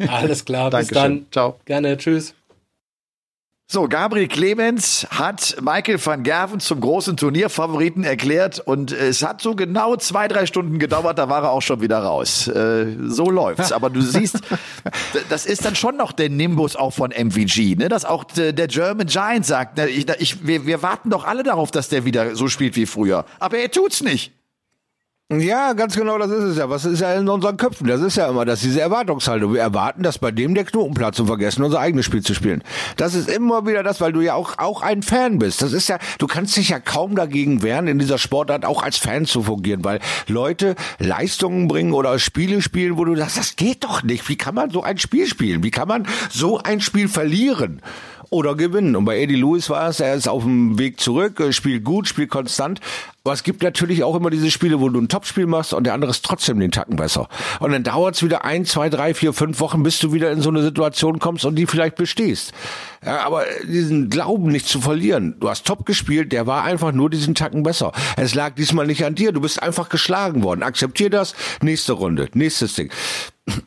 Alles 0.08 0.44
klar. 0.44 0.70
Bis 0.76 0.88
dann. 0.88 1.26
Ciao. 1.30 1.60
Gerne. 1.64 1.96
Tschüss. 1.96 2.34
So, 3.66 3.88
Gabriel 3.88 4.28
Clemens 4.28 5.06
hat 5.10 5.56
Michael 5.62 5.98
van 6.04 6.22
Gerven 6.22 6.60
zum 6.60 6.80
großen 6.80 7.16
Turnierfavoriten 7.16 8.04
erklärt 8.04 8.60
und 8.60 8.92
es 8.92 9.22
hat 9.22 9.40
so 9.40 9.54
genau 9.54 9.96
zwei, 9.96 10.28
drei 10.28 10.44
Stunden 10.44 10.78
gedauert, 10.78 11.18
da 11.18 11.30
war 11.30 11.44
er 11.44 11.50
auch 11.50 11.62
schon 11.62 11.80
wieder 11.80 11.98
raus. 11.98 12.46
Äh, 12.46 12.94
so 13.06 13.30
läuft's. 13.30 13.72
Aber 13.72 13.88
du 13.88 14.02
siehst, 14.02 14.40
das 15.30 15.46
ist 15.46 15.64
dann 15.64 15.74
schon 15.76 15.96
noch 15.96 16.12
der 16.12 16.28
Nimbus 16.28 16.76
auch 16.76 16.92
von 16.92 17.10
MVG, 17.10 17.76
ne? 17.76 17.88
dass 17.88 18.04
auch 18.04 18.24
der 18.24 18.52
German 18.52 19.06
Giant 19.06 19.46
sagt, 19.46 19.78
ne? 19.78 19.88
ich, 19.88 20.06
ich, 20.18 20.46
wir, 20.46 20.66
wir 20.66 20.82
warten 20.82 21.08
doch 21.08 21.24
alle 21.24 21.42
darauf, 21.42 21.70
dass 21.70 21.88
der 21.88 22.04
wieder 22.04 22.36
so 22.36 22.48
spielt 22.48 22.76
wie 22.76 22.84
früher. 22.84 23.24
Aber 23.38 23.56
er 23.56 23.70
tut's 23.70 24.02
nicht. 24.02 24.32
Ja, 25.32 25.72
ganz 25.72 25.96
genau, 25.96 26.18
das 26.18 26.30
ist 26.30 26.44
es 26.44 26.58
ja. 26.58 26.68
Was 26.68 26.84
ist 26.84 27.00
ja 27.00 27.14
in 27.14 27.26
unseren 27.30 27.56
Köpfen? 27.56 27.86
Das 27.86 28.02
ist 28.02 28.14
ja 28.16 28.28
immer 28.28 28.44
das, 28.44 28.60
diese 28.60 28.82
Erwartungshaltung. 28.82 29.54
Wir 29.54 29.62
erwarten, 29.62 30.02
dass 30.02 30.18
bei 30.18 30.30
dem 30.30 30.54
der 30.54 30.64
Knoten 30.64 30.92
platzt 30.92 31.18
und 31.18 31.28
vergessen, 31.28 31.64
unser 31.64 31.80
eigenes 31.80 32.04
Spiel 32.04 32.22
zu 32.22 32.34
spielen. 32.34 32.62
Das 32.98 33.14
ist 33.14 33.30
immer 33.30 33.66
wieder 33.66 33.82
das, 33.82 34.02
weil 34.02 34.12
du 34.12 34.20
ja 34.20 34.34
auch, 34.34 34.58
auch 34.58 34.82
ein 34.82 35.02
Fan 35.02 35.38
bist. 35.38 35.62
Das 35.62 35.72
ist 35.72 35.88
ja, 35.88 35.98
du 36.18 36.26
kannst 36.26 36.54
dich 36.58 36.68
ja 36.68 36.78
kaum 36.78 37.16
dagegen 37.16 37.62
wehren, 37.62 37.86
in 37.86 37.98
dieser 37.98 38.18
Sportart 38.18 38.66
auch 38.66 38.82
als 38.82 38.98
Fan 38.98 39.24
zu 39.24 39.42
fungieren, 39.42 39.82
weil 39.82 40.00
Leute 40.28 40.74
Leistungen 40.98 41.68
bringen 41.68 41.94
oder 41.94 42.18
Spiele 42.18 42.60
spielen, 42.60 42.98
wo 42.98 43.06
du 43.06 43.16
sagst, 43.16 43.38
das 43.38 43.56
geht 43.56 43.82
doch 43.82 44.02
nicht. 44.02 44.28
Wie 44.28 44.36
kann 44.36 44.54
man 44.54 44.68
so 44.68 44.82
ein 44.82 44.98
Spiel 44.98 45.26
spielen? 45.26 45.62
Wie 45.62 45.70
kann 45.70 45.88
man 45.88 46.06
so 46.28 46.58
ein 46.58 46.82
Spiel 46.82 47.08
verlieren? 47.08 47.80
Oder 48.30 48.54
gewinnen. 48.54 48.96
Und 48.96 49.04
bei 49.04 49.20
Eddie 49.20 49.36
Lewis 49.36 49.70
war 49.70 49.88
es, 49.88 50.00
er 50.00 50.14
ist 50.14 50.28
auf 50.28 50.42
dem 50.42 50.78
Weg 50.78 51.00
zurück, 51.00 51.42
spielt 51.50 51.84
gut, 51.84 52.08
spielt 52.08 52.30
konstant. 52.30 52.80
Aber 53.26 53.32
es 53.32 53.42
gibt 53.42 53.62
natürlich 53.62 54.04
auch 54.04 54.14
immer 54.14 54.28
diese 54.28 54.50
Spiele, 54.50 54.80
wo 54.80 54.90
du 54.90 55.00
ein 55.00 55.08
Topspiel 55.08 55.46
machst 55.46 55.72
und 55.72 55.84
der 55.84 55.94
andere 55.94 56.10
ist 56.10 56.26
trotzdem 56.26 56.60
den 56.60 56.70
Tacken 56.70 56.96
besser. 56.96 57.28
Und 57.58 57.72
dann 57.72 57.82
dauert 57.82 58.16
es 58.16 58.22
wieder 58.22 58.44
ein, 58.44 58.66
zwei, 58.66 58.90
drei, 58.90 59.14
vier, 59.14 59.32
fünf 59.32 59.60
Wochen, 59.60 59.82
bis 59.82 59.98
du 59.98 60.12
wieder 60.12 60.30
in 60.30 60.42
so 60.42 60.50
eine 60.50 60.62
Situation 60.62 61.20
kommst 61.20 61.46
und 61.46 61.56
die 61.56 61.64
vielleicht 61.64 61.96
bestehst. 61.96 62.52
Ja, 63.02 63.24
aber 63.24 63.44
diesen 63.66 64.10
Glauben 64.10 64.48
nicht 64.48 64.68
zu 64.68 64.78
verlieren. 64.78 65.36
Du 65.40 65.48
hast 65.48 65.66
top 65.66 65.86
gespielt, 65.86 66.32
der 66.32 66.46
war 66.46 66.64
einfach 66.64 66.92
nur 66.92 67.08
diesen 67.08 67.34
Tacken 67.34 67.62
besser. 67.62 67.92
Es 68.18 68.34
lag 68.34 68.56
diesmal 68.56 68.86
nicht 68.86 69.06
an 69.06 69.14
dir, 69.14 69.32
du 69.32 69.40
bist 69.40 69.62
einfach 69.62 69.88
geschlagen 69.88 70.42
worden. 70.42 70.62
Akzeptier 70.62 71.08
das, 71.08 71.34
nächste 71.62 71.94
Runde, 71.94 72.28
nächstes 72.34 72.74
Ding. 72.74 72.90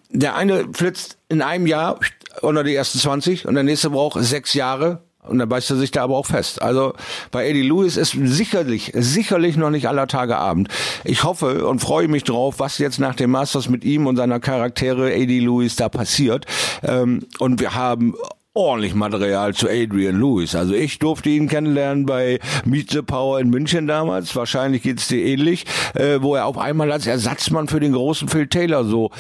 Der 0.09 0.35
eine 0.35 0.67
flitzt 0.71 1.17
in 1.29 1.41
einem 1.41 1.67
Jahr 1.67 1.99
unter 2.41 2.63
die 2.63 2.75
ersten 2.75 2.99
20 2.99 3.47
und 3.47 3.55
der 3.55 3.63
nächste 3.63 3.89
braucht 3.89 4.21
sechs 4.23 4.53
Jahre 4.53 5.01
und 5.27 5.39
dann 5.39 5.49
beißt 5.49 5.69
er 5.71 5.77
sich 5.77 5.91
da 5.91 6.03
aber 6.03 6.17
auch 6.17 6.25
fest. 6.25 6.61
Also 6.61 6.93
bei 7.31 7.47
Eddie 7.47 7.63
Lewis 7.63 7.97
ist 7.97 8.11
sicherlich, 8.11 8.91
sicherlich 8.95 9.57
noch 9.57 9.69
nicht 9.69 9.87
aller 9.87 10.07
Tage 10.07 10.37
Abend. 10.37 10.69
Ich 11.03 11.23
hoffe 11.23 11.67
und 11.67 11.79
freue 11.79 12.07
mich 12.07 12.23
drauf, 12.23 12.59
was 12.59 12.77
jetzt 12.77 12.99
nach 12.99 13.15
dem 13.15 13.31
Masters 13.31 13.69
mit 13.69 13.83
ihm 13.83 14.07
und 14.07 14.15
seiner 14.15 14.39
Charaktere 14.39 15.13
Eddie 15.13 15.41
Lewis 15.41 15.75
da 15.75 15.89
passiert. 15.89 16.45
Ähm, 16.83 17.25
und 17.39 17.59
wir 17.59 17.75
haben 17.75 18.15
ordentlich 18.57 18.95
Material 18.95 19.53
zu 19.53 19.69
Adrian 19.69 20.19
Lewis. 20.19 20.55
Also 20.55 20.73
ich 20.73 20.97
durfte 20.97 21.29
ihn 21.29 21.47
kennenlernen 21.47 22.07
bei 22.07 22.39
Meet 22.65 22.91
the 22.91 23.01
Power 23.03 23.39
in 23.39 23.49
München 23.49 23.85
damals. 23.85 24.35
Wahrscheinlich 24.35 24.81
geht's 24.81 25.07
dir 25.07 25.23
ähnlich, 25.23 25.65
äh, 25.93 26.21
wo 26.21 26.35
er 26.35 26.47
auf 26.47 26.57
einmal 26.57 26.91
als 26.91 27.05
Ersatzmann 27.05 27.67
für 27.67 27.79
den 27.79 27.93
großen 27.93 28.27
Phil 28.27 28.47
Taylor 28.47 28.83
so 28.83 29.11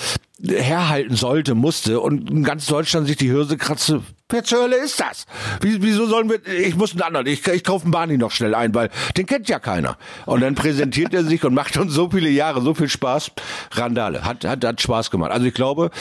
herhalten 0.43 1.15
sollte, 1.15 1.55
musste 1.55 1.99
und 1.99 2.29
in 2.29 2.43
ganz 2.43 2.65
Deutschland 2.67 3.07
sich 3.07 3.17
die 3.17 3.27
Hirse 3.27 3.57
kratzte. 3.57 4.03
Wer 4.29 4.43
zur 4.43 4.63
Hölle 4.63 4.75
ist 4.77 4.99
das? 4.99 5.25
Wie, 5.61 5.81
wieso 5.81 6.05
sollen 6.05 6.29
wir, 6.29 6.45
ich 6.45 6.75
muss 6.75 6.91
einen 6.91 7.01
anderen, 7.01 7.27
ich, 7.27 7.47
ich 7.47 7.63
kaufe 7.63 7.85
einen 7.85 7.91
Barney 7.91 8.17
noch 8.17 8.31
schnell 8.31 8.53
ein, 8.53 8.75
weil 8.75 8.89
den 9.15 9.25
kennt 9.25 9.47
ja 9.47 9.57
keiner. 9.59 9.97
Und 10.25 10.41
dann 10.41 10.53
präsentiert 10.53 11.13
er 11.13 11.23
sich 11.23 11.43
und 11.45 11.53
macht 11.53 11.77
uns 11.77 11.93
so 11.93 12.09
viele 12.09 12.29
Jahre, 12.29 12.61
so 12.61 12.73
viel 12.73 12.89
Spaß. 12.89 13.31
Randale, 13.71 14.25
hat, 14.25 14.43
hat, 14.43 14.63
hat 14.63 14.81
Spaß 14.81 15.11
gemacht. 15.11 15.31
Also 15.31 15.45
ich 15.45 15.53
glaube, 15.53 15.91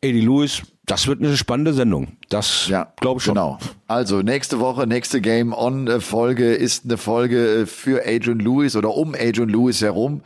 Eddie 0.00 0.22
Lewis, 0.22 0.62
das 0.86 1.06
wird 1.06 1.20
eine 1.20 1.36
spannende 1.36 1.74
Sendung. 1.74 2.16
Das 2.34 2.66
ja, 2.68 2.88
glaube 3.00 3.18
ich 3.18 3.24
schon. 3.24 3.34
Genau. 3.34 3.58
Also 3.86 4.22
nächste 4.22 4.58
Woche, 4.60 4.86
nächste 4.86 5.20
Game 5.20 5.52
On 5.52 6.00
Folge 6.00 6.54
ist 6.54 6.84
eine 6.84 6.96
Folge 6.96 7.64
für 7.66 8.02
Adrian 8.06 8.40
Lewis 8.40 8.74
oder 8.76 8.94
um 8.94 9.14
Adrian 9.14 9.48
Lewis 9.48 9.82
herum. 9.82 10.22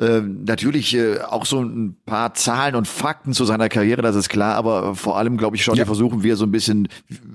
Ähm, 0.00 0.44
natürlich 0.44 0.96
äh, 0.96 1.20
auch 1.20 1.44
so 1.44 1.60
ein 1.60 1.96
paar 2.06 2.34
Zahlen 2.34 2.74
und 2.74 2.88
Fakten 2.88 3.34
zu 3.34 3.44
seiner 3.44 3.68
Karriere, 3.68 4.02
das 4.02 4.16
ist 4.16 4.28
klar, 4.30 4.56
aber 4.56 4.96
vor 4.96 5.18
allem, 5.18 5.36
glaube 5.36 5.54
ich, 5.54 5.62
schon, 5.62 5.76
ja. 5.76 5.84
versuchen 5.84 6.22
wir 6.22 6.36
so 6.36 6.44
ein 6.44 6.50
bisschen 6.50 6.88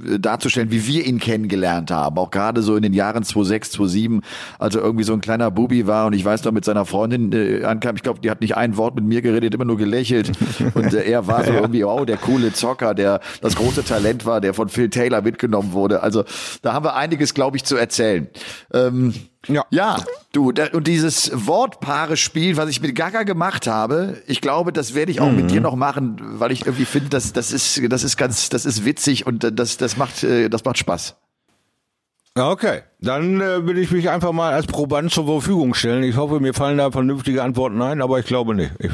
äh, 0.05 0.19
darzustellen, 0.19 0.71
wie 0.71 0.86
wir 0.86 1.05
ihn 1.05 1.19
kennengelernt 1.19 1.91
haben. 1.91 2.17
Auch 2.17 2.32
gerade 2.32 2.63
so 2.63 2.75
in 2.75 2.82
den 2.82 2.93
Jahren 2.93 3.23
2006, 3.23 3.71
2007, 3.71 4.21
als 4.59 4.75
er 4.75 4.82
irgendwie 4.82 5.05
so 5.05 5.13
ein 5.13 5.21
kleiner 5.21 5.51
Bubi 5.51 5.88
war 5.88 6.07
und 6.07 6.13
ich 6.13 6.25
weiß 6.25 6.43
noch, 6.43 6.51
mit 6.51 6.65
seiner 6.65 6.86
Freundin 6.86 7.32
äh, 7.32 7.63
ankam, 7.63 7.95
ich 7.95 8.03
glaube, 8.03 8.19
die 8.21 8.32
hat 8.32 8.41
nicht 8.41 8.57
ein 8.57 8.75
Wort 8.75 8.95
mit 8.95 9.05
mir 9.05 9.21
geredet, 9.21 9.53
immer 9.53 9.65
nur 9.65 9.78
gelächelt 9.78 10.32
und 10.73 10.93
äh, 10.93 11.03
er 11.03 11.28
war 11.28 11.45
so 11.45 11.53
irgendwie, 11.53 11.84
oh, 11.84 12.05
der 12.05 12.17
coole 12.17 12.51
Zocker, 12.51 12.95
der 12.95 13.21
das 13.39 13.55
große 13.55 13.86
Talent 13.86 14.16
war, 14.26 14.41
der 14.41 14.53
von 14.53 14.70
Phil 14.70 14.89
Taylor 14.89 15.22
mitgenommen 15.22 15.74
wurde. 15.74 16.01
Also 16.01 16.24
da 16.61 16.74
haben 16.74 16.86
wir 16.86 16.95
einiges, 16.95 17.34
glaube 17.34 17.57
ich, 17.57 17.63
zu 17.63 17.76
erzählen. 17.76 18.28
Ähm, 18.74 19.13
ja. 19.47 19.63
Ja, 19.70 20.03
du, 20.34 20.51
da, 20.51 20.68
und 20.74 20.88
dieses 20.88 21.32
Wortpaare-Spiel, 21.34 22.57
was 22.57 22.70
ich 22.70 22.82
mit 22.82 22.95
Gaga 22.95 23.24
gemacht 23.24 23.68
habe, 23.68 24.22
ich 24.28 24.41
glaube, 24.41 24.74
das 24.74 24.93
werde 24.93 25.11
ich 25.11 25.22
auch 25.22 25.30
mhm. 25.30 25.38
mit 25.38 25.51
dir 25.51 25.61
noch 25.61 25.76
machen, 25.76 26.18
weil 26.20 26.51
ich 26.51 26.61
irgendwie 26.65 26.86
finde, 26.86 27.09
das, 27.09 27.34
das 27.34 27.51
ist, 27.51 27.82
das 27.89 28.03
ist 28.03 28.18
ganz, 28.18 28.49
das 28.49 28.65
ist 28.65 28.84
witzig 28.84 29.26
und 29.26 29.47
das, 29.57 29.78
das 29.78 29.97
macht, 29.97 30.24
äh, 30.24 30.49
das 30.49 30.65
macht 30.65 30.78
Spaß. 30.78 31.15
Okay, 32.39 32.81
dann 33.01 33.41
äh, 33.41 33.65
will 33.65 33.79
ich 33.79 33.89
mich 33.89 34.09
einfach 34.09 34.31
mal 34.31 34.53
als 34.53 34.67
Proband 34.67 35.11
zur 35.11 35.25
Verfügung 35.25 35.73
stellen. 35.73 36.03
Ich 36.03 36.17
hoffe, 36.17 36.39
mir 36.39 36.53
fallen 36.53 36.77
da 36.77 36.91
vernünftige 36.91 37.41
Antworten 37.41 37.81
ein, 37.81 37.99
aber 38.01 38.19
ich 38.19 38.25
glaube 38.25 38.53
nicht. 38.53 38.71
Ich, 38.77 38.91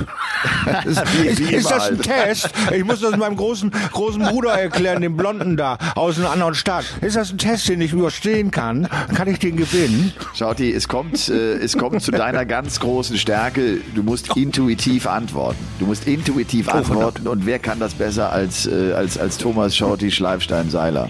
ist, 0.86 1.02
ist, 1.26 1.39
ist, 1.39 1.72
das 1.72 1.89
ein 1.89 2.02
Test? 2.02 2.50
Ich 2.74 2.86
muss 2.86 3.02
das 3.02 3.18
meinem 3.18 3.36
großen, 3.36 3.72
großen 3.91 4.22
Bruder 4.24 4.54
erklären, 4.54 5.02
dem 5.02 5.18
Blonden 5.18 5.58
da 5.58 5.78
aus 5.96 6.18
einem 6.18 6.28
anderen 6.28 6.56
Staat. 6.56 6.86
Ist 7.02 7.18
das 7.18 7.32
ein 7.32 7.38
Test, 7.38 7.68
den 7.68 7.82
ich 7.82 7.91
überstehen 7.91 8.50
kann? 8.50 8.88
Kann 9.14 9.28
ich 9.28 9.39
den 9.39 9.58
gewinnen? 9.58 10.14
Schauti, 10.34 10.72
es 10.72 10.88
kommt, 10.88 11.28
äh, 11.28 11.56
es 11.56 11.78
kommt 11.78 12.02
zu 12.02 12.12
deiner 12.12 12.46
ganz 12.46 12.80
großen 12.80 13.18
Stärke. 13.18 13.82
Du 13.94 14.04
musst 14.04 14.38
intuitiv 14.38 15.06
antworten. 15.06 15.60
Du 15.80 15.86
musst 15.86 16.08
intuitiv 16.08 16.70
oh, 16.70 16.78
antworten 16.78 17.28
und 17.28 17.46
wer 17.46 17.60
kann 17.60 17.80
das 17.80 17.94
besser 17.94 18.32
als, 18.32 18.68
äh, 18.68 18.94
als, 18.94 19.18
als 19.18 19.38
Thomas 19.38 19.76
Schauti 19.76 20.12
Schleifstein-Seiler? 20.12 21.10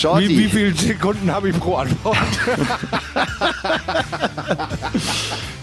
Shorty. 0.00 0.28
Wie, 0.30 0.38
wie 0.38 0.48
viele 0.48 0.74
Sekunden 0.74 1.30
habe 1.30 1.50
ich 1.50 1.58
pro 1.58 1.74
Antwort? 1.74 2.16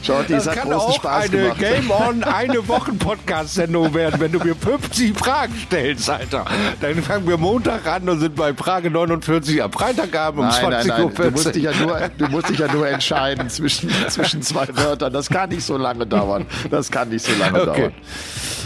Shorty, 0.03 0.33
das 0.33 0.45
kann 0.51 0.71
auch 0.71 0.93
Spaß 0.93 1.23
eine 1.23 1.41
gemacht. 1.41 1.57
Game 1.59 1.89
On, 2.07 2.23
eine 2.23 2.67
Wochen-Podcast-Sendung 2.67 3.95
werden, 3.95 4.19
wenn 4.19 4.31
du 4.31 4.37
mir 4.37 4.53
50 4.55 5.17
Fragen 5.17 5.53
stellst, 5.65 6.07
Alter. 6.07 6.45
Dann 6.79 7.01
fangen 7.01 7.27
wir 7.27 7.37
Montag 7.37 7.87
an 7.87 8.07
und 8.07 8.19
sind 8.19 8.35
bei 8.35 8.53
Frage 8.53 8.91
49 8.91 9.63
am 9.63 9.73
Freitagabend 9.73 10.43
um 10.43 10.51
20 10.51 10.91
Uhr. 10.91 11.09
Du 11.09 11.31
musst, 11.31 11.55
dich 11.55 11.63
ja 11.63 11.71
nur, 11.73 11.99
du 12.15 12.27
musst 12.27 12.49
dich 12.49 12.59
ja 12.59 12.71
nur 12.71 12.87
entscheiden 12.87 13.49
zwischen, 13.49 13.89
zwischen 14.07 14.43
zwei 14.43 14.67
Wörtern. 14.71 15.11
Das 15.13 15.29
kann 15.29 15.49
nicht 15.49 15.63
so 15.63 15.77
lange 15.77 16.05
dauern. 16.05 16.45
Das 16.69 16.91
kann 16.91 17.09
nicht 17.09 17.25
so 17.25 17.31
lange 17.39 17.67
okay. 17.67 17.91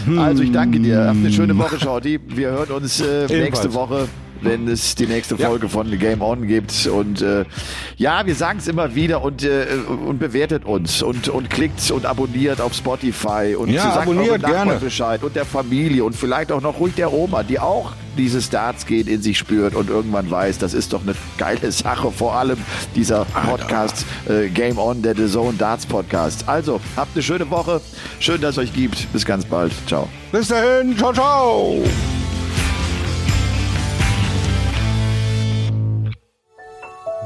dauern. 0.06 0.18
Also 0.18 0.42
ich 0.42 0.52
danke 0.52 0.80
dir. 0.80 1.06
Habt 1.06 1.16
eine 1.16 1.32
schöne 1.32 1.56
Woche, 1.56 1.80
Shorty. 1.80 2.20
Wir 2.26 2.50
hören 2.50 2.70
uns 2.72 3.00
äh, 3.00 3.26
nächste 3.26 3.72
Woche 3.72 4.06
wenn 4.44 4.68
es 4.68 4.94
die 4.94 5.06
nächste 5.06 5.36
Folge 5.36 5.66
ja. 5.66 5.70
von 5.70 5.98
Game 5.98 6.22
On 6.22 6.46
gibt. 6.46 6.86
Und 6.86 7.22
äh, 7.22 7.44
ja, 7.96 8.26
wir 8.26 8.34
sagen 8.34 8.58
es 8.58 8.68
immer 8.68 8.94
wieder 8.94 9.22
und, 9.22 9.44
äh, 9.44 9.66
und 10.06 10.18
bewertet 10.18 10.64
uns 10.64 11.02
und, 11.02 11.28
und 11.28 11.50
klickt 11.50 11.90
und 11.90 12.06
abonniert 12.06 12.60
auf 12.60 12.74
Spotify 12.74 13.54
und 13.56 13.70
ja, 13.70 13.82
sagt 13.82 14.02
abonniert 14.02 14.44
gerne. 14.44 14.76
Bescheid 14.76 15.22
und 15.22 15.36
der 15.36 15.44
Familie 15.44 16.04
und 16.04 16.14
vielleicht 16.14 16.52
auch 16.52 16.60
noch 16.60 16.78
ruhig 16.80 16.94
der 16.94 17.12
Oma, 17.12 17.42
die 17.42 17.58
auch 17.58 17.92
dieses 18.16 18.50
Darts 18.50 18.86
gehen 18.86 19.06
in 19.06 19.22
sich 19.22 19.38
spürt 19.38 19.74
und 19.74 19.88
irgendwann 19.88 20.30
weiß, 20.30 20.58
das 20.58 20.74
ist 20.74 20.92
doch 20.92 21.02
eine 21.02 21.14
geile 21.38 21.72
Sache. 21.72 22.10
Vor 22.10 22.34
allem 22.34 22.58
dieser 22.94 23.24
Podcast 23.24 24.04
äh, 24.28 24.48
Game 24.48 24.78
On, 24.78 25.02
der 25.02 25.16
The 25.16 25.26
Zone 25.26 25.54
Darts 25.58 25.86
Podcast. 25.86 26.48
Also, 26.48 26.80
habt 26.96 27.14
eine 27.14 27.22
schöne 27.22 27.48
Woche. 27.50 27.80
Schön, 28.18 28.40
dass 28.40 28.52
es 28.52 28.58
euch 28.58 28.72
gibt. 28.72 29.12
Bis 29.12 29.24
ganz 29.24 29.44
bald. 29.44 29.72
Ciao. 29.86 30.08
Bis 30.30 30.48
dahin. 30.48 30.96
Ciao, 30.96 31.12
ciao. 31.12 31.82